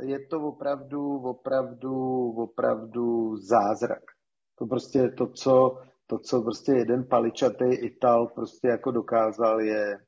[0.00, 4.02] je to opravdu, opravdu, opravdu zázrak.
[4.58, 9.98] To prostě to, co, to, co prostě jeden paličatý Ital prostě jako dokázal, je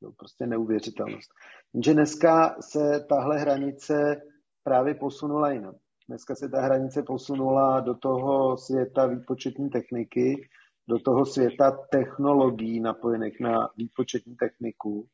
[0.00, 1.30] to prostě neuvěřitelnost.
[1.74, 4.22] Jenže dneska se tahle hranice
[4.64, 5.74] právě posunula jinam.
[6.08, 10.48] Dneska se ta hranice posunula do toho světa výpočetní techniky,
[10.88, 15.08] do toho světa technologií napojených na výpočetní techniku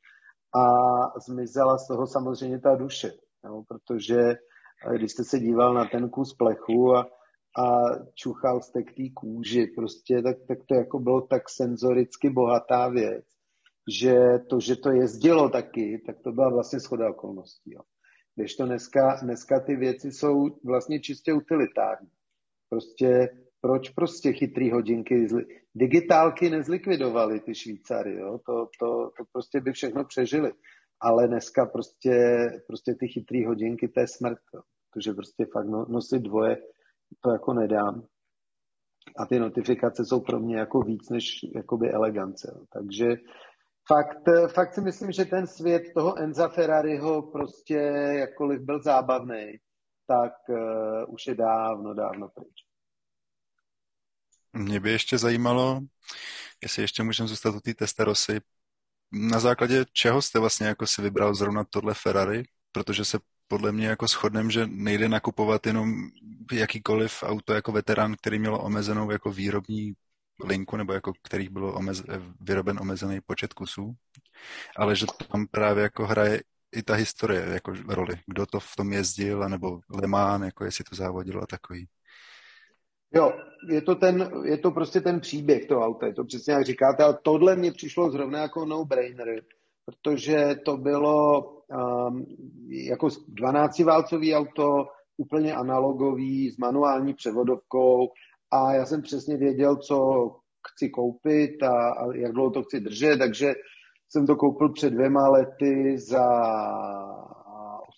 [0.55, 0.67] a
[1.27, 3.13] zmizela z toho samozřejmě ta duše,
[3.45, 7.01] jo, protože eh, když jste se díval na ten kus plechu a,
[7.59, 7.67] a
[8.15, 13.25] čuchal jste k té kůži, prostě, tak, tak to jako bylo tak senzoricky bohatá věc,
[14.01, 14.15] že
[14.51, 17.73] to, že to jezdilo taky, tak to byla vlastně schoda okolností.
[17.73, 17.81] Jo.
[18.37, 22.11] Když to dneska, dneska ty věci jsou vlastně čistě utilitární.
[22.69, 23.29] Prostě
[23.65, 25.27] Proč prostě chytrý hodinky,
[25.75, 28.39] digitálky nezlikvidovaly ty Švýcary, jo?
[28.47, 30.53] To, to, to prostě by všechno přežili.
[31.01, 34.61] Ale dneska prostě, prostě ty chytrý hodinky, to je smrt, jo?
[34.91, 36.57] protože prostě fakt no, nosit dvoje,
[37.21, 38.07] to jako nedám.
[39.19, 41.25] A ty notifikace jsou pro mě jako víc než
[41.55, 42.53] jakoby elegance.
[42.55, 42.65] Jo?
[42.73, 43.17] Takže
[43.89, 47.79] fakt, fakt si myslím, že ten svět toho Enza Ferrariho prostě
[48.19, 49.59] jakkoliv byl zábavný,
[50.07, 52.74] tak uh, už je dávno, dávno pryč.
[54.55, 55.81] Mě by ještě zajímalo,
[56.63, 58.41] jestli ještě můžeme zůstat u té Testerosy.
[59.13, 62.45] Na základě čeho jste vlastně jako si vybral zrovna tohle Ferrari?
[62.73, 63.19] Protože se
[63.49, 66.09] podle mě jako shodnem, že nejde nakupovat jenom
[66.53, 69.93] jakýkoliv auto jako veterán, který mělo omezenou jako výrobní
[70.45, 72.03] linku, nebo jako kterých bylo omez,
[72.41, 73.95] vyroben omezený počet kusů,
[74.77, 76.43] ale že tam právě jako hraje
[76.77, 78.15] i ta historie jako roli.
[78.27, 81.89] Kdo to v tom jezdil, nebo Le Mans, jako jestli to závodilo a takový.
[83.15, 83.33] Jo,
[83.69, 87.05] je to, ten, je to prostě ten příběh toho auta, je to přesně jak říkáte,
[87.05, 89.43] ale tohle mě přišlo zrovna jako no-brainer,
[89.85, 92.27] protože to bylo um,
[92.69, 94.87] jako 12-válcový auto,
[95.17, 98.09] úplně analogový, s manuální převodovkou
[98.51, 99.99] a já jsem přesně věděl, co
[100.69, 103.55] chci koupit a, a jak dlouho to chci držet, takže
[104.09, 106.27] jsem to koupil před dvěma lety za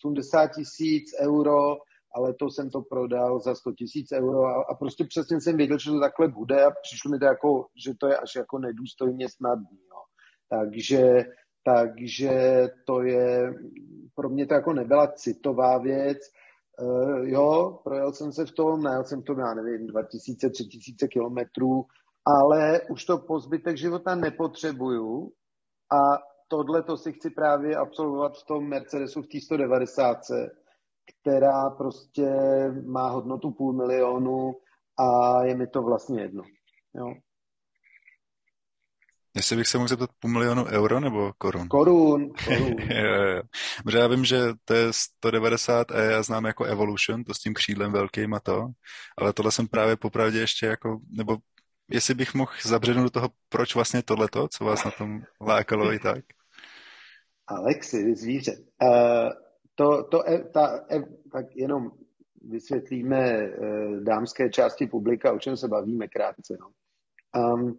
[0.02, 1.76] 80 tisíc euro
[2.16, 5.78] ale to jsem to prodal za 100 tisíc euro a, a prostě přesně jsem věděl,
[5.78, 9.26] že to takhle bude a přišlo mi to jako, že to je až jako nedůstojně
[9.28, 9.78] snadný.
[9.90, 10.00] Jo.
[10.48, 11.24] Takže,
[11.64, 12.30] takže
[12.86, 13.54] to je,
[14.14, 16.18] pro mě to jako nebyla citová věc,
[16.82, 21.84] Uh, jo, projel jsem se v tom, najel jsem to, já nevím, 2000, 3000 kilometrů,
[22.26, 25.32] ale už to po zbytek života nepotřebuju
[25.92, 26.18] a
[26.48, 30.16] tohle to si chci právě absolvovat v tom Mercedesu v té 190
[31.20, 32.28] která prostě
[32.86, 34.54] má hodnotu půl milionu
[34.98, 36.42] a je mi to vlastně jedno.
[36.94, 37.14] Jo.
[39.36, 41.68] Jestli bych se mohl zeptat půl milionu euro nebo korun?
[41.68, 42.76] Korun, korun.
[42.90, 43.42] jo, jo.
[43.84, 47.92] Protože já vím, že to je 190e, já znám jako Evolution, to s tím křídlem
[47.92, 48.68] velkým a to,
[49.18, 51.36] ale tohle jsem právě popravdě ještě jako, nebo
[51.90, 55.98] jestli bych mohl zabřednout do toho, proč vlastně tohleto, co vás na tom lákalo i
[55.98, 56.24] tak?
[57.46, 58.52] Alexi, zvíře.
[58.82, 59.45] Uh,
[59.76, 60.22] to, to
[60.52, 60.86] ta,
[61.32, 61.90] tak jenom
[62.50, 66.56] vysvětlíme uh, dámské části publika, o čem se bavíme krátce.
[66.60, 66.68] No.
[67.42, 67.78] Um,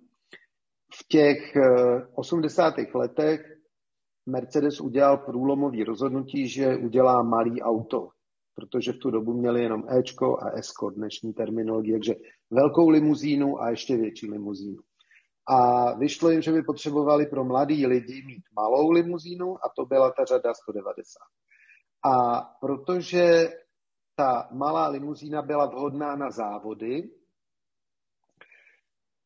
[0.94, 2.74] v těch uh, 80.
[2.94, 3.58] letech
[4.26, 8.10] Mercedes udělal průlomový rozhodnutí, že udělá malý auto,
[8.56, 12.16] protože v tu dobu měli jenom Ečko a Esko, dnešní terminologie, takže
[12.52, 14.82] velkou limuzínu a ještě větší limuzínu.
[15.50, 20.12] A vyšlo jim, že by potřebovali pro mladý lidi mít malou limuzínu a to byla
[20.12, 21.20] ta řada 190.
[22.04, 23.50] A protože
[24.16, 27.10] ta malá limuzína byla vhodná na závody,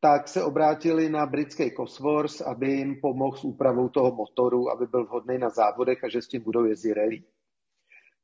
[0.00, 5.04] tak se obrátili na britský Cosworth, aby jim pomohl s úpravou toho motoru, aby byl
[5.04, 7.22] vhodný na závodech a že s tím budou jezdit rally.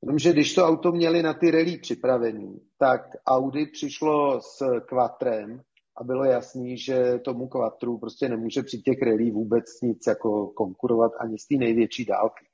[0.03, 5.63] Jenomže když to auto měli na ty rally připravený, tak Audi přišlo s Quattrem
[5.97, 11.13] a bylo jasný, že tomu Quattru prostě nemůže při těch rally vůbec nic jako konkurovat
[11.21, 12.48] ani z té největší dálky.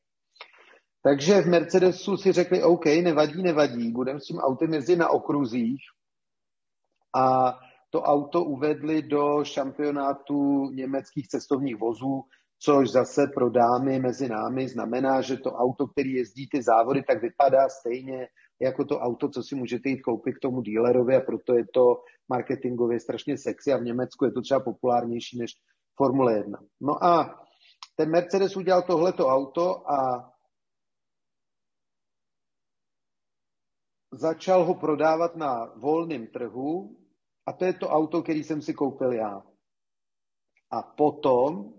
[1.07, 5.81] Takže v Mercedesu si řekli, OK, nevadí, nevadí, budeme s tím autem jezdit na okruzích
[7.17, 7.59] a
[7.91, 12.23] to auto uvedli do šampionátu německých cestovních vozů,
[12.59, 17.23] což zase pro dámy mezi námi znamená, že to auto, který jezdí ty závody, tak
[17.23, 18.29] vypadá stejně
[18.61, 22.03] jako to auto, co si můžete jít koupit k tomu dílerovi a proto je to
[22.29, 25.51] marketingově strašně sexy a v Německu je to třeba populárnější než
[25.97, 26.59] Formule 1.
[26.81, 27.41] No a
[27.97, 30.31] ten Mercedes udělal tohleto auto a
[34.19, 36.97] začal ho prodávat na volném trhu
[37.47, 39.43] a to je to auto, který jsem si koupil já.
[40.71, 41.73] A potom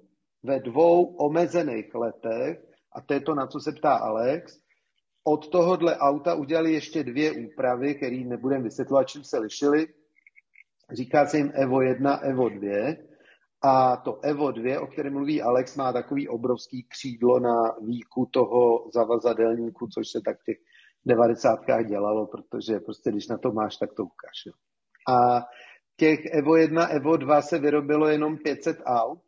[0.44, 4.60] ve dvou omezených letech, a to je to, na co se ptá Alex,
[5.24, 9.88] od tohohle auta udělali ještě dvě úpravy, které nebudem vysvětlovat, čím se lišily.
[10.92, 12.96] Říká se jim Evo 1, Evo 2.
[13.62, 18.90] A to Evo 2, o kterém mluví Alex, má takový obrovský křídlo na výku toho
[18.94, 20.58] zavazadelníku, což se tak v těch
[21.06, 21.60] 90.
[21.88, 24.46] dělalo, protože prostě když na to máš, tak to ukáž.
[24.46, 24.54] Jo.
[25.16, 25.46] A
[25.98, 29.22] těch Evo 1, Evo 2 se vyrobilo jenom 500 aut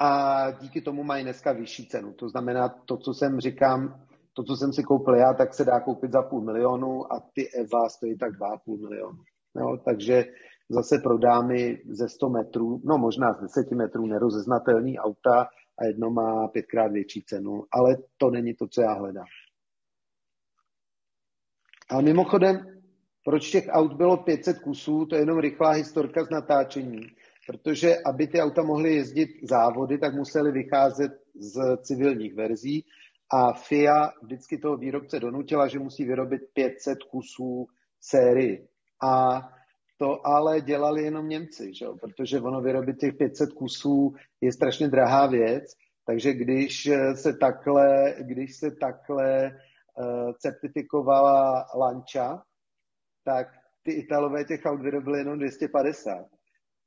[0.00, 2.12] a díky tomu mají dneska vyšší cenu.
[2.12, 5.80] To znamená, to, co jsem říkám, to, co jsem si koupil já, tak se dá
[5.80, 9.18] koupit za půl milionu a ty Eva stojí tak 2,5 milionu.
[9.56, 10.24] Jo, takže
[10.68, 15.48] zase pro dámy ze 100 metrů, no možná z 10 metrů nerozeznatelný auta
[15.78, 19.26] a jedno má pětkrát větší cenu, ale to není to, co já hledám.
[21.90, 22.78] A mimochodem,
[23.28, 27.00] Proč těch aut bylo 500 kusů, to je jenom rychlá historka z natáčení.
[27.46, 32.84] Protože aby ty auta mohly jezdit závody, tak museli vycházet z civilních verzí
[33.32, 37.66] a FIA vždycky toho výrobce donutila, že musí vyrobit 500 kusů
[38.00, 38.68] sérii.
[39.02, 39.40] A
[39.98, 41.86] to ale dělali jenom Němci, že?
[42.00, 45.64] protože ono vyrobit těch 500 kusů je strašně drahá věc,
[46.06, 49.50] takže když se takhle, když se takhle
[49.98, 52.42] uh, certifikovala Lancia,
[53.24, 53.46] tak
[53.82, 56.26] ty Italové těch aut vyrobili jenom 250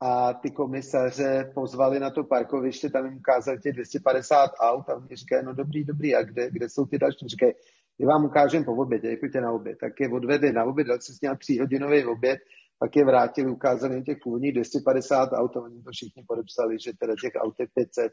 [0.02, 5.16] a ty komisaře pozvali na to parkoviště, tam jim ukázali těch 250 aut a oni
[5.16, 7.28] říkají, no dobrý, dobrý, a kde, kde jsou ty další?
[7.28, 7.54] Říkají,
[8.00, 9.78] my vám ukážeme po obědě, děkujte na oběd.
[9.80, 12.40] Tak je odvedli na oběd, dal si s tříhodinový oběd,
[12.82, 17.34] pak je vrátili, ukázali těch původních 250 aut oni to všichni podepsali, že teda těch
[17.38, 18.12] aut je 500.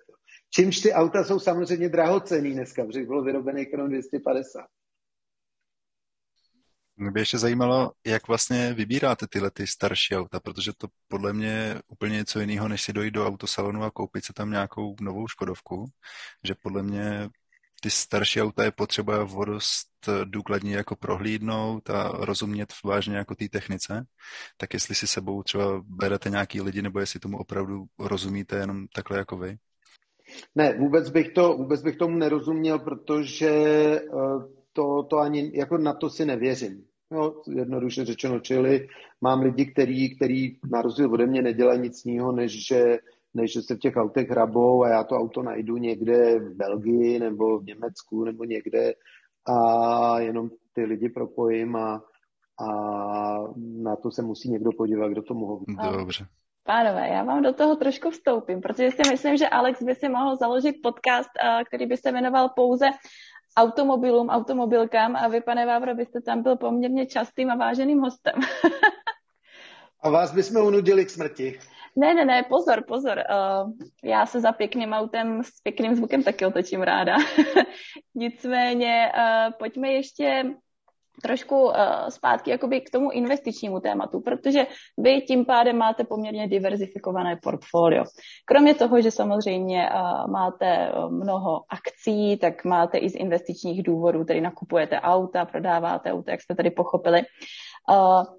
[0.54, 4.66] Čímž ty auta jsou samozřejmě drahocený dneska, protože bylo vyrobených jenom 250.
[6.96, 11.48] Mě by ještě zajímalo, jak vlastně vybíráte tyhle ty starší auta, protože to podle mě
[11.48, 15.28] je úplně něco jiného, než si dojít do autosalonu a koupit se tam nějakou novou
[15.28, 15.84] Škodovku,
[16.44, 17.28] že podle mě
[17.80, 19.88] ty starší auta je potřeba vodost
[20.24, 24.06] důkladně jako prohlídnout a rozumět vážně jako té technice,
[24.56, 29.18] tak jestli si sebou třeba berete nějaký lidi, nebo jestli tomu opravdu rozumíte jenom takhle
[29.18, 29.56] jako vy?
[30.54, 34.02] Ne, vůbec bych, to, vůbec bych tomu nerozuměl, protože eh,
[34.72, 36.84] to, to ani jako na to si nevěřím.
[37.10, 38.88] No, jednoduše řečeno, čili
[39.20, 42.98] mám lidi, který, který na rozdíl ode mě nedělají nic jiného, než že,
[43.34, 47.18] než že se v těch autech hrabou a já to auto najdu někde v Belgii
[47.18, 48.92] nebo v Německu nebo někde
[49.46, 52.02] a jenom ty lidi propojím a,
[52.60, 52.68] a
[53.82, 55.64] na to se musí někdo podívat, kdo to mohl.
[55.98, 56.26] Dobře.
[56.64, 60.36] Pánové, já vám do toho trošku vstoupím, protože si myslím, že Alex by si mohl
[60.36, 61.28] založit podcast,
[61.66, 62.86] který by se jmenoval pouze
[63.56, 68.34] automobilům, automobilkám a vy, pane Vávro, byste tam byl poměrně častým a váženým hostem.
[70.02, 71.58] a vás bychom unudili k smrti.
[71.96, 73.18] Ne, ne, ne, pozor, pozor.
[73.18, 73.72] Uh,
[74.04, 77.16] já se za pěkným autem s pěkným zvukem taky otočím ráda.
[78.14, 80.44] Nicméně uh, pojďme ještě
[81.22, 81.74] trošku uh,
[82.08, 84.66] zpátky jakoby k tomu investičnímu tématu, protože
[84.98, 88.04] vy tím pádem máte poměrně diverzifikované portfolio.
[88.44, 94.40] Kromě toho, že samozřejmě uh, máte mnoho akcí, tak máte i z investičních důvodů, tedy
[94.40, 97.22] nakupujete auta, prodáváte auta, jak jste tady pochopili.
[97.90, 98.37] Uh,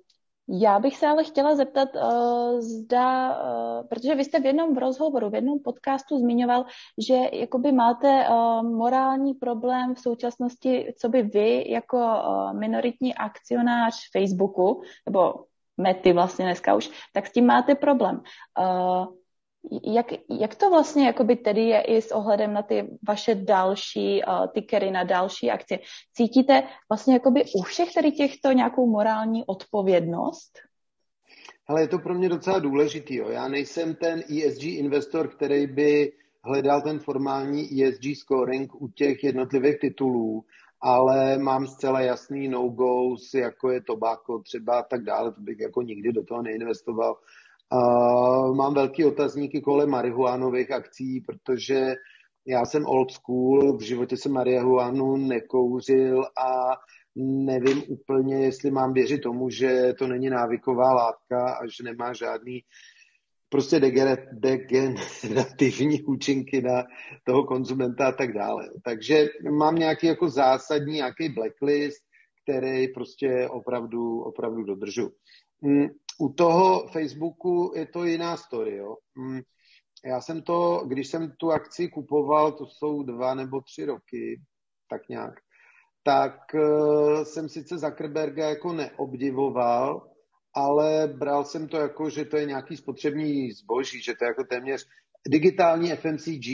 [0.51, 5.29] já bych se ale chtěla zeptat, uh, zda, uh, protože vy jste v jednom rozhovoru,
[5.29, 6.65] v jednom podcastu zmiňoval,
[6.97, 13.95] že jakoby máte uh, morální problém v současnosti, co by vy jako uh, minoritní akcionář
[14.11, 15.33] Facebooku, nebo
[15.77, 18.21] Mety vlastně dneska už, tak s tím máte problém.
[18.59, 19.18] Uh,
[19.83, 20.05] jak,
[20.39, 24.91] jak to vlastně jakoby tedy je i s ohledem na ty vaše další uh, tickery,
[24.91, 25.79] na další akcie?
[26.13, 30.59] Cítíte vlastně jakoby u všech tady těchto nějakou morální odpovědnost?
[31.67, 33.15] Ale je to pro mě docela důležitý.
[33.15, 33.29] Jo.
[33.29, 36.11] Já nejsem ten ESG investor, který by
[36.43, 40.45] hledal ten formální ESG scoring u těch jednotlivých titulů,
[40.81, 45.81] ale mám zcela jasný no-goes, jako je tobacco třeba a tak dále, to bych jako
[45.81, 47.17] nikdy do toho neinvestoval.
[47.73, 51.95] Uh, mám velký otazníky kolem marihuánových akcí, protože
[52.47, 56.77] já jsem old school, v životě jsem marihuanu nekouřil a
[57.15, 62.63] nevím úplně, jestli mám věřit tomu, že to není návyková látka a že nemá žádný
[63.49, 63.79] prostě
[64.31, 66.83] degenerativní účinky na
[67.23, 68.69] toho konzumenta a tak dále.
[68.83, 72.03] Takže mám nějaký jako zásadní, nějaký blacklist,
[72.43, 75.11] který prostě opravdu, opravdu dodržu.
[76.21, 78.77] U toho Facebooku je to jiná story.
[78.77, 78.95] Jo.
[79.15, 79.41] Mm,
[80.05, 84.41] já jsem to, když jsem tu akci kupoval, to jsou dva nebo tři roky,
[84.89, 85.33] tak nějak,
[86.03, 90.11] tak uh, jsem sice Zuckerberga jako neobdivoval,
[90.55, 94.43] ale bral jsem to jako, že to je nějaký spotřební zboží, že to je jako
[94.43, 94.85] téměř
[95.27, 96.47] digitální FMCG,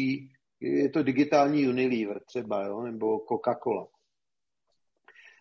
[0.59, 3.87] je to digitální Unilever třeba, jo, nebo Coca-Cola.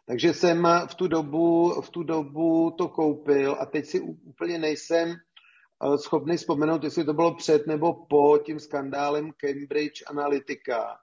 [0.07, 5.09] Takže jsem v tu dobu, v tu dobu to koupil a teď si úplně nejsem
[5.11, 10.97] eh, schopný vzpomenout, jestli to bylo před nebo po tím skandálem Cambridge Analytica.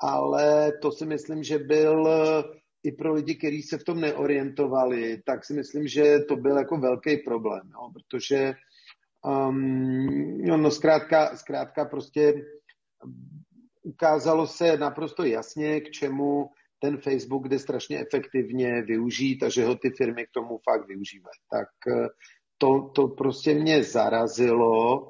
[0.00, 5.22] Ale to si myslím, že byl eh, i pro lidi, kteří se v tom neorientovali,
[5.26, 8.54] tak si myslím, že to byl jako velký problém, no, protože
[9.24, 12.34] um, no, zkrátka, zkrátka prostě
[13.82, 19.74] ukázalo se naprosto jasně, k čemu ten Facebook jde strašně efektivně využít a že ho
[19.74, 21.40] ty firmy k tomu fakt využívají.
[21.50, 22.08] Tak eh,
[22.58, 25.08] to, to prostě mě zarazilo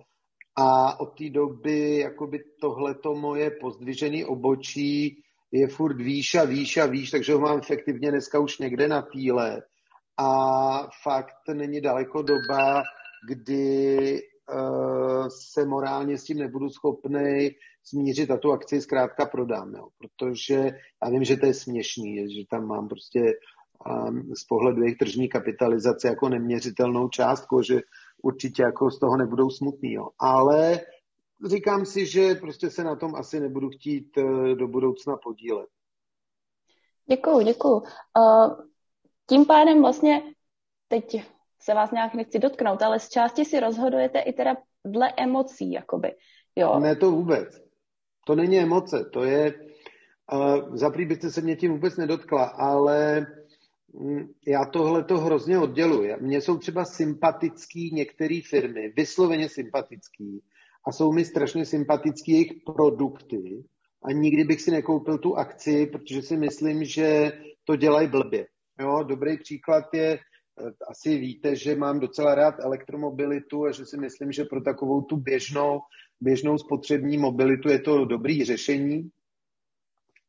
[0.57, 5.23] a od té doby jakoby tohleto moje pozdvižené obočí
[5.53, 9.03] je furt výš a výš a výš, takže ho mám efektivně dneska už někde na
[9.03, 9.63] týle.
[10.19, 12.83] a fakt není daleko doba,
[13.29, 14.23] kdy
[15.29, 17.51] se morálně s tím nebudu schopný
[17.85, 19.89] smířit a tu akci zkrátka prodám, jo.
[19.99, 20.71] protože
[21.03, 23.21] já vím, že to je směšný, že tam mám prostě
[23.87, 27.81] um, z pohledu jejich tržní kapitalizace jako neměřitelnou částku, že
[28.23, 30.09] určitě jako z toho nebudou smutný, jo.
[30.19, 30.81] ale
[31.47, 35.69] říkám si, že prostě se na tom asi nebudu chtít uh, do budoucna podílet.
[37.07, 37.75] Děkuju, děkuju.
[37.75, 38.55] Uh,
[39.29, 40.23] tím pádem vlastně
[40.89, 41.23] teď
[41.61, 46.15] se vás nějak nechci dotknout, ale z části si rozhodujete i teda dle emocí, jakoby.
[46.57, 46.81] Jo.
[46.81, 47.63] Ne, to vůbec.
[48.27, 49.55] To není emoce, to je,
[50.33, 53.27] uh, zaprý byste se mě tím vůbec nedotkla, ale
[53.93, 56.17] um, já tohle to hrozně odděluji.
[56.21, 60.43] Mně jsou třeba sympatický některé firmy, vysloveně sympatický,
[60.87, 63.65] a jsou mi strašně sympatický jejich produkty
[64.05, 67.33] a nikdy bych si nekoupil tu akci, protože si myslím, že
[67.65, 68.47] to dělají blbě.
[68.81, 70.19] Jo, dobrý příklad je, eh,
[70.89, 75.17] asi víte, že mám docela rád elektromobilitu a že si myslím, že pro takovou tu
[75.17, 75.81] běžnou,
[76.21, 79.11] běžnou spotřební mobilitu je to dobrý řešení.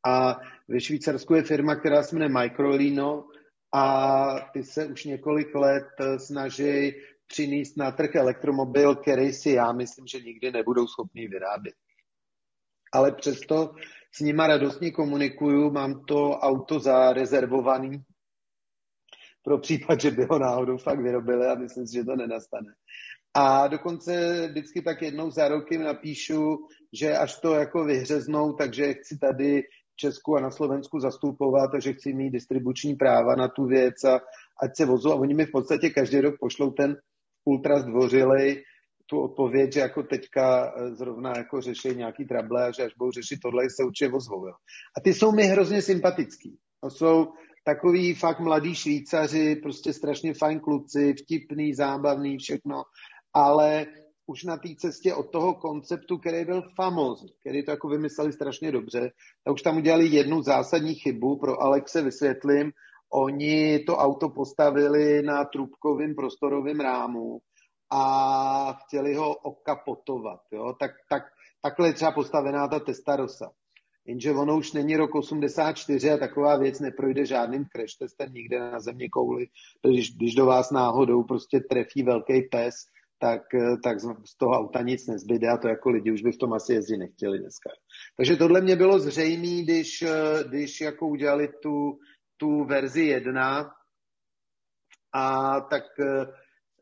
[0.07, 3.27] A ve Švýcarsku je firma, která se jmenuje Microlino
[3.73, 6.93] a ty se už několik let eh, snaží
[7.27, 11.75] přinést na trh elektromobil, který si já myslím, že nikdy nebudou schopni vyrábět.
[12.93, 13.75] Ale přesto
[14.11, 18.03] s nima radostně komunikuju, mám to auto zarezervovaný
[19.43, 22.73] pro případ, že by ho náhodou fakt vyrobili a myslím si, že to nenastane.
[23.33, 26.57] A dokonce vždycky tak jednou za roky napíšu,
[26.93, 29.61] že až to jako vyhřeznou, takže chci tady
[29.93, 34.19] v Česku a na Slovensku zastupovat, takže chci mít distribuční práva na tu věc a
[34.63, 35.11] ať se vozu.
[35.11, 36.97] A oni mi v podstatě každý rok pošlou ten
[37.45, 38.63] ultra zdvořilej
[39.11, 43.11] tu odpověď, že jako teďka eh, zrovna jako řeší nějaký trable a že až budou
[43.11, 44.47] řešit tohle, se určitě vozvou.
[44.47, 44.53] Jo.
[44.97, 46.57] A ty jsou mi hrozně sympatický.
[46.83, 47.27] To jsou
[47.63, 52.83] takový fakt mladí Švýcaři, prostě strašně fajn kluci, vtipný, zábavný, všechno,
[53.33, 53.85] ale
[54.27, 58.71] už na té cestě od toho konceptu, který byl famózní, který to jako vymysleli strašně
[58.71, 59.11] dobře,
[59.43, 62.71] tak už tam udělali jednu zásadní chybu, pro Alexe vysvětlím,
[63.13, 67.39] oni to auto postavili na trubkovém prostorovém rámu
[67.89, 70.73] a chtěli ho okapotovat, jo?
[70.79, 71.23] Tak, tak,
[71.61, 73.51] takhle je třeba postavená ta Testarossa.
[74.05, 78.79] Jenže ono už není rok 84 a taková věc neprojde žádným crash testem nikde na
[78.79, 79.47] země kouli,
[79.87, 82.75] když, když do vás náhodou prostě trefí velký pes,
[83.19, 83.41] tak,
[83.83, 86.73] tak z toho auta nic nezbyde a to jako lidi už by v tom asi
[86.73, 87.69] jezdit nechtěli dneska.
[88.17, 90.03] Takže tohle mě bylo zřejmé, když,
[90.47, 91.99] když jako udělali tu,
[92.37, 93.71] tu verzi 1
[95.13, 95.83] a tak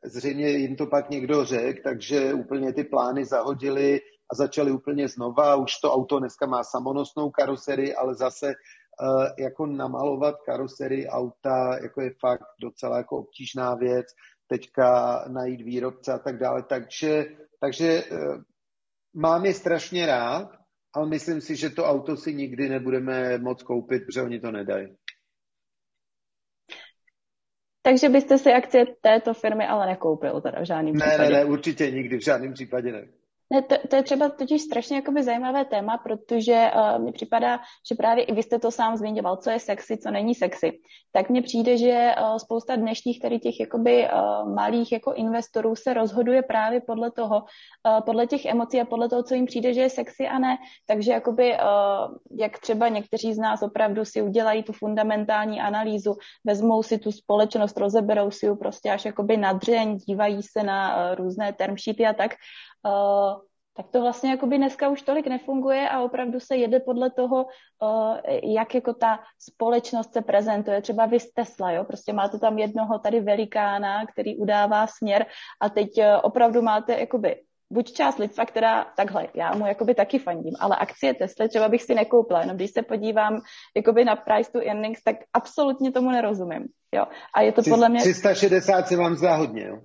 [0.03, 3.99] zřejmě jim to pak někdo řekl, takže úplně ty plány zahodili
[4.31, 5.55] a začali úplně znova.
[5.55, 12.01] Už to auto dneska má samonosnou karoserii, ale zase uh, jako namalovat karoserii auta jako
[12.01, 14.05] je fakt docela jako obtížná věc.
[14.47, 16.63] Teďka najít výrobce a tak dále.
[16.63, 17.25] Takže,
[17.61, 18.41] takže uh,
[19.13, 20.49] mám je strašně rád,
[20.93, 24.95] ale myslím si, že to auto si nikdy nebudeme moc koupit, protože oni to nedají.
[27.81, 31.29] Takže byste si akcie této firmy ale nekoupil teda v žádném ne, případě.
[31.29, 33.07] Ne, ne, určitě nikdy, v žádném případě ne.
[33.53, 37.59] Ne, to, to je třeba totiž strašně jakoby zajímavé téma, protože uh, mi připadá,
[37.89, 40.79] že právě i vy jste to sám zmiňoval, co je sexy, co není sexy.
[41.11, 45.93] Tak mně přijde, že uh, spousta dnešních tady těch jakoby uh, malých jako investorů se
[45.93, 49.81] rozhoduje právě podle toho, uh, podle těch emocí a podle toho, co jim přijde, že
[49.81, 50.57] je sexy a ne.
[50.87, 56.15] Takže jakoby, uh, jak třeba někteří z nás opravdu si udělají tu fundamentální analýzu,
[56.45, 60.95] vezmou si tu společnost, rozeberou si ji prostě až jakoby na dřeň, dívají se na
[60.95, 61.75] uh, různé term
[62.09, 62.31] a tak,
[62.85, 63.41] uh,
[63.77, 68.17] tak to vlastně jakoby dneska už tolik nefunguje a opravdu se jede podle toho, uh,
[68.43, 70.81] jak jako ta společnost se prezentuje.
[70.81, 71.83] Třeba vy z Tesla, jo?
[71.83, 75.25] prostě máte tam jednoho tady velikána, který udává směr
[75.61, 77.35] a teď uh, opravdu máte jakoby
[77.69, 81.83] buď část lidstva, která takhle, já mu jakoby taky fandím, ale akcie Tesla třeba bych
[81.83, 83.41] si nekoupila, jenom když se podívám
[83.75, 86.67] jakoby na price to earnings, tak absolutně tomu nerozumím.
[86.95, 87.05] Jo?
[87.35, 87.99] A je to podle mě...
[87.99, 89.79] 360 se vám zdá hodně, jo?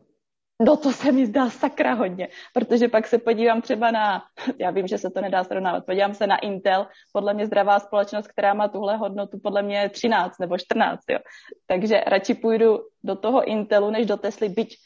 [0.62, 4.22] No to se mi zdá sakra hodně, protože pak se podívám třeba na,
[4.58, 8.28] já vím, že se to nedá srovnávat, podívám se na Intel, podle mě zdravá společnost,
[8.28, 11.18] která má tuhle hodnotu, podle mě 13 nebo 14, jo.
[11.66, 14.76] Takže radši půjdu do toho Intelu, než do Tesly, byť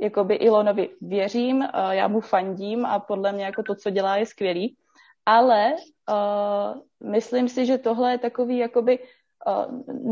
[0.00, 4.76] jakoby Ilonovi věřím, já mu fandím a podle mě jako to, co dělá, je skvělý.
[5.26, 9.04] Ale uh, myslím si, že tohle je takový jakoby uh,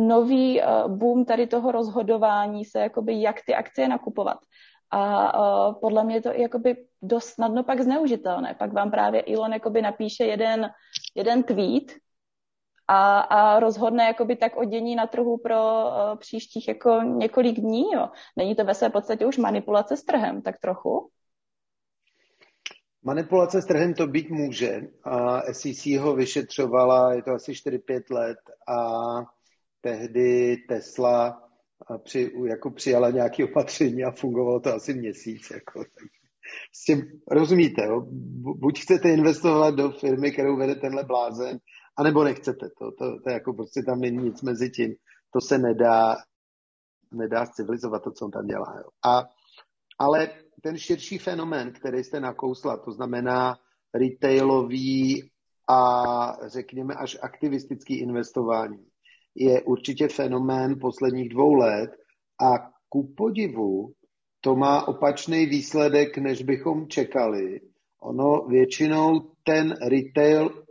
[0.09, 4.39] nový uh, boom tady toho rozhodování se, jakoby jak ty akcie nakupovat.
[4.91, 8.55] A uh, podle mě je to jakoby dost snadno pak zneužitelné.
[8.59, 10.71] Pak vám právě Elon jakoby napíše jeden,
[11.15, 11.93] jeden tweet
[12.89, 17.93] a, a rozhodne jakoby tak o dění na trhu pro uh, příštích jako několik dní.
[17.93, 18.09] Jo.
[18.37, 21.11] Není to ve své podstatě už manipulace s trhem, tak trochu?
[23.03, 24.81] Manipulace s trhem to být může.
[25.05, 28.39] A SEC ho vyšetřovala, je to asi 4-5 let
[28.69, 28.87] a
[29.81, 31.46] tehdy Tesla
[32.05, 35.51] při, jako přijala nějaké opatření a fungovalo to asi měsíc.
[35.51, 35.85] Jako,
[36.73, 38.07] s tím, rozumíte, jo?
[38.41, 41.59] buď chcete investovat do firmy, kterou vede tenhle blázen,
[41.97, 42.69] anebo nechcete.
[42.79, 44.95] To, to, to jako prostě tam není nic mezi tím.
[45.33, 46.17] To se nedá,
[47.13, 48.75] nedá civilizovat to, co on tam dělá.
[48.77, 48.89] Jo?
[49.05, 49.29] A,
[49.99, 50.29] ale
[50.63, 53.57] ten širší fenomén, který jste nakousla, to znamená
[53.95, 55.31] retailový
[55.69, 56.03] a
[56.47, 58.87] řekněme až aktivistický investování,
[59.37, 61.91] je určitě fenomén posledních dvou let
[62.41, 63.93] a ku podivu
[64.41, 67.61] to má opačný výsledek, než bychom čekali.
[68.01, 70.65] Ono většinou ten retail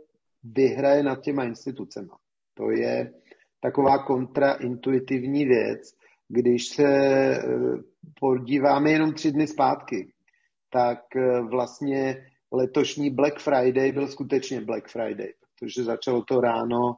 [0.44, 2.08] vyhraje nad těma institucemi.
[2.54, 3.12] To je
[3.60, 5.94] taková kontraintuitivní věc,
[6.28, 7.42] když se eh,
[8.20, 10.12] podíváme jenom tři dny zpátky,
[10.70, 16.96] tak eh, vlastně letošní Black Friday byl skutečně Black Friday, protože začalo to ráno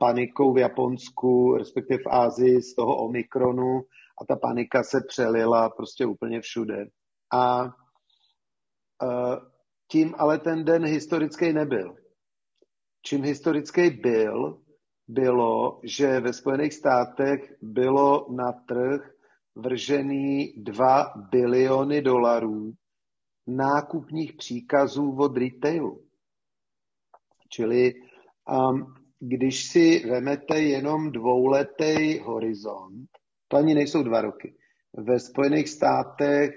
[0.00, 3.80] panikou v Japonsku, respektive v Ázii z toho Omikronu
[4.22, 6.86] a ta panika se přelila prostě úplně všude.
[7.32, 7.64] A
[9.88, 11.96] tím ale ten den historický nebyl.
[13.02, 14.60] Čím historický byl,
[15.08, 19.10] bylo, že ve Spojených státech bylo na trh
[19.54, 22.72] vržený 2 biliony dolarů
[23.46, 26.02] nákupních příkazů od retailu.
[27.48, 27.94] Čili
[28.50, 33.08] um, když si vemete jenom dvouletý horizont,
[33.48, 34.54] to ani nejsou dva roky.
[34.96, 36.50] Ve Spojených státech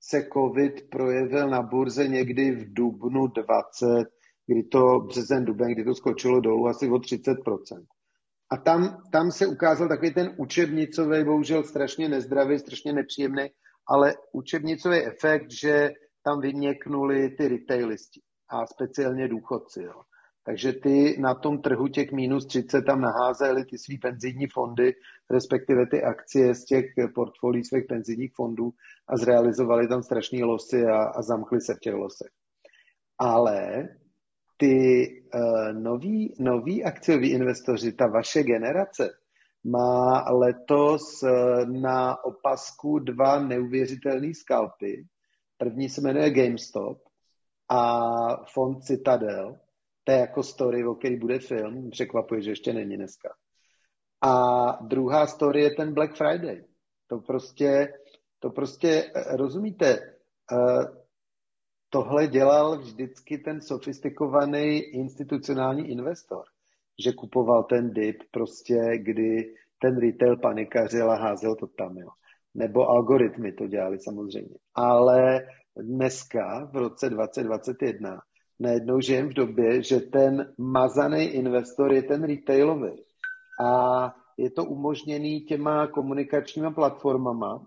[0.00, 3.86] se COVID projevil na burze někdy v dubnu 20,
[4.46, 7.84] kdy to březen, duben, kdy to skočilo dolů asi o 30%.
[8.50, 13.48] A tam, tam se ukázal takový ten učebnicový, bohužel strašně nezdravý, strašně nepříjemný,
[13.88, 15.90] ale učebnicový efekt, že
[16.24, 19.82] tam vyměknuli ty retailisti a speciálně důchodci.
[19.82, 20.02] Jo.
[20.44, 24.94] Takže ty na tom trhu těch minus 30 tam naházeli ty svý penzijní fondy,
[25.30, 28.72] respektive ty akcie z těch portfolií svých penzijních fondů
[29.08, 32.30] a zrealizovali tam strašný losy a, a zamkli se v těch losech.
[33.18, 33.88] Ale
[34.56, 39.10] ty uh, noví, noví akcioví investoři, ta vaše generace,
[39.64, 41.30] má letos uh,
[41.80, 45.06] na opasku dva neuvěřitelné skalpy.
[45.58, 46.98] První se jmenuje GameStop
[47.68, 48.00] a
[48.52, 49.56] fond Citadel.
[50.04, 51.90] To je jako story, o který bude film.
[51.90, 53.28] Překvapuje, že ještě není dneska.
[54.20, 54.32] A
[54.86, 56.64] druhá story je ten Black Friday.
[57.06, 57.92] To prostě,
[58.38, 60.12] to prostě eh, rozumíte,
[61.90, 66.44] tohle dělal vždycky ten sofistikovaný institucionální investor,
[67.04, 72.08] že kupoval ten dip prostě, kdy ten retail panikařil a házel to tam, jo.
[72.54, 74.56] Nebo algoritmy to dělali samozřejmě.
[74.74, 75.40] Ale
[75.76, 78.20] dneska, v roce 2021,
[78.62, 83.02] najednou žijeme v době, že ten mazaný investor je ten retailový.
[83.64, 87.66] A je to umožněný těma komunikačníma platformama,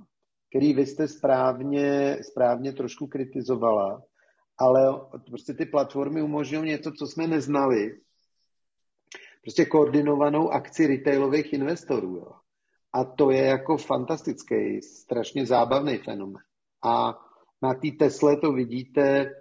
[0.50, 4.04] který vy jste správně, správně trošku kritizovala,
[4.58, 8.00] ale prostě ty platformy umožňují něco, co jsme neznali.
[9.42, 12.16] Prostě koordinovanou akci retailových investorů.
[12.16, 12.32] Jo.
[12.94, 16.42] A to je jako fantastický, strašně zábavný fenomen.
[16.84, 17.20] A
[17.62, 19.32] na té Tesle to vidíte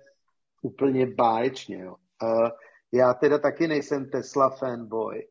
[0.64, 1.78] úplně báječně.
[1.78, 1.96] Jo.
[2.22, 2.48] Uh,
[2.92, 5.26] já teda taky nejsem Tesla fanboy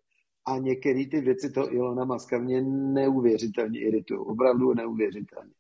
[0.48, 4.20] a některé ty věci to Ilona Maska mě neuvěřitelně iritují.
[4.20, 5.54] Opravdu neuvěřitelně.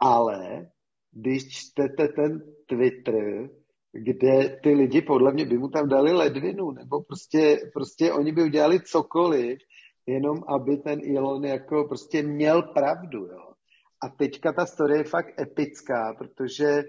[0.00, 0.70] Ale
[1.12, 3.50] když čtete ten Twitter,
[3.92, 8.42] kde ty lidi podle mě by mu tam dali ledvinu, nebo prostě, prostě oni by
[8.42, 9.58] udělali cokoliv,
[10.06, 13.52] jenom aby ten Elon jako prostě měl pravdu, jo.
[14.02, 16.82] A teďka ta story je fakt epická, protože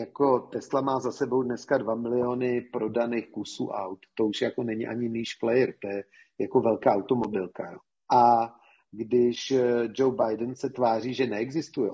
[0.00, 3.98] jako Tesla má za sebou dneska 2 miliony prodaných kusů aut.
[4.14, 6.04] To už jako není ani niche player, to je
[6.38, 7.78] jako velká automobilka.
[8.12, 8.54] A
[8.90, 11.90] když eh, Joe Biden se tváří, že neexistují,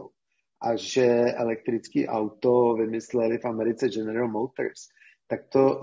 [0.62, 1.06] a že
[1.36, 4.88] elektrický auto vymysleli v Americe General Motors,
[5.28, 5.80] tak to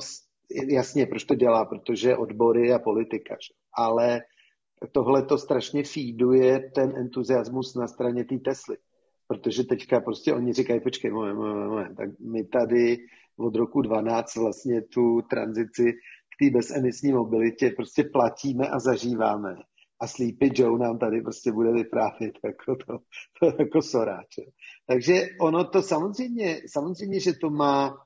[0.68, 3.36] jasně, proč to dělá, protože odbory a politika.
[3.36, 3.54] Že?
[3.74, 4.22] Ale
[4.92, 8.78] tohle to strašně feeduje ten entuziasmus na straně té Tesly.
[9.34, 12.98] Protože teďka prostě oni říkají, počkej, moment, moment, moment, tak my tady
[13.38, 19.56] od roku 12 vlastně tu tranzici k té bezemisní mobilitě prostě platíme a zažíváme
[20.04, 22.98] a Sleepy Joe nám tady prostě bude vyprávět jako to,
[23.40, 24.42] to jako soráče.
[24.88, 27.98] Takže ono to samozřejmě, samozřejmě, že to má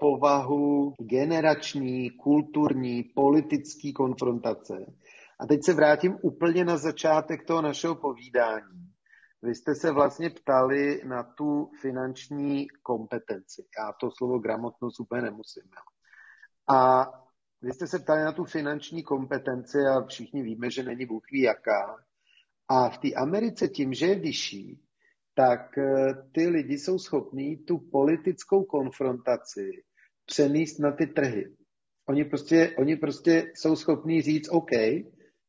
[0.00, 4.74] povahu generační, kulturní, politický konfrontace.
[5.40, 8.93] A teď se vrátím úplně na začátek toho našeho povídání.
[9.44, 13.64] Vy jste se vlastně ptali na tu finanční kompetenci.
[13.78, 15.62] Já to slovo gramotnost úplně nemusím.
[15.62, 15.82] Jo.
[16.76, 17.10] A
[17.62, 21.40] vy jste se ptali na tu finanční kompetenci a všichni víme, že není Bůh ví
[21.40, 21.96] jaká.
[22.68, 24.80] A v té Americe tím, že je vyšší,
[25.34, 29.70] tak eh, ty lidi jsou schopní tu politickou konfrontaci
[30.26, 31.56] přenést na ty trhy.
[32.08, 34.70] Oni prostě, oni prostě jsou schopní říct, OK,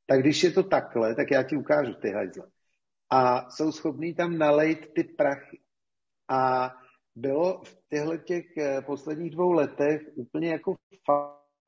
[0.05, 2.47] tak když je to takhle, tak já ti ukážu ty hajzle.
[3.09, 5.59] A jsou schopní tam nalejt ty prachy.
[6.29, 6.71] A
[7.15, 10.75] bylo v těchto těch eh, posledních dvou letech úplně jako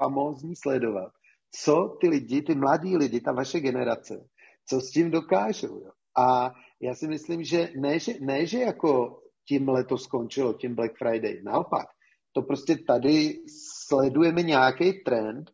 [0.04, 1.12] famózní sledovat,
[1.52, 4.28] co ty lidi, ty mladí lidi, ta vaše generace,
[4.70, 5.82] co s tím dokážou.
[5.86, 5.92] Jo.
[6.18, 10.98] A já si myslím, že ne, že ne, že jako tím to skončilo, tím Black
[10.98, 11.42] Friday.
[11.44, 11.88] Naopak,
[12.32, 13.40] to prostě tady
[13.88, 15.52] sledujeme nějaký trend,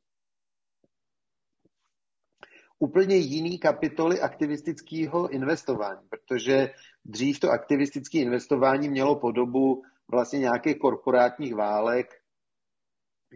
[2.84, 6.70] úplně jiný kapitoly aktivistického investování, protože
[7.06, 12.08] dřív to aktivistické investování mělo podobu vlastně nějakých korporátních válek,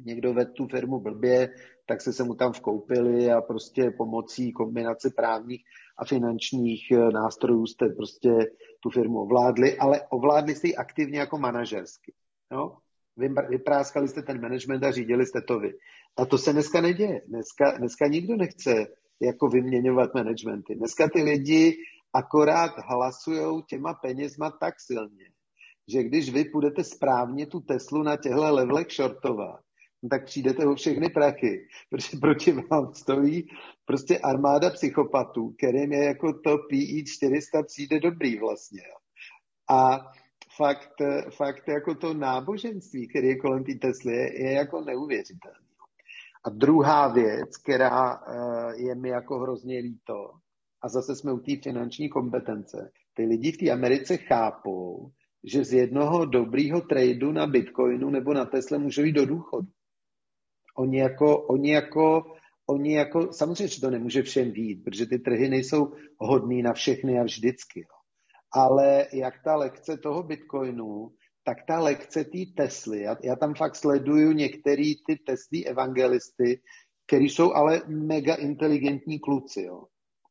[0.05, 1.49] někdo vedl tu firmu blbě,
[1.85, 5.63] tak se se mu tam vkoupili a prostě pomocí kombinace právních
[5.97, 8.29] a finančních eh, nástrojů jste prostě
[8.79, 12.13] tu firmu ovládli, ale ovládli jste ji aktivně jako manažersky.
[12.51, 12.77] No?
[13.49, 15.73] Vypráskali jste ten management a řídili jste to vy.
[16.17, 17.21] A to se dneska neděje.
[17.27, 18.87] Dneska, dneska nikdo nechce
[19.21, 20.75] jako vyměňovat managementy.
[20.75, 21.77] Dneska ty lidi
[22.13, 25.25] akorát hlasují těma penězma tak silně,
[25.87, 29.59] že když vy půjdete správně tu Teslu na těchto levelech shortovat,
[30.03, 33.47] no tak přijdete o všechny prachy, protože proti vám stojí
[33.85, 38.81] prostě armáda psychopatů, kterým je jako to PI 400 přijde dobrý vlastně.
[39.69, 39.99] A
[40.55, 45.66] fakt, fakt jako to náboženství, které je kolem té Tesly, je jako neuvěřitelné.
[46.45, 50.31] A druhá věc, která eh, je mi jako hrozně líto,
[50.81, 55.11] a zase jsme u té finanční kompetence, ty lidi v té Americe chápou,
[55.43, 59.67] že z jednoho dobrýho tradu na Bitcoinu nebo na Tesla můžou jít do důchodu.
[60.77, 62.23] Oni jako, oni jako,
[62.69, 67.19] oni jako, samozřejmě, že to nemůže všem být, protože ty trhy nejsou hodný na všechny
[67.19, 67.85] a vždycky.
[68.53, 71.11] Ale jak ta lekce toho Bitcoinu
[71.47, 76.61] tak ta lekce té Tesly, já, já tam fakt sleduju některý ty Tesly evangelisty,
[77.07, 79.83] který jsou ale mega inteligentní kluci, jo.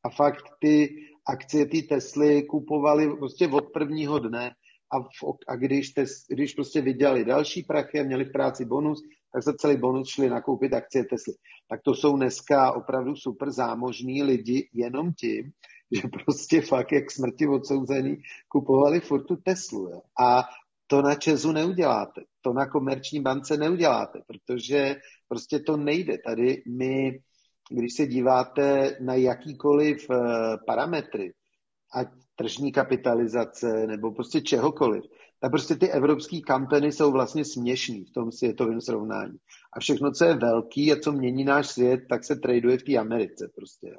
[0.05, 0.97] A fakt ty
[1.28, 4.51] akcie té Tesly kupovali prostě od prvního dne
[4.93, 9.02] a, v, a když, tes, když prostě vydělali další prachy a měli v práci bonus,
[9.32, 11.34] tak za celý bonus šli nakoupit akcie Tesly.
[11.68, 15.52] Tak to jsou dneska opravdu super zámožní lidi jenom tím,
[15.93, 18.16] že prostě fakt jak smrti odsouzený
[18.48, 19.88] kupovali furt tu Teslu.
[19.90, 20.01] Jo.
[20.20, 20.43] A
[20.86, 24.96] to na Česu neuděláte, to na komerční bance neuděláte, protože
[25.28, 26.18] prostě to nejde.
[26.26, 27.20] Tady my,
[27.70, 30.16] když se díváte na jakýkoliv eh,
[30.66, 31.32] parametry,
[31.94, 35.04] ať tržní kapitalizace nebo prostě čehokoliv,
[35.40, 39.36] tak prostě ty evropské kampany jsou vlastně směšný v tom světovém srovnání.
[39.72, 42.96] A všechno, co je velký a co mění náš svět, tak se traduje v té
[42.96, 43.88] Americe prostě.
[43.88, 43.98] Jo.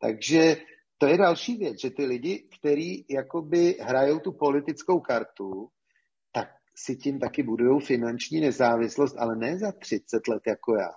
[0.00, 0.56] Takže
[0.98, 5.68] to je další věc, že ty lidi, kteří jakoby hrajou tu politickou kartu,
[6.78, 10.90] si tím taky budují finanční nezávislost, ale ne za 30 let jako já,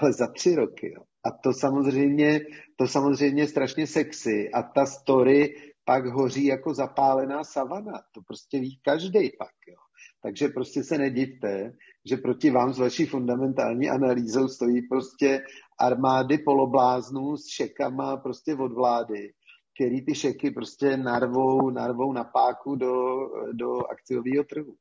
[0.00, 0.92] ale za tři roky.
[0.92, 1.02] Jo.
[1.26, 2.40] A to samozřejmě,
[2.76, 7.92] to samozřejmě je strašně sexy a ta story pak hoří jako zapálená savana.
[8.12, 9.54] To prostě ví každý pak.
[9.68, 9.76] Jo.
[10.22, 11.72] Takže prostě se nedivte,
[12.04, 15.42] že proti vám s vaší fundamentální analýzou stojí prostě
[15.78, 19.32] armády polobláznů s šekama prostě od vlády,
[19.74, 22.92] který ty šeky prostě narvou, narvou na páku do,
[23.52, 24.74] do akciového trhu.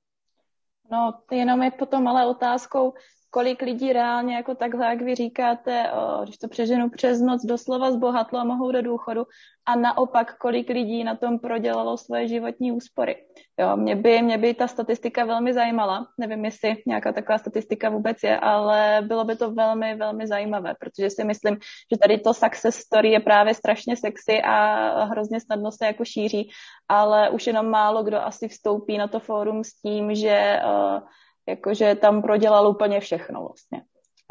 [0.91, 2.93] No, jenom je potom ale otázkou,
[3.33, 7.91] kolik lidí reálně jako takhle, jak vy říkáte, o, když to přeženu přes noc, doslova
[7.91, 9.23] zbohatlo a mohou do důchodu
[9.65, 13.15] a naopak, kolik lidí na tom prodělalo svoje životní úspory.
[13.59, 16.07] Jo, mě by, mě by ta statistika velmi zajímala.
[16.19, 21.09] Nevím, jestli nějaká taková statistika vůbec je, ale bylo by to velmi, velmi zajímavé, protože
[21.09, 21.57] si myslím,
[21.91, 26.49] že tady to success story je právě strašně sexy a hrozně snadno se jako šíří,
[26.89, 30.99] ale už jenom málo kdo asi vstoupí na to fórum s tím, že uh,
[31.47, 33.81] jakože tam prodělal úplně všechno vlastně.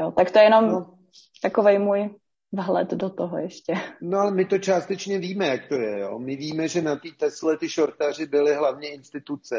[0.00, 0.98] Jo, tak to je jenom no.
[1.42, 2.10] takovej můj
[2.52, 3.74] vhled do toho ještě.
[4.02, 5.98] No ale my to částečně víme, jak to je.
[5.98, 6.18] Jo?
[6.18, 9.56] My víme, že na té Tesle ty šortaři byly hlavně instituce.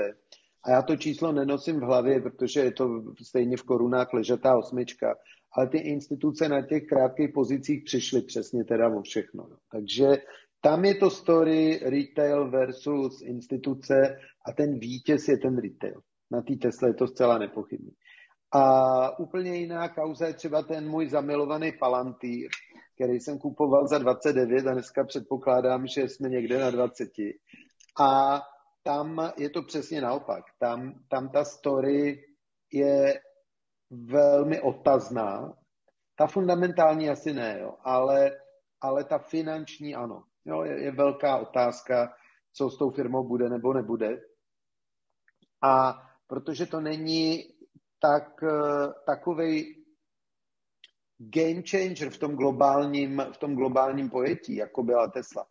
[0.63, 2.89] A já to číslo nenosím v hlavě, protože je to
[3.23, 5.15] stejně v korunách ležatá osmička.
[5.57, 9.47] Ale ty instituce na těch krátkých pozicích přišly přesně teda o všechno.
[9.49, 9.57] No.
[9.71, 10.07] Takže
[10.61, 16.01] tam je to story retail versus instituce a ten vítěz je ten retail.
[16.33, 17.91] Na té Tesle je to zcela nepochybný.
[18.51, 22.49] A úplně jiná kauza je třeba ten můj zamilovaný Palantír,
[22.95, 27.09] který jsem kupoval za 29 a dneska předpokládám, že jsme někde na 20.
[27.99, 28.41] A
[28.83, 30.43] tam je to přesně naopak.
[30.59, 32.25] Tam, tam ta story
[32.73, 33.21] je
[33.91, 35.53] velmi otazná.
[36.15, 38.31] Ta fundamentální asi ne, jo, ale,
[38.81, 40.23] ale ta finanční ano.
[40.45, 42.13] Jo, je, je velká otázka,
[42.53, 44.17] co s tou firmou bude nebo nebude.
[45.61, 45.93] A
[46.27, 47.43] protože to není
[47.99, 49.75] tak, eh, takovej
[51.19, 55.45] game changer v tom globálním, v tom globálním pojetí, jako byla Tesla,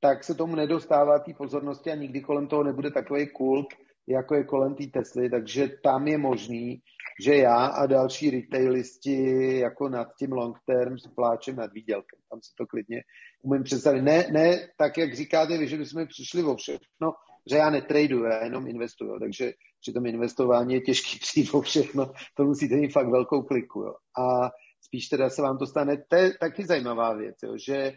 [0.00, 3.66] tak se tomu nedostává té pozornosti a nikdy kolem toho nebude takový kult,
[4.06, 6.82] jako je kolem té Tesly, takže tam je možný,
[7.24, 12.18] že já a další retailisti jako nad tím long term s pláčem nad výdělkem.
[12.30, 13.02] Tam se to klidně
[13.42, 14.02] umím představit.
[14.02, 17.12] Ne, ne tak, jak říkáte vy, že bychom přišli o všechno,
[17.50, 19.52] že já netraduju, já jenom investuju, takže
[19.84, 23.80] při tom investování je těžký přijít o všechno, to musíte mít fakt velkou kliku.
[23.80, 23.94] Jo.
[24.18, 24.50] A
[24.80, 27.92] spíš teda se vám to stane, to je taky zajímavá věc, jo, že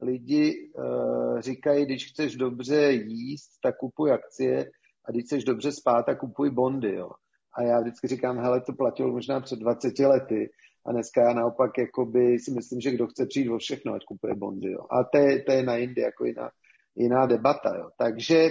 [0.00, 4.70] lidi uh, říkají, když chceš dobře jíst, tak kupuj akcie
[5.04, 6.94] a když chceš dobře spát, tak kupuj bondy.
[6.94, 7.10] Jo.
[7.58, 10.50] A já vždycky říkám, hele, to platilo možná před 20 lety
[10.86, 14.34] a dneska já naopak jakoby si myslím, že kdo chce přijít o všechno, ať kupuje
[14.34, 14.72] bondy.
[14.72, 14.80] Jo.
[14.90, 16.50] A to je, to je na jindy jako jiná,
[16.96, 17.76] jiná debata.
[17.76, 17.90] Jo.
[17.98, 18.48] Takže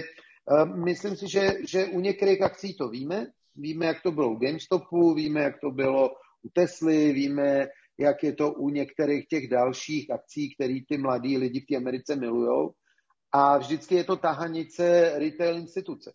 [0.64, 3.26] myslím si, že, že u některých akcí to víme.
[3.56, 6.08] Víme, jak to bylo u GameStopu, víme, jak to bylo
[6.42, 7.66] u Tesly, víme,
[7.98, 12.16] jak je to u některých těch dalších akcí, které ty mladí lidi v té Americe
[12.16, 12.70] milují.
[13.32, 16.12] A vždycky je to tahanice retail instituce.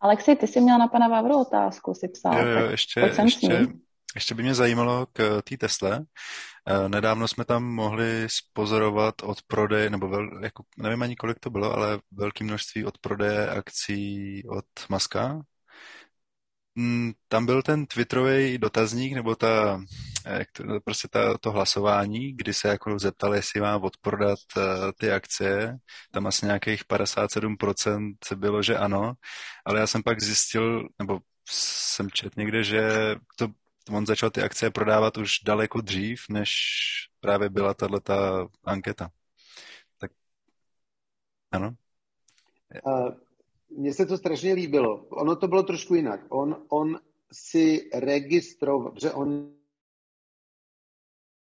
[0.00, 2.48] Alexi, ty jsi měl na pana Vavru otázku, si psal.
[2.48, 3.66] Jo, jo, ještě, ještě,
[4.14, 6.04] ještě by mě zajímalo k té Tesle.
[6.68, 11.50] Eh, nedávno jsme tam mohli spozorovat od prodeje, nebo vel, jako, nevím ani kolik to
[11.50, 15.40] bylo, ale velké množství od prodeje akcí od Maska,
[16.76, 19.80] Mm, tam byl ten Twitterový dotazník, nebo ta,
[20.26, 24.62] jak to, prostě ta, to hlasování, kdy se jako zeptali, jestli má odprodat uh,
[24.98, 25.76] ty akcie.
[26.10, 29.14] Tam asi nějakých 57% bylo, že ano,
[29.64, 31.20] ale já jsem pak zjistil, nebo
[31.50, 33.48] jsem čet někde, že to,
[33.90, 36.50] on začal ty akcie prodávat už daleko dřív, než
[37.20, 39.08] právě byla tato anketa.
[39.98, 40.10] Tak
[41.52, 41.74] ano.
[42.86, 43.14] Uh,
[43.68, 45.04] mně se to strašně líbilo.
[45.04, 46.20] Ono to bylo trošku jinak.
[46.28, 47.00] On, on
[47.32, 49.54] si registroval, protože on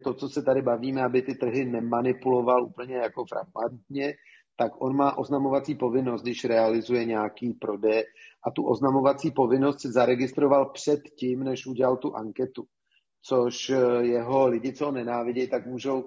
[0.05, 4.15] to, co se tady bavíme, aby ty trhy nemanipuloval úplně jako frapantně,
[4.61, 8.05] tak on má oznamovací povinnost, když realizuje nějaký prodej
[8.47, 12.65] a tu oznamovací povinnost si zaregistroval před tím, než udělal tu anketu.
[13.23, 16.05] Což jeho lidi, co ho nenávidí, tak můžou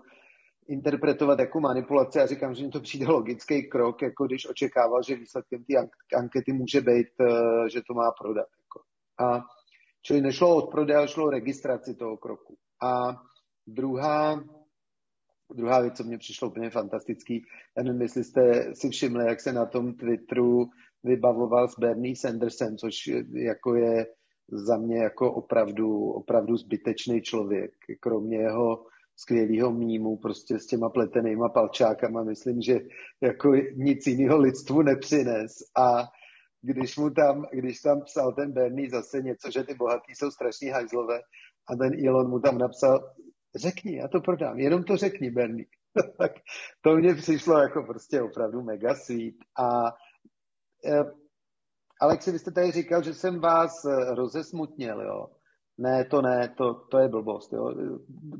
[0.67, 5.15] interpretovat jako manipulaci a říkám, že mi to přijde logický krok, jako když očekával, že
[5.15, 8.47] výsledkem té ankety může být, eh, že to má prodat.
[8.61, 8.81] Jako.
[9.19, 9.45] A
[10.01, 12.55] čili nešlo od prodeje, šlo o registraci toho kroku.
[12.83, 13.21] A
[13.67, 14.43] druhá,
[15.53, 17.45] druhá věc, co mě přišlo úplně fantastický,
[17.77, 20.69] já nevím, jestli jste si všimli, jak se na tom Twitteru
[21.03, 22.93] vybavoval s Bernie Sandersem, což
[23.33, 24.05] jako je
[24.51, 27.71] za mě jako opravdu, opravdu zbytečný člověk.
[27.99, 32.23] Kromě jeho skvělého mýmu prostě s těma pletenýma palčákama.
[32.23, 32.79] Myslím, že
[33.21, 35.51] jako nic jiného lidstvu nepřines.
[35.77, 36.03] A
[36.61, 40.67] když mu tam, když tam psal ten Bernie zase něco, že ty bohatí jsou strašní
[40.67, 41.19] hajzlové
[41.69, 42.99] a ten Elon mu tam napsal,
[43.55, 45.65] řekni, já to prodám, jenom to řekni, Bernie.
[46.17, 46.31] tak
[46.81, 49.35] to mně přišlo jako prostě opravdu mega sweet.
[49.59, 49.95] A
[50.85, 51.03] eh,
[52.01, 55.27] Alexi, vy jste tady říkal, že jsem vás eh, rozesmutnil, jo.
[55.77, 57.53] Ne, to ne, to, to je blbost.
[57.53, 57.75] Jo.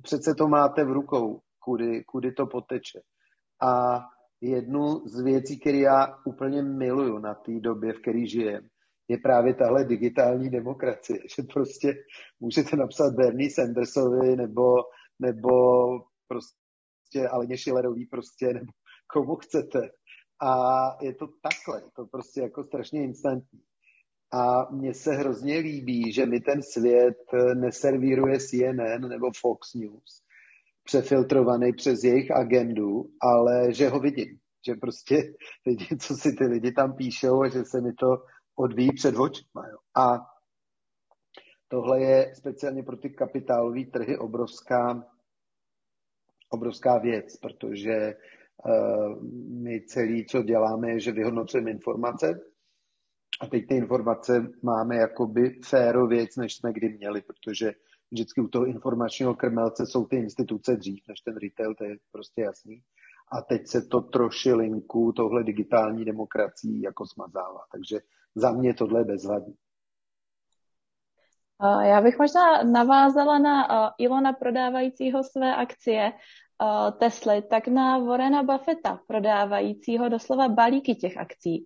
[0.04, 3.00] Přece to máte v rukou, kudy, kudy to poteče.
[3.62, 4.00] A
[4.42, 8.68] jednu z věcí, které já úplně miluju na té době, v které žijem,
[9.08, 11.94] je právě tahle digitální demokracie, že prostě
[12.40, 14.64] můžete napsat Bernie Sandersovi nebo,
[15.22, 15.50] nebo
[16.28, 18.72] prostě Aleně Schillerový prostě, nebo
[19.14, 19.90] komu chcete.
[20.42, 20.54] A
[21.02, 23.60] je to takhle, to prostě jako strašně instantní.
[24.34, 30.24] A mně se hrozně líbí, že mi ten svět eh, neservíruje CNN nebo Fox News,
[30.84, 34.40] přefiltrovaný přes jejich agendu, ale že ho vidím.
[34.68, 35.16] Že prostě
[35.66, 38.08] vidím, co si ty lidi tam píšou a že se mi to
[38.56, 39.68] odvíjí před očima.
[39.72, 39.78] Jo.
[39.96, 40.20] A
[41.72, 45.08] tohle je speciálně pro ty kapitálové trhy obrovská,
[46.50, 48.16] obrovská věc, protože
[48.66, 49.24] uh,
[49.64, 52.42] my celý, co děláme, je, že vyhodnocujeme informace,
[53.42, 55.60] a teď ty informace máme jakoby
[56.08, 57.72] věc, než jsme kdy měli, protože
[58.12, 62.42] vždycky u toho informačního krmelce jsou ty instituce dřív než ten retail, to je prostě
[62.42, 62.82] jasný.
[63.32, 67.60] A teď se to trošilinku tohle digitální demokracií jako smazává.
[67.72, 68.00] Takže
[68.36, 69.56] za mě tohle je bezvadný.
[71.84, 73.68] Já bych možná navázala na
[73.98, 76.14] Ilona prodávajícího své akcie
[76.98, 81.66] Tesly, tak na Warrena Buffetta prodávajícího doslova balíky těch akcí.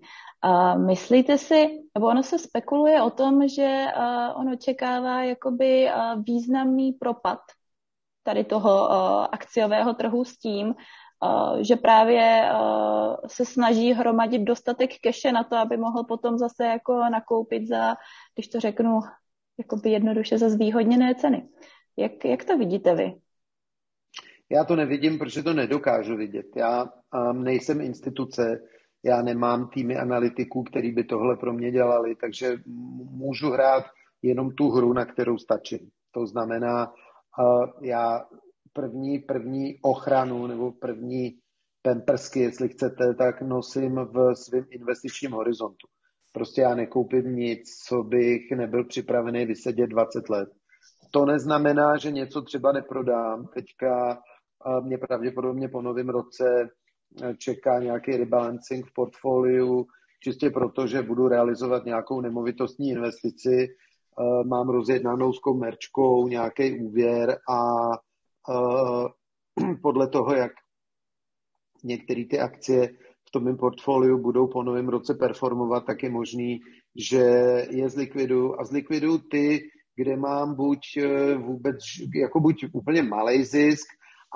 [0.85, 3.85] Myslíte si, nebo ono se spekuluje o tom, že
[4.35, 5.89] on očekává jakoby
[6.27, 7.39] významný propad
[8.23, 8.89] tady toho
[9.34, 10.76] akciového trhu s tím,
[11.61, 12.51] že právě
[13.27, 17.95] se snaží hromadit dostatek keše na to, aby mohl potom zase jako nakoupit za,
[18.35, 18.99] když to řeknu,
[19.57, 21.49] jakoby jednoduše za zvýhodněné ceny.
[21.98, 23.14] Jak, jak to vidíte vy?
[24.49, 26.45] Já to nevidím, protože to nedokážu vidět.
[26.56, 28.61] Já um, nejsem instituce,
[29.03, 32.57] já nemám týmy analytiků, který by tohle pro mě dělali, takže
[33.11, 33.86] můžu hrát
[34.22, 35.90] jenom tu hru, na kterou stačím.
[36.11, 38.26] To znamená, uh, já
[38.73, 41.40] první, první ochranu nebo první
[41.82, 45.88] pempersky, jestli chcete, tak nosím v svém investičním horizontu.
[46.36, 50.49] Prostě já nekoupím nic, co bych nebyl připravený vysedět 20 let.
[51.12, 53.48] To neznamená, že něco třeba neprodám.
[53.48, 54.22] Teďka
[54.84, 56.70] mě pravděpodobně po novém roce
[57.24, 59.86] eh, čeká nějaký rebalancing v portfoliu,
[60.24, 67.38] čistě proto, že budu realizovat nějakou nemovitostní investici, eh, mám rozjednanou s komerčkou nějaký úvěr
[67.49, 67.60] a
[68.49, 70.52] eh, podle toho, jak
[71.84, 72.90] některé ty akcie
[73.36, 76.60] tom mém portfoliu budou po novém roce performovat, tak je možný,
[76.95, 77.24] že
[77.70, 79.60] je zlikvidu a zlikvidu ty,
[79.95, 80.80] kde mám buď
[81.38, 81.76] vůbec,
[82.16, 83.88] jako buď úplně malý zisk,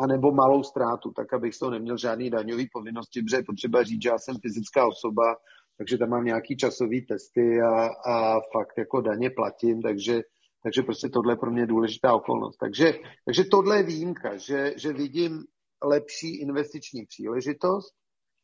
[0.04, 4.04] anebo malou ztrátu, tak abych z toho neměl žádný daňový povinnosti, protože je potřeba říct,
[4.04, 5.36] že já jsem fyzická osoba,
[5.78, 10.22] takže tam mám nějaký časový testy a, a fakt jako daně platím, takže,
[10.64, 12.58] takže prostě tohle je pro mě důležitá okolnost.
[12.58, 12.94] Takže,
[13.26, 15.44] takže tohle je výjimka, že, že vidím
[15.84, 18.00] lepší investiční příležitost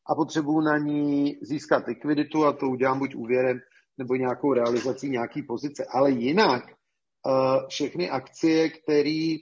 [0.08, 3.60] a potřebuji na ní získat likviditu a to udělám buď úvěrem
[3.98, 5.86] nebo nějakou realizací nějaký pozice.
[5.90, 9.38] Ale jinak uh, všechny akcie, které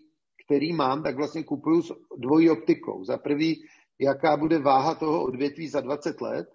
[0.45, 3.03] který mám, tak vlastně kupuju s dvojí optikou.
[3.03, 3.65] Za prvý,
[3.99, 6.47] jaká bude váha toho odvětví za 20 let,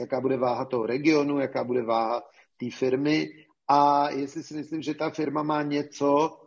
[0.00, 2.22] jaká bude váha toho regionu, jaká bude váha
[2.56, 3.28] té firmy
[3.68, 6.38] a jestli si myslím, že ta firma má něco,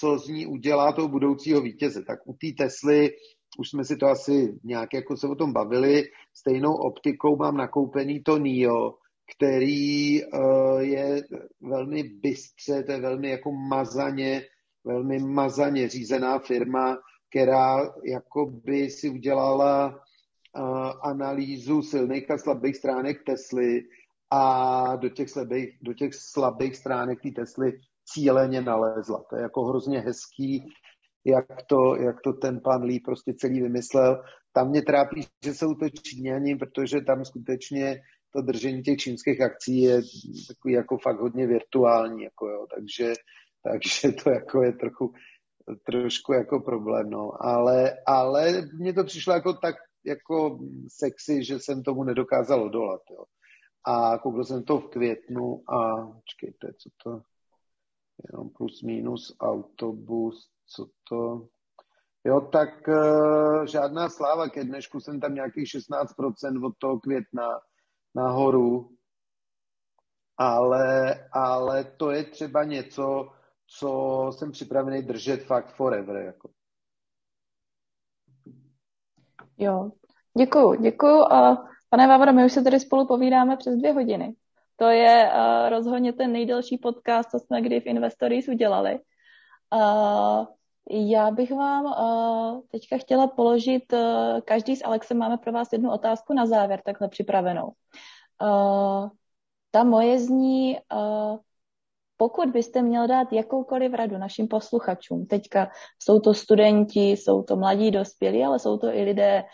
[0.00, 2.02] co z ní udělá toho budoucího vítěze.
[2.02, 3.10] Tak u té Tesly
[3.58, 6.04] už jsme si to asi nějak jako se o tom bavili,
[6.34, 8.94] stejnou optikou mám nakoupený to NIO,
[9.36, 11.22] který uh, je
[11.60, 14.42] velmi bystře, to je velmi jako mazaně
[14.84, 16.98] velmi mazaně řízená firma,
[17.30, 23.82] která jakoby si udělala uh, analýzu silných a slabých stránek Tesly
[24.30, 29.24] a do těch slabých, do těch slabých stránek té Tesly cíleně nalezla.
[29.30, 30.68] To je jako hrozně hezký,
[31.24, 34.22] jak to, jak to ten pan Lee prostě celý vymyslel.
[34.52, 38.00] Tam mě trápí, že jsou to Číňani, protože tam skutečně
[38.34, 40.00] to držení těch čínských akcí je
[40.48, 42.22] takový jako fakt hodně virtuální.
[42.22, 42.66] Jako jo.
[42.74, 43.14] Takže
[43.62, 45.12] takže to jako je trochu,
[45.86, 47.44] trošku jako problém, no.
[47.44, 49.74] Ale, ale mně to přišlo jako tak
[50.06, 50.58] jako
[50.88, 53.24] sexy, že jsem tomu nedokázal odolat, jo.
[53.86, 57.22] A koukal jsem to v květnu a počkejte, co to,
[58.32, 61.48] jenom plus minus autobus, co to,
[62.24, 67.48] jo, tak uh, žádná sláva, ke dnešku jsem tam nějakých 16% od toho května
[68.14, 68.90] nahoru,
[70.36, 73.32] ale, ale to je třeba něco,
[73.66, 76.16] co jsem připravený držet fakt forever.
[76.16, 76.50] Jako.
[79.58, 79.90] Jo,
[80.38, 81.32] děkuju, děkuju.
[81.32, 84.34] A pane Vavro, my už se tady spolu povídáme přes dvě hodiny.
[84.76, 89.00] To je uh, rozhodně ten nejdelší podcast, co jsme kdy v Investories udělali.
[89.74, 90.46] Uh,
[90.90, 95.90] já bych vám uh, teďka chtěla položit, uh, každý s Alexem máme pro vás jednu
[95.90, 97.72] otázku na závěr, takhle připravenou.
[98.42, 99.08] Uh,
[99.70, 100.78] ta moje zní,
[102.16, 107.90] pokud byste měl dát jakoukoliv radu našim posluchačům, teďka jsou to studenti, jsou to mladí
[107.90, 109.44] dospělí, ale jsou to i lidé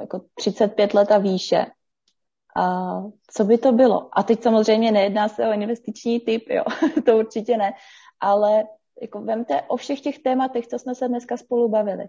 [0.00, 1.66] jako 35 let a výše,
[2.56, 4.08] a co by to bylo?
[4.12, 6.64] A teď samozřejmě nejedná se o investiční typ, jo,
[7.06, 7.72] to určitě ne,
[8.20, 8.64] ale
[9.02, 12.08] jako vemte o všech těch tématech, co jsme se dneska spolu bavili.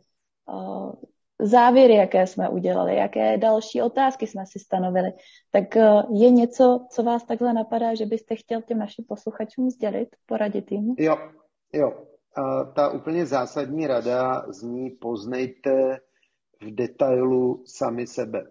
[1.42, 5.14] Závěry, jaké jsme udělali, jaké další otázky jsme si stanovili,
[5.52, 10.10] tak eh, je něco, co vás takhle napadá, že byste chtěl těm našim posluchačům sdělit,
[10.26, 10.96] poradit jim?
[10.98, 11.18] Jo,
[11.74, 12.06] jo.
[12.36, 16.00] A ta úplně zásadní rada zní poznejte
[16.62, 18.44] v detailu sami sebe.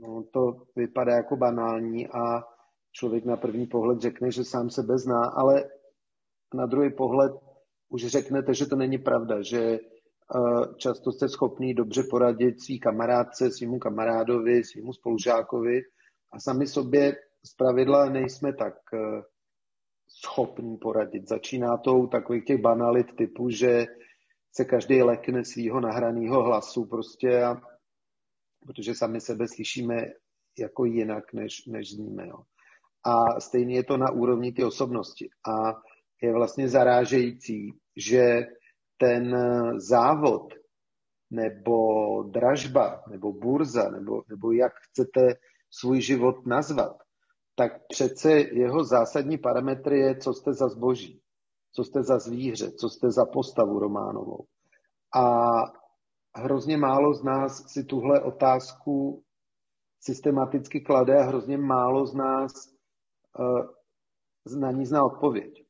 [0.00, 2.44] No, to vypadá jako banální a
[2.92, 5.64] člověk na první pohled řekne, že sám sebe zná, ale
[6.54, 7.32] na druhý pohled
[7.88, 9.78] už řeknete, že to není pravda, že
[10.76, 15.82] často jste schopný dobře poradit svý kamarádce, svýmu kamarádovi, svýmu spolužákovi
[16.32, 18.74] a sami sobě z pravidla nejsme tak,
[20.08, 21.28] schopný poradit.
[21.28, 23.86] Začíná to u takových těch banalit typu, že
[24.52, 27.60] se každý lekne svého nahraného hlasu prostě, a,
[28.66, 29.96] protože sami sebe slyšíme
[30.58, 32.28] jako jinak, než, než zníme.
[32.28, 32.38] Jo.
[33.04, 35.28] A stejně je to na úrovni ty osobnosti.
[35.48, 35.82] A
[36.22, 38.46] je vlastně zarážející, že
[38.98, 39.36] ten
[39.78, 40.54] závod
[41.30, 41.76] nebo
[42.22, 45.20] dražba, nebo burza, nebo, nebo jak chcete
[45.70, 46.96] svůj život nazvat,
[47.56, 51.20] tak přece jeho zásadní parametry je, co jste za zboží,
[51.72, 54.44] co jste za zvíře, co jste za postavu románovou.
[55.14, 55.46] A
[56.34, 59.22] hrozně málo z nás si tuhle otázku
[60.00, 62.52] systematicky klade a hrozně málo z nás
[63.38, 65.65] uh, na ní zná odpověď.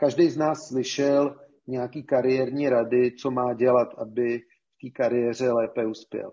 [0.00, 1.36] Každý z nás slyšel
[1.66, 6.32] nějaký kariérní rady, co má dělat, aby v té kariéře lépe uspěl.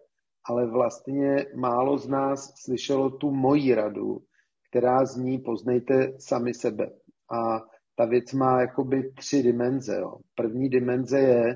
[0.49, 4.17] Ale vlastně málo z nás slyšelo tu moji radu,
[4.69, 6.89] která zní poznejte sami sebe.
[7.31, 7.59] A
[7.95, 9.97] ta věc má jakoby tři dimenze.
[9.99, 10.17] Jo.
[10.35, 11.55] První dimenze je,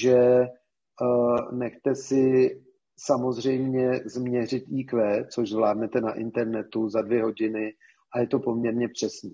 [0.00, 2.50] že uh, nechte si
[2.98, 7.72] samozřejmě změřit IQ, což zvládnete na internetu za dvě hodiny
[8.14, 9.32] a je to poměrně přesný.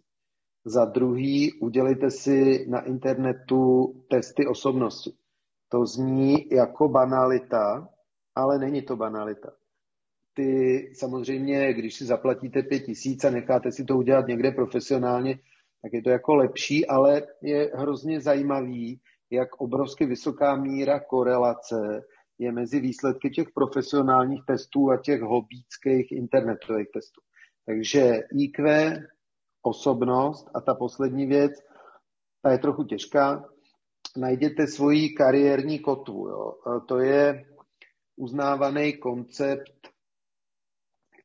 [0.69, 5.13] Za druhý, udělejte si na internetu testy osobnosti.
[5.69, 7.89] To zní jako banalita,
[8.35, 9.51] ale není to banalita
[10.39, 15.39] ty samozřejmě, když si zaplatíte pět tisíc a necháte si to udělat někde profesionálně,
[15.83, 19.01] tak je to jako lepší, ale je hrozně zajímavý,
[19.31, 22.05] jak obrovsky vysoká míra korelace
[22.39, 27.21] je mezi výsledky těch profesionálních testů a těch hobíckých internetových testů.
[27.67, 28.95] Takže IQ,
[29.63, 31.53] osobnost a ta poslední věc,
[32.43, 33.49] ta je trochu těžká,
[34.17, 36.29] najděte svoji kariérní kotvu.
[36.29, 36.55] Jo.
[36.89, 37.45] To je
[38.17, 39.79] uznávaný koncept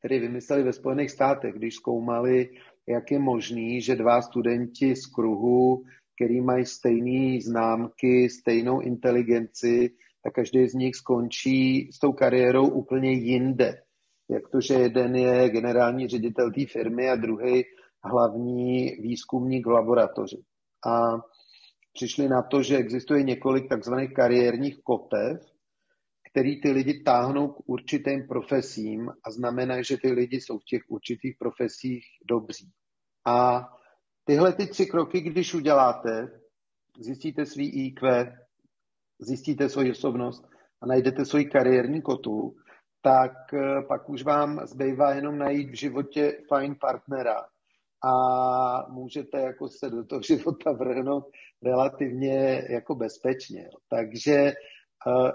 [0.03, 2.49] který vymysleli ve Spojených státech, když zkoumali,
[2.88, 5.84] jak je možný, že dva studenti z kruhu,
[6.15, 9.89] který mají stejné známky, stejnou inteligenci,
[10.23, 13.81] tak každý z nich skončí s tou kariérou úplně jinde.
[14.30, 17.64] Jak to, že jeden je generální ředitel té firmy a druhý
[18.03, 20.43] hlavní výzkumník v laboratoři.
[20.88, 21.21] A
[21.93, 25.53] přišli na to, že existuje několik takzvaných kariérních kotev,
[26.31, 30.81] který ty lidi táhnou k určitým profesím a znamená, že ty lidi jsou v těch
[30.88, 32.71] určitých profesích dobří.
[33.25, 33.69] A
[34.25, 36.41] tyhle ty tři kroky, když uděláte,
[36.99, 38.34] zjistíte svý IQ,
[39.19, 40.43] zjistíte svoji osobnost
[40.81, 42.55] a najdete svoji kariérní kotu,
[43.01, 47.45] tak eh, pak už vám zbývá jenom najít v životě fajn partnera
[48.03, 51.23] a můžete jako se do toho života vrhnout
[51.63, 53.69] relativně jako bezpečně.
[53.89, 54.53] Takže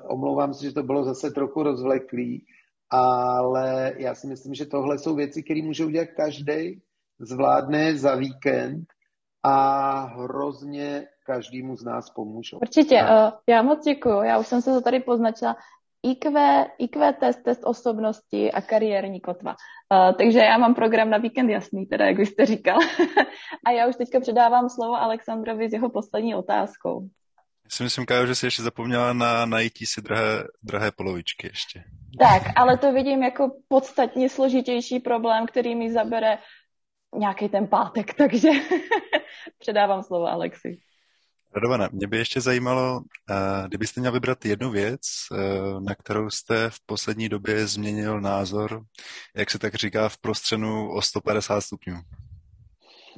[0.09, 2.45] Omlouvám se, že to bylo zase trochu rozvleklý,
[2.91, 6.83] ale já si myslím, že tohle jsou věci, které může udělat každý,
[7.19, 8.85] zvládne za víkend
[9.43, 12.59] a hrozně každému z nás pomůžou.
[12.59, 15.57] Určitě, uh, já moc děkuju, já už jsem se to tady poznačila.
[16.11, 16.33] IQ,
[16.79, 19.51] IQ test, test osobnosti a kariérní kotva.
[19.51, 22.79] Uh, takže já mám program na víkend jasný, teda jak už jste říkal.
[23.67, 27.09] a já už teďka předávám slovo Alexandrovi s jeho poslední otázkou.
[27.65, 31.85] Já si myslím, Kájo, že jsi ještě zapomněla na najítí si drahé, drahé polovičky ještě.
[32.19, 36.39] Tak, ale to vidím jako podstatně složitější problém, který mi zabere
[37.15, 38.49] nějaký ten pátek, takže
[39.59, 40.79] předávám slovo Alexi.
[41.59, 43.01] Radovana, mě by ještě zajímalo,
[43.69, 45.01] kdybyste měl vybrat jednu věc,
[45.79, 48.85] na kterou jste v poslední době změnil názor,
[49.37, 51.97] jak se tak říká, v prostřenu o 150 stupňů.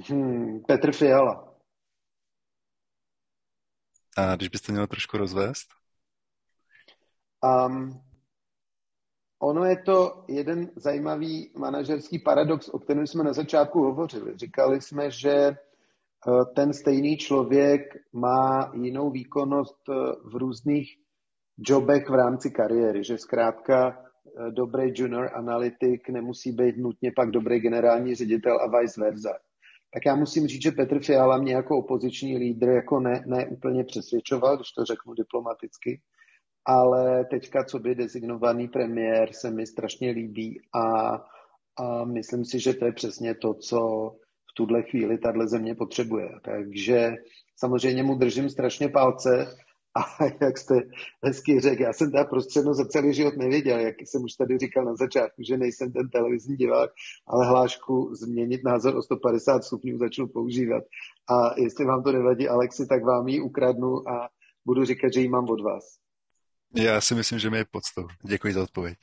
[0.09, 1.55] Hmm, Petr Fiala.
[4.17, 5.69] A když byste měl trošku rozvést?
[7.67, 8.03] Um,
[9.39, 14.39] ono je to jeden zajímavý manažerský paradox, o kterém jsme na začátku hovořili.
[14.39, 15.57] Říkali jsme, že eh,
[16.55, 17.83] ten stejný člověk
[18.13, 19.95] má jinou výkonnost eh,
[20.25, 20.89] v různých
[21.59, 27.61] jobech v rámci kariéry, že zkrátka eh, dobrý junior analytik nemusí být nutně pak dobrý
[27.61, 29.33] generální ředitel a vice versa.
[29.95, 33.85] Tak já musím říct, že Petr Fiala mě jako opoziční lídr jako ne, ne úplně
[33.85, 36.01] přesvědčoval, když to řeknu diplomaticky,
[36.65, 41.15] ale teďka, co by designovaný premiér, se mi strašně líbí a,
[41.85, 43.81] a myslím si, že to je přesně to, co
[44.61, 46.31] tuhle chvíli tahle země potřebuje.
[46.45, 47.13] Takže
[47.57, 49.57] samozřejmě mu držím strašně palce
[49.95, 50.75] a jak jste
[51.25, 54.85] hezky řekl, já jsem ta prostřednost za celý život nevěděl, jak jsem už tady říkal
[54.85, 56.91] na začátku, že nejsem ten televizní divák,
[57.27, 60.85] ale hlášku změnit názor o 150 stupňů začnu používat.
[61.31, 64.29] A jestli vám to nevadí, Alexi, tak vám ji ukradnu a
[64.65, 65.85] budu říkat, že ji mám od vás.
[66.77, 68.07] Já si myslím, že mi je podstou.
[68.23, 68.99] Děkuji za odpověď.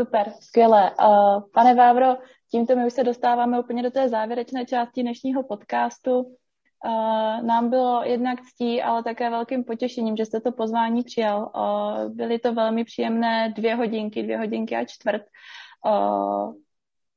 [0.00, 0.90] Super, skvěle.
[0.90, 2.06] Uh, pane Vávro,
[2.52, 6.20] tímto my už se dostáváme úplně do té závěrečné části dnešního podcastu.
[6.20, 11.52] Uh, nám bylo jednak ctí, ale také velkým potěšením, že jste to pozvání přijal.
[11.54, 15.22] Uh, byly to velmi příjemné dvě hodinky, dvě hodinky a čtvrt.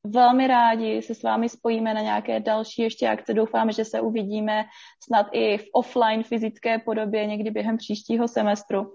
[0.06, 3.34] Velmi rádi se s vámi spojíme na nějaké další ještě akce.
[3.34, 4.64] Doufáme, že se uvidíme
[5.04, 8.94] snad i v offline fyzické podobě někdy během příštího semestru.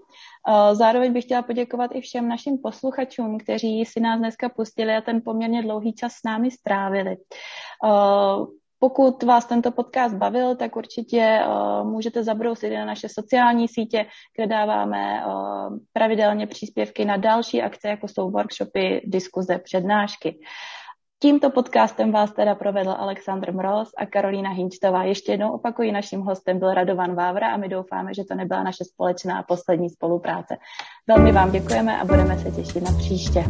[0.73, 5.21] Zároveň bych chtěla poděkovat i všem našim posluchačům, kteří si nás dneska pustili a ten
[5.25, 7.17] poměrně dlouhý čas s námi strávili.
[8.83, 14.05] Pokud vás tento podcast bavil, tak určitě uh, můžete zabrousit na naše sociální sítě,
[14.35, 20.39] kde dáváme uh, pravidelně příspěvky na další akce, jako jsou workshopy, diskuze, přednášky.
[21.21, 25.03] Tímto podcastem vás teda provedl Aleksandr Mroz a Karolína Hinčtová.
[25.03, 28.85] Ještě jednou opakuji, naším hostem byl Radovan Vávra a my doufáme, že to nebyla naše
[28.85, 30.57] společná poslední spolupráce.
[31.07, 33.43] Velmi vám děkujeme a budeme se těšit na příště.